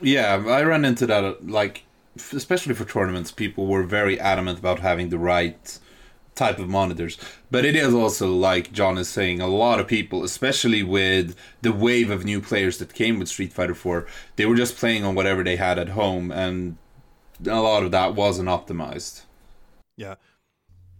[0.00, 1.84] Yeah i ran into that uh, like
[2.32, 5.78] especially for tournaments people were very adamant about having the right
[6.36, 7.18] type of monitors.
[7.50, 11.72] But it is also, like John is saying, a lot of people, especially with the
[11.72, 14.06] wave of new players that came with Street Fighter 4,
[14.36, 16.76] they were just playing on whatever they had at home, and
[17.44, 19.22] a lot of that wasn't optimized.
[19.96, 20.14] Yeah.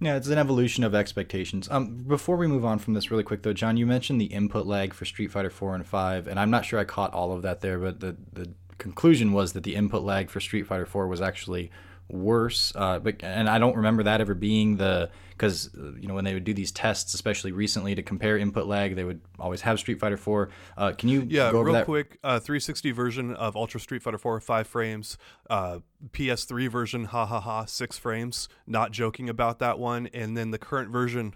[0.01, 1.69] Yeah, it's an evolution of expectations.
[1.71, 4.67] Um, before we move on from this, really quick though, John, you mentioned the input
[4.67, 7.41] lag for Street Fighter Four and Five, and I'm not sure I caught all of
[7.43, 11.09] that there, but the the conclusion was that the input lag for Street Fighter Four
[11.09, 11.71] was actually
[12.09, 12.73] worse.
[12.75, 16.33] Uh, but and I don't remember that ever being the because you know when they
[16.35, 20.01] would do these tests, especially recently to compare input lag, they would always have Street
[20.01, 20.49] Fighter 4.
[20.79, 21.85] Uh, can you Yeah, go over real that?
[21.85, 25.19] quick, uh, 360 version of Ultra Street Fighter 4, five frames.
[25.51, 25.81] Uh,
[26.13, 28.49] PS3 version, ha ha ha, six frames.
[28.67, 30.09] Not joking about that one.
[30.15, 31.35] And then the current version,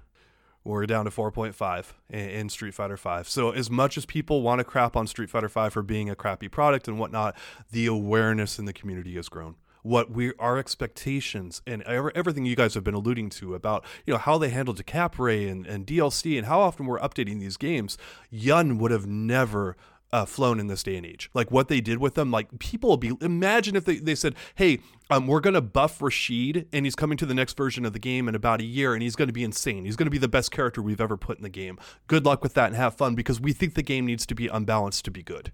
[0.64, 3.28] we're down to 4.5 in, in Street Fighter 5.
[3.28, 6.14] So as much as people want to crap on Street Fighter 5 for being a
[6.14, 7.36] crappy product and whatnot,
[7.70, 9.56] the awareness in the community has grown.
[9.82, 14.18] What we our expectations and everything you guys have been alluding to about you know
[14.18, 17.96] how they handled Decapre and, and DLC and how often we're updating these games,
[18.30, 19.76] Yun would have never
[20.12, 21.30] uh, flown in this day and age.
[21.34, 23.12] Like what they did with them, like people will be.
[23.20, 27.26] Imagine if they, they said, "Hey, um, we're gonna buff Rashid, and he's coming to
[27.26, 29.84] the next version of the game in about a year, and he's gonna be insane.
[29.84, 31.78] He's gonna be the best character we've ever put in the game.
[32.06, 34.48] Good luck with that, and have fun because we think the game needs to be
[34.48, 35.52] unbalanced to be good."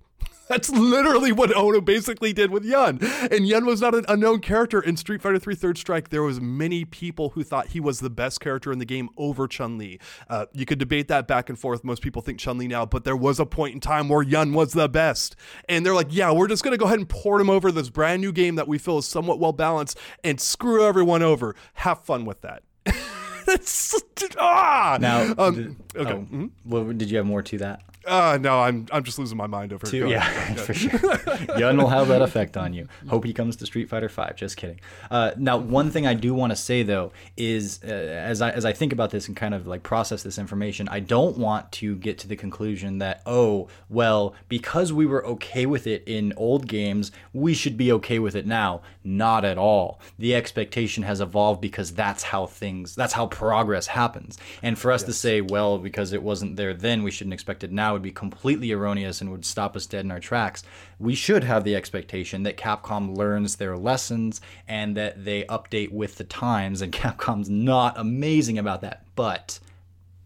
[0.49, 2.99] That's literally what Ono basically did with Yun.
[3.31, 6.11] And Yun was not an unknown character in Street Fighter 3 Third Strike.
[6.11, 9.49] There was many people who thought he was the best character in the game over
[9.49, 9.99] Chun-Li.
[10.29, 11.83] Uh, you could debate that back and forth.
[11.83, 14.73] Most people think Chun-Li now, but there was a point in time where Yun was
[14.73, 15.35] the best.
[15.69, 17.89] And they're like, yeah, we're just going to go ahead and port him over this
[17.91, 21.57] brand new game that we feel is somewhat well balanced and screw everyone over.
[21.75, 22.63] Have fun with that.
[23.47, 23.95] That's
[24.39, 26.13] ah Now, um, did, okay.
[26.13, 26.51] oh, Mhm.
[26.65, 27.83] well, did you have more to that?
[28.07, 30.61] Uh, no, I'm I'm just losing my mind over Two, yeah, ahead.
[30.67, 31.19] for sure.
[31.59, 32.87] Yun will have that effect on you.
[33.09, 34.37] Hope he comes to Street Fighter Five.
[34.37, 34.81] Just kidding.
[35.11, 38.65] Uh, now, one thing I do want to say though is, uh, as I as
[38.65, 41.97] I think about this and kind of like process this information, I don't want to
[41.97, 46.69] get to the conclusion that oh well, because we were okay with it in old
[46.69, 48.83] games, we should be okay with it now.
[49.03, 50.01] Not at all.
[50.19, 54.39] The expectation has evolved because that's how things, that's how progress happens.
[54.63, 57.73] And for us to say, well, because it wasn't there then, we shouldn't expect it
[57.73, 60.63] now would be completely erroneous and would stop us dead in our tracks.
[60.99, 66.17] We should have the expectation that Capcom learns their lessons and that they update with
[66.17, 66.83] the times.
[66.83, 69.07] And Capcom's not amazing about that.
[69.15, 69.61] But,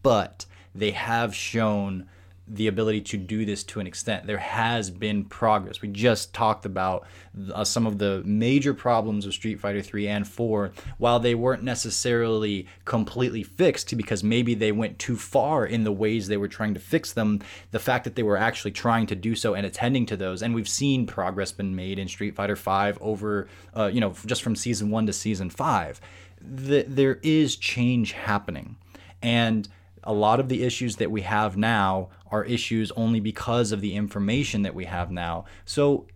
[0.02, 2.08] but they have shown
[2.52, 4.26] the ability to do this to an extent.
[4.26, 5.80] There has been progress.
[5.80, 7.06] We just talked about
[7.54, 11.62] uh, some of the major problems of Street Fighter 3 and 4 while they weren't
[11.62, 16.74] necessarily completely fixed because maybe they went too far in the ways they were trying
[16.74, 17.40] to fix them.
[17.70, 20.52] The fact that they were actually trying to do so and attending to those and
[20.52, 23.46] we've seen progress been made in Street Fighter 5 over
[23.76, 26.00] uh, you know just from season 1 to season 5.
[26.40, 28.76] The, there is change happening.
[29.22, 29.68] And
[30.02, 33.94] a lot of the issues that we have now are issues only because of the
[33.94, 35.44] information that we have now.
[35.64, 36.06] So,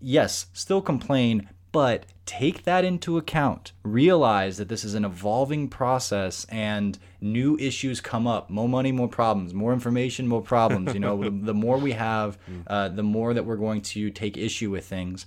[0.00, 3.72] yes, still complain, but take that into account.
[3.82, 8.50] Realize that this is an evolving process and new issues come up.
[8.50, 9.54] More money, more problems.
[9.54, 10.94] More information, more problems.
[10.94, 14.36] You know, the, the more we have, uh, the more that we're going to take
[14.36, 15.26] issue with things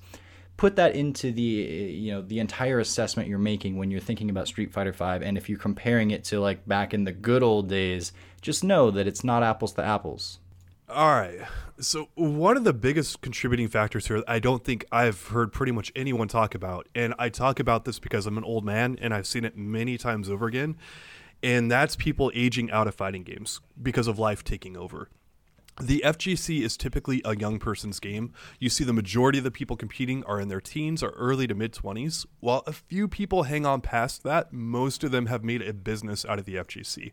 [0.62, 4.48] put that into the you know the entire assessment you're making when you're thinking about
[4.48, 7.68] Street Fighter 5 and if you're comparing it to like back in the good old
[7.68, 10.40] days just know that it's not apples to apples
[10.90, 11.40] All right.
[11.80, 15.90] So one of the biggest contributing factors here, I don't think I've heard pretty much
[15.96, 19.26] anyone talk about, and I talk about this because I'm an old man and I've
[19.26, 20.76] seen it many times over again,
[21.42, 25.08] and that's people aging out of fighting games because of life taking over.
[25.80, 28.34] The FGC is typically a young person's game.
[28.60, 31.56] You see, the majority of the people competing are in their teens or early to
[31.56, 32.26] mid 20s.
[32.40, 36.26] While a few people hang on past that, most of them have made a business
[36.26, 37.12] out of the FGC.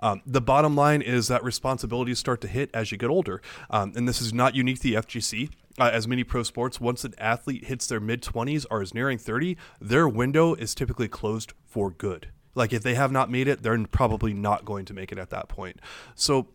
[0.00, 3.42] Um, the bottom line is that responsibilities start to hit as you get older.
[3.70, 5.50] Um, and this is not unique to the FGC.
[5.78, 9.18] Uh, as many pro sports, once an athlete hits their mid 20s or is nearing
[9.18, 12.28] 30, their window is typically closed for good.
[12.54, 15.30] Like if they have not made it, they're probably not going to make it at
[15.30, 15.78] that point.
[16.14, 16.48] So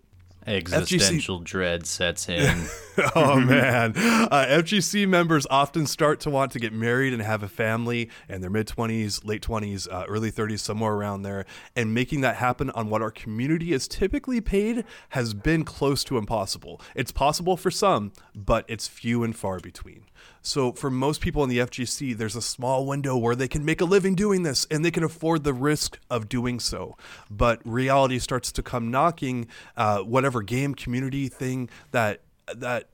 [0.47, 2.65] existential dread sets in.
[3.15, 3.93] Oh man.
[3.95, 8.41] Uh, fgc members often start to want to get married and have a family in
[8.41, 11.45] their mid-20s late 20s uh, early 30s somewhere around there.
[11.75, 16.17] And making that happen on what our community is typically paid has been close to
[16.17, 16.81] impossible.
[16.93, 20.05] It's possible for some but it's few and far between
[20.41, 23.81] so for most people in the FGC, there's a small window where they can make
[23.81, 26.97] a living doing this and they can afford the risk of doing so.
[27.29, 29.47] But reality starts to come knocking.
[29.77, 32.21] Uh, whatever game community thing that
[32.55, 32.89] that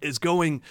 [0.00, 0.62] is going.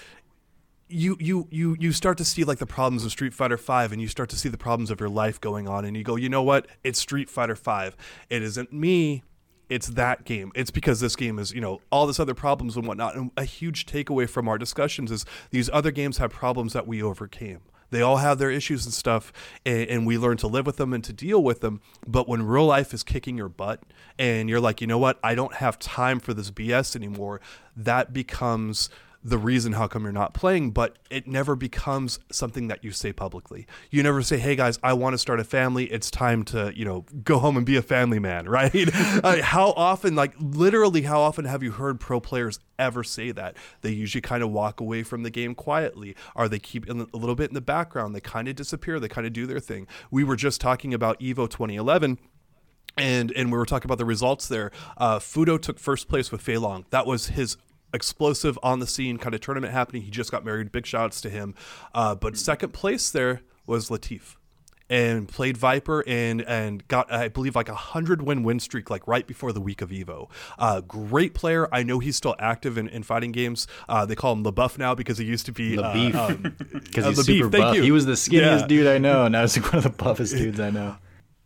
[0.91, 4.01] You, you you you start to see like the problems of Street Fighter Five, and
[4.01, 6.29] you start to see the problems of your life going on, and you go, you
[6.29, 6.65] know what?
[6.83, 7.95] It's Street Fighter Five.
[8.27, 9.23] It isn't me
[9.69, 10.51] it's that game.
[10.55, 13.15] It's because this game is, you know, all this other problems and whatnot.
[13.15, 17.01] And a huge takeaway from our discussions is these other games have problems that we
[17.01, 17.61] overcame.
[17.91, 19.33] They all have their issues and stuff,
[19.65, 21.81] and, and, we learn to live with them and to deal with them.
[22.05, 23.81] But when real life is kicking your butt,
[24.19, 27.41] and you're like, you know what, I don't have time for this BS anymore,
[27.75, 28.89] that becomes
[29.23, 33.11] the reason how come you're not playing, but it never becomes something that you say
[33.11, 33.67] publicly.
[33.91, 35.85] You never say, "Hey guys, I want to start a family.
[35.85, 38.89] It's time to, you know, go home and be a family man," right?
[39.23, 43.57] uh, how often, like literally, how often have you heard pro players ever say that?
[43.81, 47.35] They usually kind of walk away from the game quietly, or they keep a little
[47.35, 48.15] bit in the background.
[48.15, 48.99] They kind of disappear.
[48.99, 49.87] They kind of do their thing.
[50.11, 52.17] We were just talking about Evo 2011
[52.97, 54.71] and and we were talking about the results there.
[54.97, 56.85] Uh, Fudo took first place with Fei Long.
[56.89, 57.57] That was his
[57.93, 60.01] explosive on the scene kind of tournament happening.
[60.03, 60.71] He just got married.
[60.71, 61.55] Big shouts to him.
[61.93, 64.35] Uh, but second place there was Latif.
[64.91, 69.07] And played Viper and and got I believe like a hundred win win streak like
[69.07, 70.31] right before the week of Evo.
[70.57, 71.69] Uh, great player.
[71.71, 73.67] I know he's still active in, in fighting games.
[73.87, 76.15] Uh, they call him the Buff now because he used to be The uh, beef.
[76.15, 77.51] um, because uh, he's the super beef.
[77.51, 77.75] Thank buff.
[77.75, 77.83] you.
[77.83, 78.65] He was the skinniest Yeah.
[78.65, 80.95] dude I know, and now he's like one of the buffest dudes I know.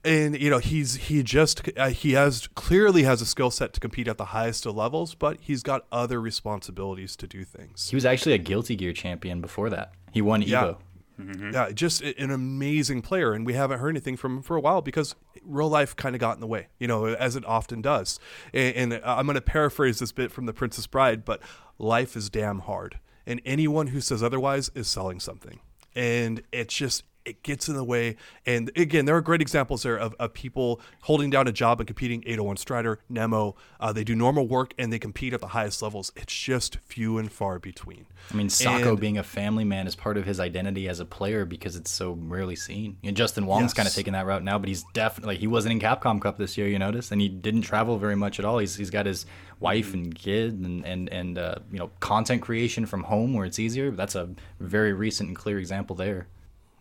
[0.06, 3.80] And you know he's he just uh, he has clearly has a skill set to
[3.80, 7.96] compete at the highest of levels but he's got other responsibilities to do things He
[7.96, 9.94] was actually a Guilty Gear champion before that.
[10.12, 10.74] He won Yeah.
[11.20, 11.54] Evo.
[11.54, 14.82] yeah just an amazing player and we haven't heard anything from him for a while
[14.82, 18.20] because real life kind of got in the way you know as it often does
[18.54, 21.40] and, and i'm going to paraphrase this bit from the princess bride but
[21.78, 22.98] life is damn hard
[23.28, 25.60] and anyone who says otherwise is selling something
[25.96, 28.16] and it's just it gets in the way
[28.46, 31.88] and again there are great examples there of, of people holding down a job and
[31.88, 35.82] competing 801 strider nemo uh, they do normal work and they compete at the highest
[35.82, 39.86] levels it's just few and far between I mean, Sako And- being a family man
[39.86, 42.96] is part of his identity as a player because it's so rarely seen.
[43.04, 43.74] And Justin Wong's Yes.
[43.74, 46.58] kind of taking that route now, but he's definitely he wasn't in Capcom Cup this
[46.58, 46.70] year.
[46.70, 48.60] You notice, and he didn't travel very much at all.
[48.60, 49.26] He's he's got his
[49.60, 53.60] wife and kid and and and uh, you know content creation from home where it's
[53.60, 53.92] easier.
[53.92, 56.28] That's a very recent and clear example there.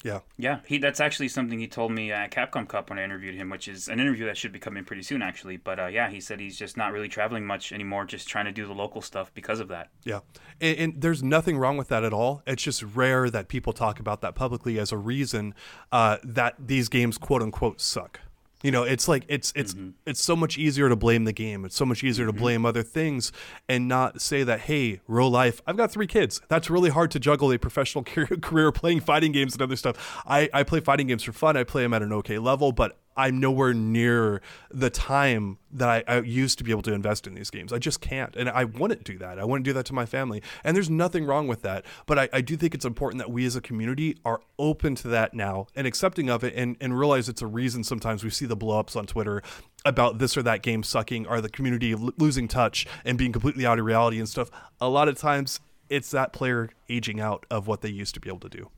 [0.03, 3.34] Yeah Yeah, he that's actually something he told me at Capcom Cup when I interviewed
[3.34, 5.57] him, which is an interview that should be coming pretty soon, actually.
[5.57, 8.53] But uh, yeah, he said he's just not really traveling much anymore, just trying to
[8.53, 9.90] do the local stuff because of that.
[10.05, 10.20] Yeah.
[10.61, 12.42] And, and there's nothing wrong with that at all.
[12.46, 15.55] It's just rare that people talk about that publicly as a reason
[15.90, 18.20] uh, that these games, quote unquote, suck.
[18.62, 19.90] You know, it's like it's it's mm-hmm.
[20.06, 21.64] it's so much easier to blame the game.
[21.64, 22.40] It's so much easier to mm-hmm.
[22.40, 23.32] blame other things
[23.68, 26.40] and not say that, hey, real life, I've got three kids.
[26.48, 30.22] That's really hard to juggle a professional career, career playing fighting games and other stuff.
[30.26, 31.56] I, I play fighting games for fun.
[31.56, 34.40] I play them at an okay level, but I'm nowhere near
[34.70, 37.72] the time that I, I used to be able to invest in these games.
[37.72, 38.34] I just can't.
[38.36, 39.38] And I wouldn't do that.
[39.38, 40.42] I wouldn't do that to my family.
[40.64, 41.84] And there's nothing wrong with that.
[42.06, 45.08] But I, I do think it's important that we as a community are open to
[45.08, 48.46] that now and accepting of it and, and realize it's a reason sometimes we see
[48.46, 49.42] the blow ups on Twitter
[49.84, 53.66] about this or that game sucking or the community l- losing touch and being completely
[53.66, 54.50] out of reality and stuff.
[54.80, 58.28] A lot of times it's that player aging out of what they used to be
[58.28, 58.70] able to do.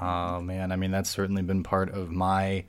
[0.00, 2.64] Oh man, I mean that's certainly been part of my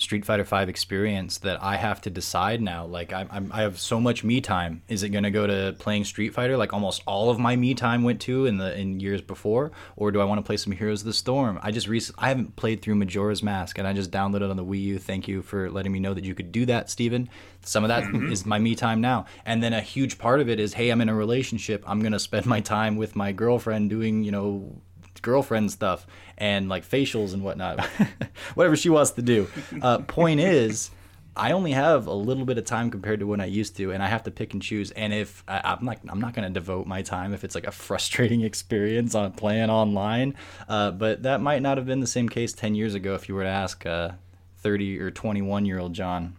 [0.00, 2.86] Street Fighter Five experience that I have to decide now.
[2.86, 4.82] Like I, I'm, I have so much me time.
[4.88, 7.74] Is it going to go to playing Street Fighter, like almost all of my me
[7.74, 10.72] time went to in the in years before, or do I want to play some
[10.72, 11.60] Heroes of the Storm?
[11.62, 14.64] I just recently I haven't played through Majora's Mask, and I just downloaded on the
[14.64, 14.98] Wii U.
[14.98, 17.28] Thank you for letting me know that you could do that, Steven.
[17.62, 18.32] Some of that mm-hmm.
[18.32, 21.02] is my me time now, and then a huge part of it is, hey, I'm
[21.02, 21.84] in a relationship.
[21.86, 24.80] I'm gonna spend my time with my girlfriend doing, you know,
[25.22, 26.06] girlfriend stuff
[26.38, 27.84] and like facials and whatnot,
[28.54, 29.48] whatever she wants to do.
[29.82, 30.90] Uh, point is,
[31.36, 34.02] I only have a little bit of time compared to when I used to, and
[34.02, 34.90] I have to pick and choose.
[34.90, 37.66] And if I, I'm like, I'm not going to devote my time if it's like
[37.66, 40.34] a frustrating experience on playing online.
[40.68, 43.34] Uh, but that might not have been the same case 10 years ago if you
[43.34, 44.10] were to ask uh,
[44.58, 46.36] 30 or 21 year old John.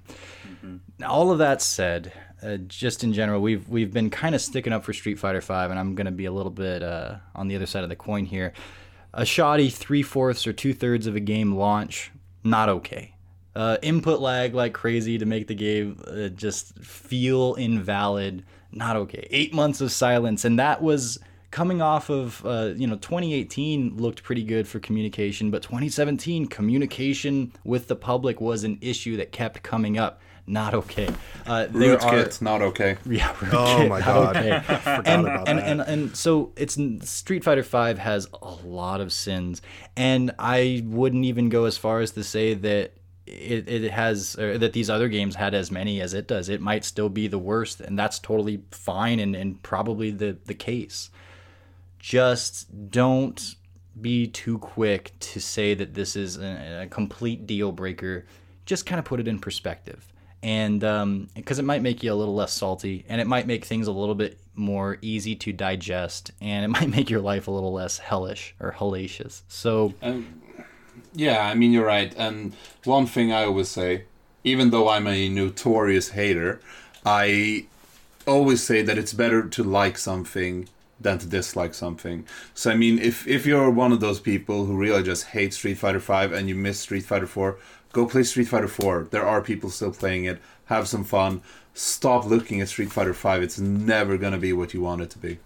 [0.99, 2.13] Now, all of that said,
[2.43, 5.71] uh, just in general, we've we've been kind of sticking up for Street Fighter Five,
[5.71, 7.95] and I'm going to be a little bit uh, on the other side of the
[7.95, 8.53] coin here.
[9.13, 12.11] A shoddy three fourths or two thirds of a game launch,
[12.43, 13.15] not okay.
[13.53, 19.27] Uh, input lag like crazy to make the game uh, just feel invalid, not okay.
[19.29, 21.19] Eight months of silence, and that was
[21.51, 27.51] coming off of uh, you know 2018 looked pretty good for communication, but 2017 communication
[27.63, 30.21] with the public was an issue that kept coming up.
[30.47, 31.07] Not okay.
[31.45, 32.97] Uh, there Root are kit's not okay.
[33.05, 34.37] yeah, Root Oh Kit, my not God.
[34.37, 34.59] okay.
[34.61, 35.67] Forgot and, about and, that.
[35.67, 36.77] and and so it's
[37.09, 39.61] Street Fighter Five has a lot of sins,
[39.95, 42.93] and I wouldn't even go as far as to say that
[43.25, 46.49] it, it has or that these other games had as many as it does.
[46.49, 50.55] It might still be the worst, and that's totally fine and, and probably the the
[50.55, 51.09] case.
[51.99, 53.55] Just don't
[53.99, 58.25] be too quick to say that this is a, a complete deal breaker.
[58.65, 60.11] Just kind of put it in perspective
[60.43, 63.65] and um, because it might make you a little less salty and it might make
[63.65, 67.51] things a little bit more easy to digest and it might make your life a
[67.51, 70.41] little less hellish or hellacious so um,
[71.13, 72.13] Yeah, I mean you're right.
[72.17, 74.05] And one thing I always say,
[74.43, 76.61] even though I'm a notorious hater,
[77.05, 77.65] I
[78.27, 80.67] always say that it's better to like something
[80.99, 82.25] than to dislike something.
[82.53, 85.77] So I mean, if if you're one of those people who really just hate Street
[85.77, 87.57] Fighter Five and you miss Street Fighter Four,
[87.91, 89.07] go play Street Fighter Four.
[89.11, 90.41] There are people still playing it.
[90.65, 91.41] Have some fun.
[91.73, 93.43] Stop looking at Street Fighter Five.
[93.43, 95.39] It's never gonna be what you want it to be.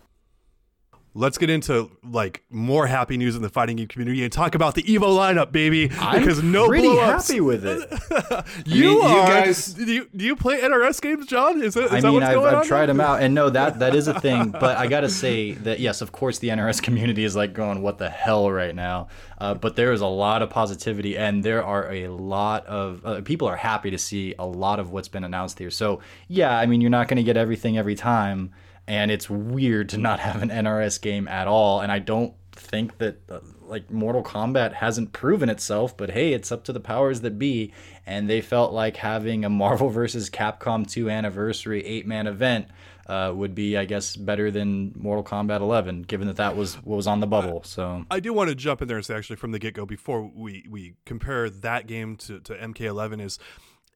[1.18, 4.76] Let's get into like more happy news in the fighting game community and talk about
[4.76, 5.90] the Evo lineup, baby.
[5.98, 7.30] I'm because no pretty blow-ups.
[7.30, 7.90] happy with it.
[8.66, 9.28] You mean, you are.
[9.28, 11.62] guys- do, you, do you play NRS games, John?
[11.62, 12.66] Is, it, is I that mean, what's I've, going I've on?
[12.66, 14.52] tried them out, and no, that that is a thing.
[14.60, 17.98] But I gotta say that yes, of course, the NRS community is like going, "What
[17.98, 19.08] the hell?" right now.
[19.38, 23.22] Uh, but there is a lot of positivity, and there are a lot of uh,
[23.22, 25.70] people are happy to see a lot of what's been announced here.
[25.72, 28.52] So yeah, I mean, you're not going to get everything every time,
[28.88, 31.82] and it's weird to not have an NRS game at all.
[31.82, 36.52] And I don't think that uh, like Mortal Kombat hasn't proven itself, but hey, it's
[36.52, 37.74] up to the powers that be,
[38.06, 40.30] and they felt like having a Marvel vs.
[40.30, 42.68] Capcom 2 anniversary eight man event
[43.08, 46.96] uh, would be, I guess, better than Mortal Kombat 11, given that that was what
[46.96, 47.64] was on the bubble.
[47.64, 49.86] So I do want to jump in there and say actually from the get go
[49.86, 53.40] before we we compare that game to, to MK11 is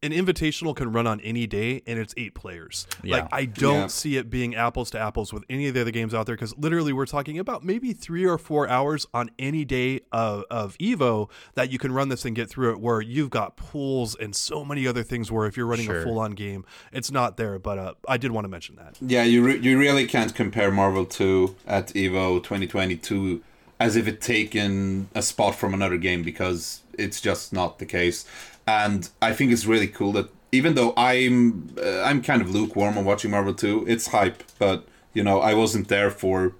[0.02, 2.88] an invitational can run on any day and it's eight players.
[3.04, 3.18] Yeah.
[3.18, 3.88] Like I don't Yeah.
[3.88, 6.58] see it being apples to apples with any of the other games out there because
[6.58, 11.30] literally we're talking about maybe three or four hours on any day of, of Evo
[11.56, 14.64] that you can run this and get through it where you've got pools and so
[14.64, 16.64] many other things where if you're running a full on game,
[16.94, 17.60] it's not there.
[17.60, 18.98] But uh, I did want to mention that.
[19.02, 23.42] Yeah, you re- you really can't compare Marvel 2 at Evo 2022
[23.82, 28.26] as if it taken a spot from another game because it's just not the case.
[28.68, 32.98] And I think it's really cool that even though I'm uh, I'm kind of lukewarm
[32.98, 36.54] on watching Marvel 2, it's hype, but you know, I wasn't there for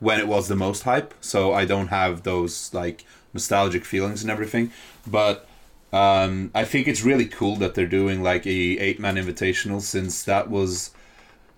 [0.00, 4.30] when it was the most hype, so I don't have those like nostalgic feelings and
[4.30, 4.70] everything.
[5.06, 5.46] But
[5.92, 10.22] um, I think it's really cool that they're doing like a eight man invitational since
[10.24, 10.90] that was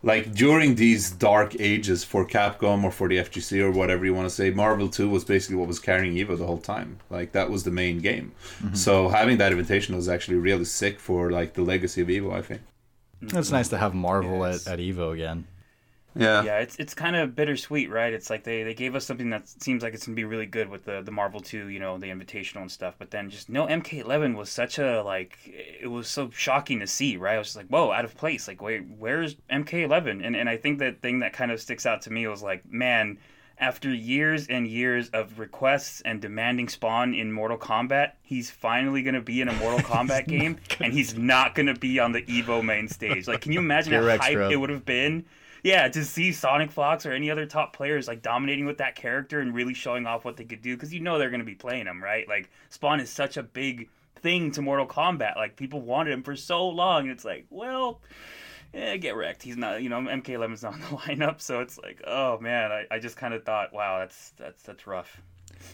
[0.02, 4.28] like during these dark ages for Capcom or for the FGC or whatever you want
[4.28, 6.98] to say, Marvel 2 was basically what was carrying Evo the whole time.
[7.10, 8.32] Like that was the main game.
[8.62, 8.74] Mm-hmm.
[8.74, 12.42] So having that invitation is actually really sick for like the legacy of Evo, I
[12.42, 12.60] think.
[13.22, 14.66] it's nice to have Marvel Yes.
[14.66, 15.46] at, at Evo again.
[16.16, 16.42] Yeah.
[16.42, 18.12] Yeah, it's it's kind of bittersweet, right?
[18.12, 20.68] It's like they, they gave us something that seems like it's gonna be really good
[20.68, 22.94] with the the Marvel two, you know, the Invitational and stuff.
[22.98, 27.16] But then just no MK11 was such a like it was so shocking to see,
[27.16, 27.34] right?
[27.34, 28.48] I was just like, whoa, out of place.
[28.48, 30.24] Like, wait, where's MK11?
[30.24, 32.64] And and I think that thing that kind of sticks out to me was like,
[32.70, 33.18] man,
[33.58, 39.20] after years and years of requests and demanding Spawn in Mortal Kombat, he's finally gonna
[39.20, 42.88] be in a Mortal Kombat game, and he's not gonna be on the Evo main
[42.88, 43.26] stage.
[43.28, 45.24] Like, can you imagine how hype it would have been?
[45.66, 49.40] Yeah, to see Sonic Fox or any other top players like dominating with that character
[49.40, 51.86] and really showing off what they could do, because you know they're gonna be playing
[51.86, 52.28] him, right?
[52.28, 53.88] Like Spawn is such a big
[54.22, 55.34] thing to Mortal Kombat.
[55.34, 58.00] Like people wanted him for so long, and it's like, well.
[58.74, 59.42] Eh, get wrecked.
[59.42, 62.84] He's not, you know, MK11's not in the lineup, so it's like, oh man, I,
[62.90, 65.20] I just kind of thought, wow, that's that's that's rough.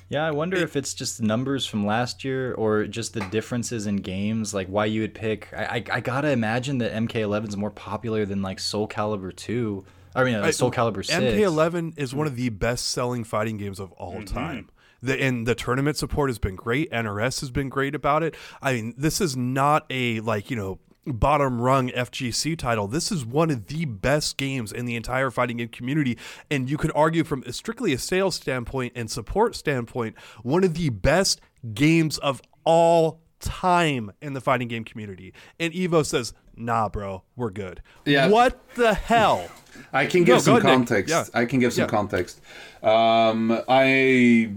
[0.09, 3.97] Yeah, I wonder if it's just numbers from last year or just the differences in
[3.97, 5.49] games, like why you would pick.
[5.57, 9.85] I, I, I gotta imagine that MK11 is more popular than like Soul Calibur 2.
[10.15, 11.19] I mean, uh, Soul Calibur 6.
[11.19, 14.25] MK11 is one of the best selling fighting games of all Mm-hmm.
[14.35, 14.69] time.
[15.05, 16.89] The, and the tournament support has been great.
[16.93, 18.37] NRS has been great about it.
[18.61, 22.87] I mean, this is not a like you know bottom rung FGC title.
[22.87, 26.17] This is one of the best games in the entire fighting game community,
[26.51, 30.91] and you could argue from strictly a sales standpoint and support standpoint, one of the
[30.91, 31.41] best
[31.75, 35.33] games of all time in the fighting game community.
[35.59, 38.29] And Evo says, "Nah, bro, we're good." Yeah.
[38.29, 39.49] What the hell?
[39.93, 41.11] I can give No, some context.
[41.11, 41.25] Yeah.
[41.35, 41.89] I can give some Yeah.
[41.89, 42.41] context.
[42.83, 44.53] Um, I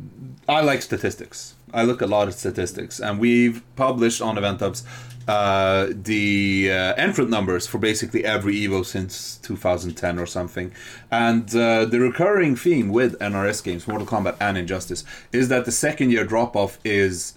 [0.48, 1.56] I like statistics.
[1.74, 4.84] I look at a lot of statistics, and we've published on Event Hubs
[5.28, 10.72] uh, the uh, entrant numbers for basically every Evo since 2010 or something.
[11.10, 15.72] And uh, the recurring theme with NRS games, Mortal Kombat and Injustice, is that the
[15.72, 17.34] second year drop off is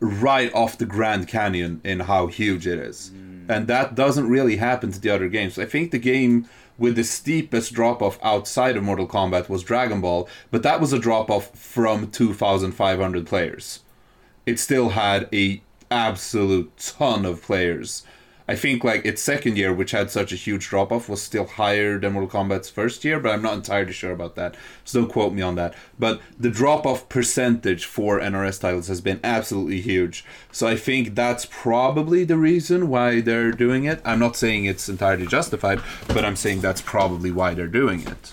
[0.00, 3.10] right off the Grand Canyon in how huge it is.
[3.48, 5.58] And that doesn't really happen to the other games.
[5.58, 10.00] I think the game with the steepest drop off outside of Mortal Kombat was Dragon
[10.00, 13.80] Ball, but that was a drop off from 2,500 players.
[14.46, 15.60] It still had a
[15.90, 18.02] absolute ton of players.
[18.50, 21.44] I think like its second year, which had such a huge drop off, was still
[21.44, 24.56] higher than Mortal Kombat's first year, but I'm not entirely sure about that.
[24.84, 25.74] So don't quote me on that.
[25.98, 30.24] But the drop off percentage for NRS titles has been absolutely huge.
[30.50, 34.00] So I think that's probably the reason why they're doing it.
[34.02, 38.32] I'm not saying it's entirely justified, but I'm saying that's probably why they're doing it.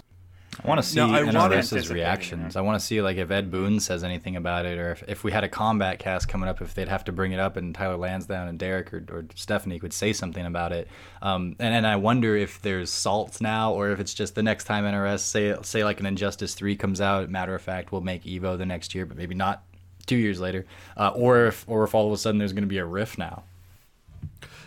[0.64, 2.56] I want to see No, NRS's reactions.
[2.56, 5.23] I want to see like if Ed Boon says anything about it, or if, if
[5.23, 7.76] we had a Kombat Cast coming up, if they'd have to bring it up, and
[7.76, 10.88] Tyler Lansdown and Derek or, or Stephanie could say something about it.
[11.22, 14.64] Um, and and I wonder if there's salt now, or if it's just the next
[14.65, 17.30] time NRS say say like an Injustice Three comes out.
[17.30, 19.64] Matter of fact, we'll make Evo the next year, but maybe not
[20.06, 20.65] two years later,
[20.98, 23.18] uh, or if or if all of a sudden there's going to be a riff
[23.18, 23.44] now.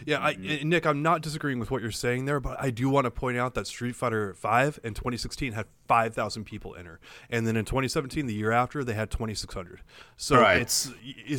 [0.09, 3.05] Yeah, I, Nick, I'm not disagreeing with what you're saying there, but I do want
[3.05, 6.98] to point out that Street Fighter V in 2016 had 5,000 people enter,
[7.28, 9.82] and then in 2017, the year after, they had 2,600.
[10.16, 10.62] So Right.
[10.62, 10.90] it's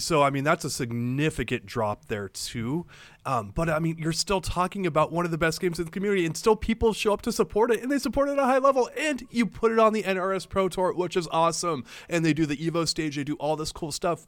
[0.06, 2.86] so I mean that's a significant drop there too.
[3.26, 5.92] Um, but I mean, you're still talking about one of the best games in the
[5.92, 8.46] community, and still people show up to support it, and they support it at a
[8.46, 8.88] high level.
[8.96, 11.86] And you put it on the NRS Pro Tour, which is awesome.
[12.08, 14.28] And they do the Evo stage, they do all this cool stuff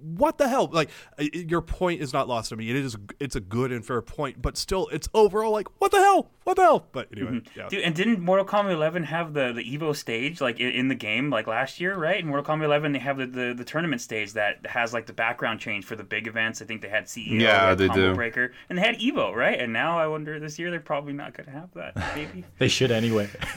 [0.00, 3.36] what the hell like uh, your point is not lost on me it is it's
[3.36, 6.62] a good and fair point but still it's overall like what the hell what the
[6.62, 10.40] hell but anyway yeah Dude, and didn't Mortal Kombat 11 have the, the Evo stage
[10.40, 12.18] like in, in the game like last year, right?
[12.20, 15.12] In Mortal Kombat 11, they have the, the, the tournament stage that has like the
[15.12, 16.60] background change for the big events.
[16.60, 18.14] I think they had CEO, Yeah, had they Combo do.
[18.14, 19.58] Breaker, and they had Evo, right?
[19.58, 22.44] And now I wonder this year they're probably not going to have that, maybe.
[22.58, 23.28] They should anyway.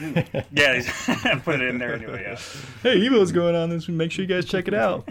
[0.52, 0.82] yeah,
[1.44, 2.22] put it in there anyway.
[2.26, 2.36] Yeah.
[2.82, 3.96] hey, Evo's going on this week.
[3.96, 5.08] Make sure you guys check it out.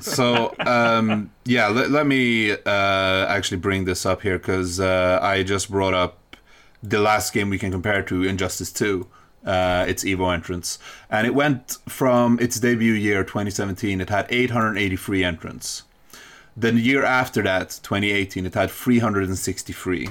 [0.00, 5.42] so um, yeah let, let me uh, actually bring this up here because uh, i
[5.42, 6.36] just brought up
[6.82, 9.06] the last game we can compare to injustice 2
[9.44, 10.78] uh, its evo entrance.
[11.10, 15.82] And it went from its debut year 2017 it had 883 entrants.
[16.56, 20.08] Then the year after that 2018 it had 363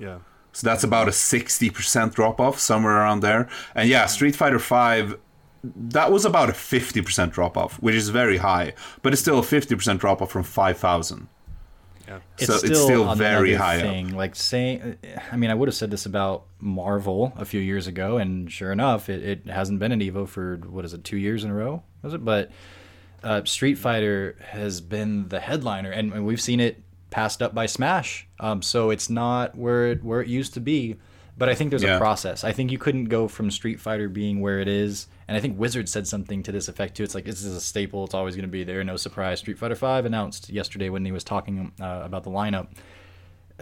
[0.00, 0.18] yeah.
[0.52, 3.48] So that's about a 60% drop off, somewhere around there.
[3.74, 5.16] And yeah, Street Fighter 5
[5.62, 8.72] that was about a 50% drop off, which is very high,
[9.02, 11.28] but it's still a 50% drop off from 5,000.
[12.38, 14.12] So it's still very another high up.
[14.12, 14.96] Like saying,
[15.30, 18.72] I mean, I would have said this about Marvel a few years ago, and sure
[18.72, 21.54] enough, it, it hasn't been an Evo for what is it, two years in a
[21.54, 21.84] row?
[22.02, 22.24] Was it?
[22.24, 22.50] But
[23.22, 27.66] uh, Street Fighter has been the headliner, and, and we've seen it passed up by
[27.66, 28.26] Smash.
[28.40, 30.96] Um, so it's not where it where it used to be.
[31.38, 31.94] But I think there's Yeah.
[31.96, 32.44] a process.
[32.44, 35.60] I think you couldn't go from Street Fighter being where it is, and I think
[35.60, 37.04] Wizard said something to this effect too.
[37.04, 38.02] It's like this is a staple.
[38.02, 38.82] It's always going to be there.
[38.82, 39.38] No surprise.
[39.38, 42.66] Street Fighter Five announced yesterday when he was talking uh, about the lineup.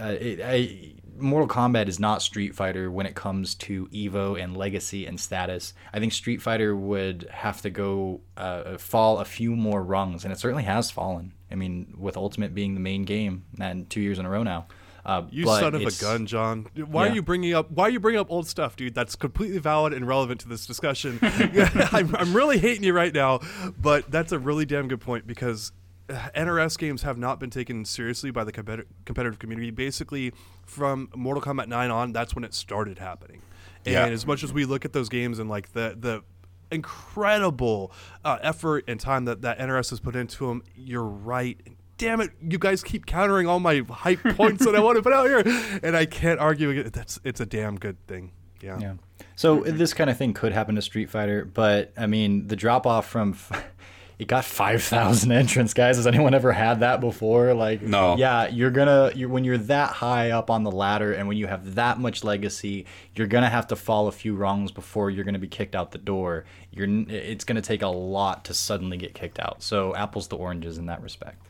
[0.00, 4.56] Uh, it, I, Mortal Kombat is not Street Fighter when it comes to Evo and
[4.56, 5.74] legacy and status.
[5.92, 10.32] I think Street Fighter would have to go uh, fall a few more rungs, and
[10.32, 11.34] it certainly has fallen.
[11.50, 14.68] I mean, with Ultimate being the main game, and two years in a row now.
[15.08, 16.66] Uh, You son of a gun, John.
[16.76, 17.12] Why Yeah.
[17.12, 18.94] are you bringing up why are you bringing up old stuff, dude?
[18.94, 21.18] That's completely valid and relevant to this discussion.
[21.22, 23.40] I'm, I'm really hating you right now,
[23.80, 25.72] but that's a really damn good point because
[26.10, 29.70] uh, NRS games have not been taken seriously by the competitive community.
[29.70, 30.32] Basically,
[30.66, 33.40] from Mortal Kombat 9 on, that's when it started happening.
[33.86, 34.06] And Yeah.
[34.08, 36.22] as much as we look at those games and like the the
[36.70, 37.92] incredible
[38.24, 41.58] uh, effort and time that that NRS has put into them, you're right.
[41.98, 45.12] Damn it, you guys keep countering all my hype points that I want to put
[45.12, 45.42] out here,
[45.82, 46.70] and I can't argue.
[46.70, 48.32] against- That's it's a damn good thing.
[48.62, 48.78] Yeah.
[48.80, 48.94] Yeah.
[49.36, 52.56] So uh, this kind of thing could happen to Street Fighter, but I mean, the
[52.56, 53.64] drop off from f-
[54.18, 55.96] it got five thousand entrants, guys.
[55.96, 57.54] Has anyone ever had that before?
[57.54, 58.16] Like, No.
[58.16, 61.46] Yeah, you're gonna you're, when you're that high up on the ladder, and when you
[61.48, 65.38] have that much legacy, you're gonna have to fall a few rungs before you're gonna
[65.38, 66.44] be kicked out the door.
[66.72, 69.62] You're it's gonna take a lot to suddenly get kicked out.
[69.62, 71.47] So apples to oranges in that respect.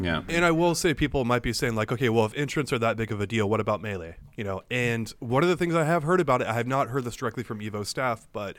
[0.00, 0.22] Yeah.
[0.28, 2.96] And I will say, people might be saying like, okay, well, if entrants are that
[2.96, 4.16] big of a deal, what about melee?
[4.36, 6.88] You know, and one of the things I have heard about it, I have not
[6.88, 8.56] heard this directly from Evo staff, but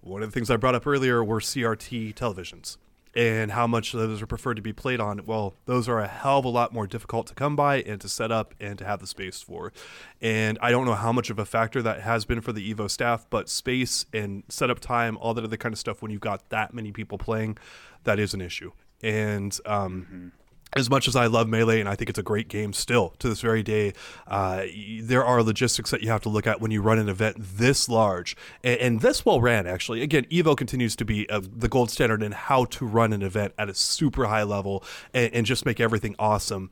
[0.00, 2.76] one of the things I brought up earlier were CRT televisions
[3.16, 5.24] and how much those are preferred to be played on.
[5.24, 8.08] Well, those are a hell of a lot more difficult to come by and to
[8.08, 9.72] set up and to have the space for.
[10.20, 12.90] And I don't know how much of a factor that has been for the Evo
[12.90, 16.48] staff, but space and setup time, all that other kind of stuff, when you've got
[16.50, 17.56] that many people playing,
[18.02, 18.72] that is an issue.
[19.02, 20.32] And um,
[20.76, 23.28] as much as I love Melee and I think it's a great game still to
[23.28, 23.92] this very day,
[24.26, 24.64] uh,
[25.00, 27.88] there are logistics that you have to look at when you run an event this
[27.88, 29.66] large and, and this well ran.
[29.66, 33.22] Actually, again, Evo continues to be uh, the gold standard in how to run an
[33.22, 36.70] event at a super high level and, and just make everything awesome.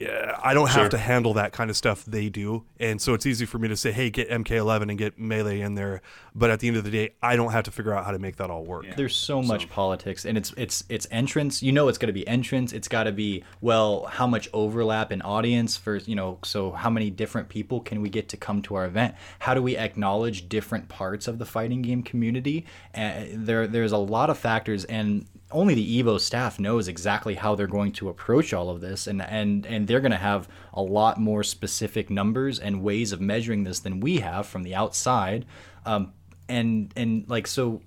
[0.00, 0.88] Yeah, I don't have Sure.
[0.88, 3.76] to handle that kind of stuff they do, and so it's easy for me to
[3.76, 6.02] say, "Hey, get MK11 and get Melee in there."
[6.34, 8.18] But at the end of the day, I don't have to figure out how to
[8.18, 8.86] make that all work.
[8.96, 11.62] There's so much politics, and it's it's it's entrance.
[11.62, 12.72] You know, it's got to be entrance.
[12.72, 16.40] It's got to be well, how much overlap in audience for you know.
[16.44, 19.14] So how many different people can we get to come to our event?
[19.38, 22.66] How do we acknowledge different parts of the fighting game community?
[22.92, 27.54] And there there's a lot of factors, and only the Evo staff knows exactly how
[27.54, 30.82] they're going to approach all of this, and and and they're going to have a
[30.82, 35.46] lot more specific numbers and ways of measuring this than we have from the outside.
[35.86, 36.12] Um,
[36.48, 37.80] and and like so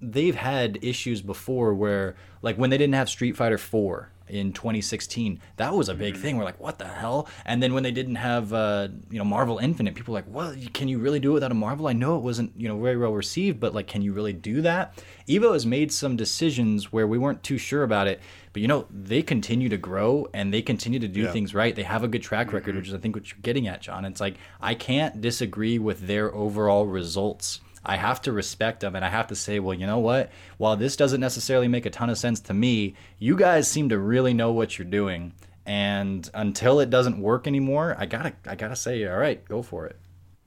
[0.00, 5.40] they've had issues before where like when they didn't have Street Fighter 4 in 2016
[5.56, 6.36] that was a big thing.
[6.36, 7.28] We're like what the hell?
[7.44, 10.54] And then when they didn't have uh, you know marvel infinite people were like well
[10.72, 11.86] can you really do it without a marvel?
[11.88, 14.62] I know it wasn't you know very well received but like can you really do
[14.62, 15.02] that?
[15.28, 18.20] Evo has made some decisions where we weren't too sure about it
[18.52, 21.32] but you know they continue to grow and they continue to do Yeah.
[21.32, 21.74] things right.
[21.74, 24.04] They have a good track record which is i think what you're getting at john.
[24.04, 29.04] It's like i can't disagree with their overall results I have to respect them and
[29.04, 30.30] I have to say, well, you know what?
[30.58, 33.98] While this doesn't necessarily make a ton of sense to me, you guys seem to
[33.98, 35.32] really know what you're doing.
[35.66, 39.86] And until it doesn't work anymore, I gotta I gotta say, all right, go for
[39.86, 39.96] it.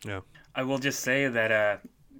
[0.05, 0.21] Yeah.
[0.53, 1.77] I will just say that uh,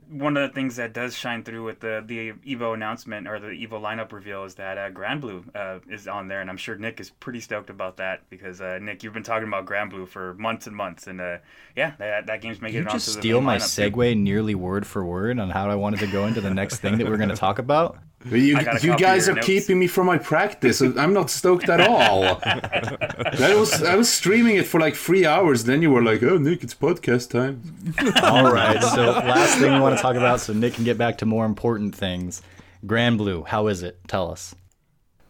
[0.10, 3.48] one of the things that does shine through with the the Evo announcement or the
[3.48, 7.00] Evo lineup reveal is that uh, Granblue uh, is on there, and I'm sure Nick
[7.00, 10.68] is pretty stoked about that because uh, Nick, you've been talking about Granblue for months
[10.68, 11.38] and months, and uh,
[11.76, 13.92] yeah, that, that game's making You it onto just the steal main my lineup, too.
[13.92, 16.98] segue nearly word for word on how I wanted to go into the next thing
[16.98, 17.98] that we're going to talk about.
[18.28, 19.46] But you, I got a you guys are notes.
[19.46, 20.82] keeping me from my practice.
[20.82, 22.22] I'm not stoked at all.
[22.40, 25.66] that was I was streaming it for like three hours.
[25.66, 27.62] Then you were like, "Oh, Nick, it's podcast time."
[28.24, 28.82] All right.
[28.82, 31.46] So last thing we want to talk about, so Nick can get back to more
[31.46, 32.42] important things.
[32.86, 34.00] Granblue, how is it?
[34.08, 34.56] Tell us.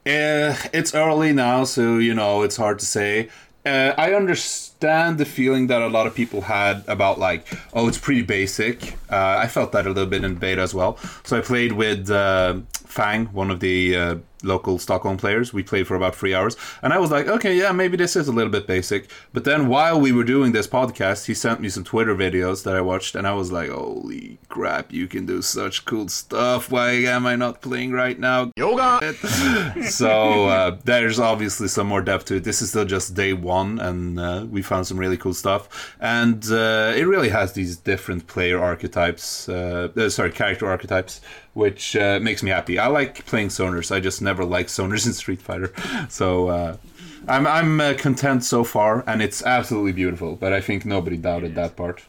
[0.05, 3.29] Uh, it's early now, so you know it's hard to say.
[3.65, 7.97] Uh, I understand the feeling that a lot of people had about like, oh, it's
[7.97, 8.93] pretty basic.
[9.09, 10.97] Uh, I felt that a little bit in beta as well.
[11.23, 12.59] So I played with uh,
[12.95, 15.51] Fang, one of the uh, local Stockholm players.
[15.51, 18.29] We played for about three hours, and I was like, okay, yeah, maybe this is
[18.29, 19.09] a little bit basic.
[19.33, 22.73] But then while we were doing this podcast, he sent me some Twitter videos that
[22.73, 26.71] I watched, and I was like, holy crap, you can do such cool stuff.
[26.71, 28.51] Why am I not playing right now?
[28.55, 29.13] Yoga.
[29.89, 32.45] so uh, there's obviously some more depth to it.
[32.45, 35.97] This is still just day one, and uh, we found some really cool stuff.
[35.99, 41.19] And uh, it really has these different player archetypes, uh, uh, sorry, character archetypes,
[41.55, 42.77] which uh, makes me happy.
[42.77, 43.91] I like playing zoners.
[43.91, 45.73] I just never liked zoners in Street Fighter,
[46.09, 46.49] so.
[46.49, 46.77] Uh,
[47.27, 50.35] I'm I'm uh, content so far, and it's absolutely beautiful.
[50.35, 52.03] But I think nobody doubted that part.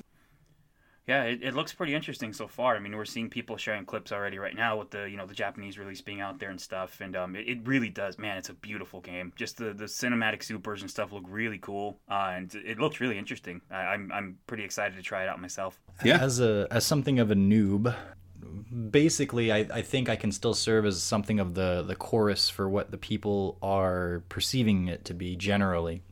[1.06, 2.74] Yeah, it, it looks pretty interesting so far.
[2.74, 5.34] I mean, we're seeing people sharing clips already right now with the you know the
[5.34, 8.18] Japanese release being out there and stuff, and um, it, it really does.
[8.18, 9.32] Man, it's a beautiful game.
[9.36, 13.18] Just the, the cinematic supers and stuff look really cool, uh, and it looks really
[13.18, 13.60] interesting.
[13.70, 15.80] I, I'm I'm pretty excited to try it out myself.
[16.04, 16.18] Yeah.
[16.20, 17.94] As a as something of a noob,
[18.90, 22.68] basically I, I think I can still serve as something of the, the chorus for
[22.68, 26.02] what the people are perceiving it to be generally.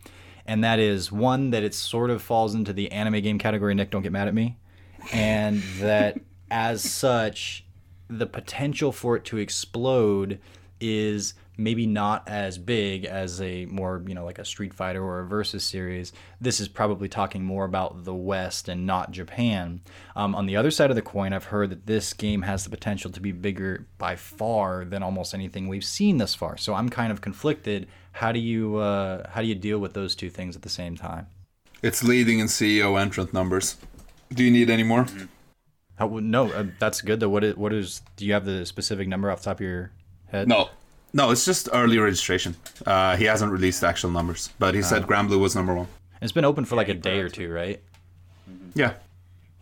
[0.46, 3.90] And that is one that it sort of falls into the anime game category, Nick,
[3.90, 4.58] don't get mad at me.
[5.12, 6.18] And that
[6.50, 7.64] as such,
[8.08, 10.38] the potential for it to explode
[10.80, 15.20] is maybe not as big as a more you know like a street fighter or
[15.20, 16.12] a versus series.
[16.40, 19.80] This is probably talking more about the west and not japan.
[20.16, 22.70] Um, on the other side of the coin i've heard that this game has the
[22.70, 26.56] potential to be bigger by far than almost anything we've seen thus far.
[26.56, 27.88] So i'm kind of conflicted.
[28.12, 30.96] How do you uh, how do you deal with those two things at the same
[30.96, 31.26] time?
[31.82, 33.76] It's leading in CEO entrant numbers.
[34.32, 35.06] Do you need any more?
[35.96, 37.28] how, no uh, that's good though.
[37.28, 39.92] What is, what is do you have the specific number off the top of your
[40.26, 40.48] head?
[40.48, 40.70] No.
[41.16, 42.56] No, it's just early registration.
[42.84, 45.86] Uh, he hasn't released the actual numbers, but he said Granblue was number one.
[46.20, 47.80] it's been open for like a day or two right
[48.74, 48.94] Yeah.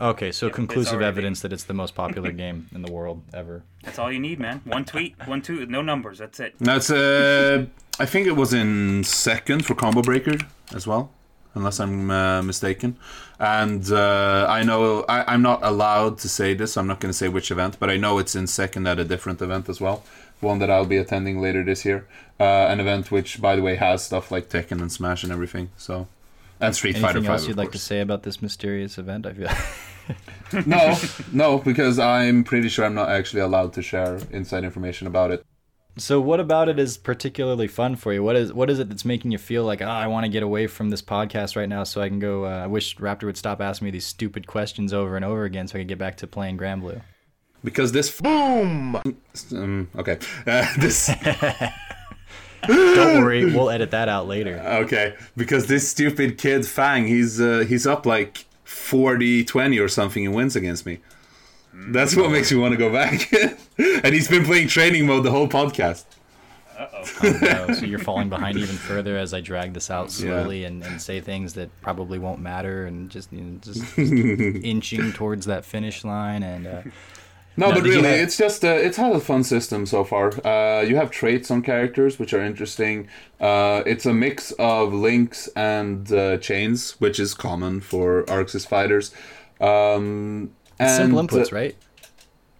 [0.01, 3.23] Okay, so it's conclusive already- evidence that it's the most popular game in the world
[3.35, 3.63] ever.
[3.85, 4.63] That's all you need, man.
[4.65, 6.19] One tweet, one tweet, no numbers.
[6.19, 6.55] That's it.
[6.59, 7.67] That's it's uh,
[8.01, 10.39] I think it was in second for Combo Breaker
[10.75, 11.11] as well,
[11.55, 12.97] unless I'm uh, mistaken.
[13.39, 16.77] And uh, I know I, I'm not allowed to say this.
[16.77, 19.05] I'm not going to say which event, but I know it's in second at a
[19.05, 20.03] different event as well.
[20.43, 22.07] One that I'll be attending later this year.
[22.41, 25.71] Uh, an event which, by the way, has stuff like Tekken and Smash and everything.
[25.77, 26.09] So,
[26.61, 29.27] and Street Fighter Anything else you'd like to say about this mysterious event?
[29.27, 29.49] I feel.
[30.67, 30.97] no,
[31.33, 35.45] no, because I'm pretty sure I'm not actually allowed to share inside information about it.
[35.97, 38.25] so, what about it is particularly fun for you?
[38.25, 40.43] What is what is it that's making you feel like, oh, I want to get
[40.43, 42.47] away from this podcast right now, so I can go?
[42.47, 45.69] Uh, I wish Raptor would stop asking me these stupid questions over and over again,
[45.69, 47.03] so I can get back to playing Granblue.
[47.65, 49.01] Because this boom.
[49.53, 51.11] Um, okay, uh, this
[52.67, 54.59] Don't worry, we'll edit that out later.
[54.83, 60.35] okay because this stupid kid Fang, he's uh, he's up like 40-20 or something and
[60.35, 60.99] wins against me.
[61.75, 63.33] That's what makes me want to go back.
[63.79, 66.05] and he's been playing training mode the whole podcast.
[66.79, 70.83] Oh, no, so you're falling behind even further as I drag this out slowly and,
[70.83, 75.47] and say things that probably won't matter and just you know, just, just inching towards
[75.47, 76.67] that finish line and.
[76.67, 76.83] Uh,
[77.57, 80.33] No, No, but really, have- it's just uh, it's had a fun system so far.
[80.47, 83.09] Uh, you have traits on characters which are interesting.
[83.41, 89.13] Uh, it's a mix of links and uh, chains, which is common for ArcSys fighters.
[89.61, 91.77] Um, and, simple inputs, uh, right?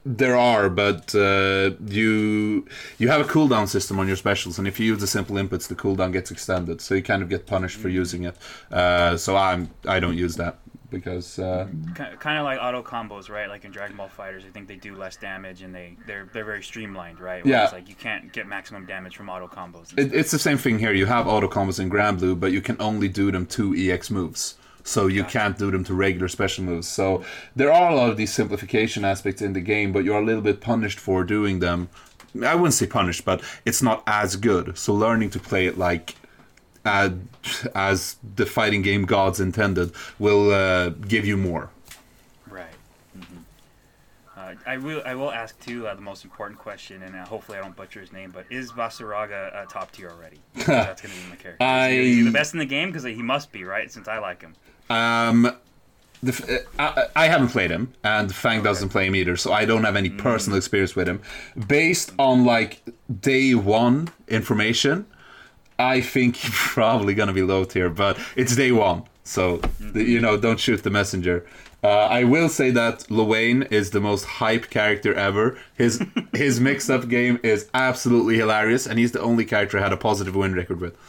[0.05, 2.67] there are, but uh, you
[2.99, 5.69] you have a cooldown system on your specials, and if you use the simple inputs,
[5.69, 8.37] the cooldown gets extended, so you kind of get punished for using it.
[8.71, 10.59] Uh, so I'm I don't use that
[10.93, 13.49] because uh, kind of like auto combos, right?
[13.49, 16.45] Like in Dragon Ball FighterZ, I think they do less damage and they they're they're
[16.45, 17.45] very streamlined, right?
[17.45, 17.65] Where Yeah.
[17.65, 19.99] It's like you can't get maximum damage from auto combos.
[19.99, 20.93] it, it's the same thing here.
[20.93, 24.57] You have auto combos in Granblue, but you can only do them to EX moves.
[24.85, 26.89] So you can't do them to regular special moves.
[26.89, 27.25] So
[27.55, 30.43] there are a lot of these simplification aspects in the game, but you're a little
[30.43, 31.89] bit punished for doing them.
[32.45, 34.77] I wouldn't say punished, but it's not as good.
[34.77, 36.17] So learning to play it like
[36.85, 37.11] uh,
[37.75, 41.71] as the fighting game gods intended will uh, give you more.
[42.51, 42.67] Right.
[43.15, 43.39] hmm
[44.37, 45.03] Uh, I will.
[45.05, 48.01] I will ask too uh, the most important question, and uh, hopefully I don't butcher
[48.01, 48.31] his name.
[48.33, 50.39] But is Vaseraga uh, top tier already?
[50.67, 51.63] That's gonna be my character.
[51.63, 54.19] I- Is he the best in the game because he must be right, since I
[54.19, 54.55] like him.
[54.91, 55.53] Um,
[56.23, 59.65] the, uh, I, I haven't played him, and Fang doesn't play him either, so I
[59.65, 61.21] don't have any personal experience with him.
[61.69, 62.83] Based on like
[63.21, 65.07] day one information,
[65.79, 70.21] I think he's probably gonna be low tier, but it's day one, so the- you
[70.21, 71.45] know, don't shoot the messenger.
[71.85, 75.59] Uh, I will say that Lowain is the most hype character ever.
[75.77, 76.01] His
[76.33, 79.97] his mixed up game is absolutely hilarious, and he's the only character I had a
[79.97, 80.97] positive win record with.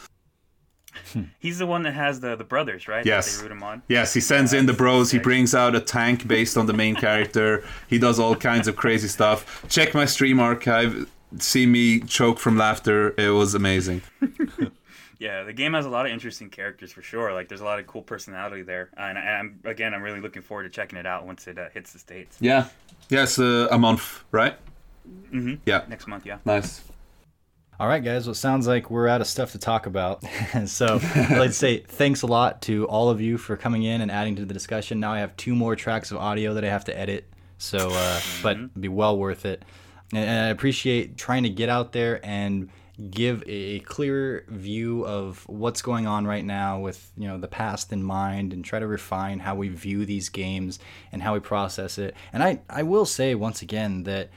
[1.38, 3.04] He's the one that has the the brothers, right?
[3.04, 3.36] that Yes.
[3.36, 3.82] They root him on.
[3.88, 5.10] Yes, he sends in the bros.
[5.12, 7.64] He brings out a tank based on the main character.
[7.88, 9.64] He does all kinds of crazy stuff.
[9.68, 11.08] Check my stream archive.
[11.38, 13.14] See me choke from laughter.
[13.18, 14.02] It was amazing.
[15.18, 17.32] Yeah, the game has a lot of interesting characters for sure.
[17.32, 20.42] Like, there's a lot of cool personality there, and I, I'm again, I'm really looking
[20.42, 22.66] forward to checking it out once it uh, hits the states Yeah.
[23.08, 24.56] Yes, uh, a month, right?
[25.32, 25.54] Mm-hmm.
[25.66, 25.84] Yeah.
[25.88, 26.26] next month.
[26.26, 26.38] Yeah.
[26.44, 26.82] Nice.
[27.78, 28.26] All right, guys.
[28.26, 30.22] Well, it sounds like we're out of stuff to talk about.
[30.66, 34.00] so I'd like to say thanks a lot to all of you for coming in
[34.00, 35.00] and adding to the discussion.
[35.00, 37.28] Now I have two more tracks of audio that I have to edit.
[37.58, 39.64] So, uh, but it'd be well worth it.
[40.12, 42.70] And, I appreciate trying to get out there and
[43.10, 47.92] give a clearer view of what's going on right now with you know the past
[47.92, 50.78] in mind and try to refine how we view these games
[51.10, 54.30] and how we process it and i i will say once again that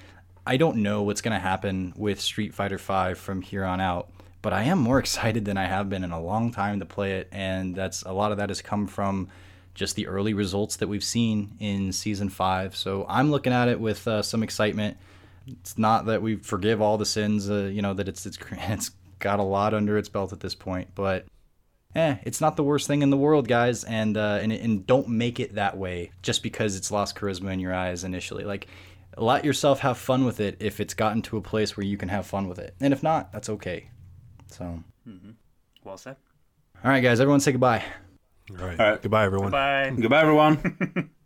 [0.48, 4.10] I don't know what's going to happen with Street Fighter V from here on out,
[4.42, 7.18] but I am more excited than I have been in a long time to play
[7.18, 9.28] it, and that's a lot of that has come from
[9.74, 12.78] just the early results that we've seen in season five.
[12.78, 14.96] So I'm looking at it with uh, some excitement.
[15.48, 18.92] It's not that we forgive all the sins, uh, you know, that it's it's it's
[19.20, 21.26] got a lot under its belt at this point, but
[21.96, 25.08] eh, it's not the worst thing in the world, guys, and uh, and and don't
[25.08, 28.44] make it that way just because it's lost charisma in your eyes initially.
[28.44, 28.68] Like,
[29.18, 32.10] let yourself have fun with it if it's gotten to a place where you can
[32.10, 33.90] have fun with it, and if not, that's okay.
[34.48, 34.84] So,
[35.84, 36.18] Well said.
[36.84, 37.84] all right, guys, everyone say goodbye.
[38.52, 38.80] All right.
[38.80, 39.02] All right.
[39.02, 39.52] Goodbye, everyone.
[39.52, 39.94] Bye.
[40.00, 41.10] Goodbye, everyone.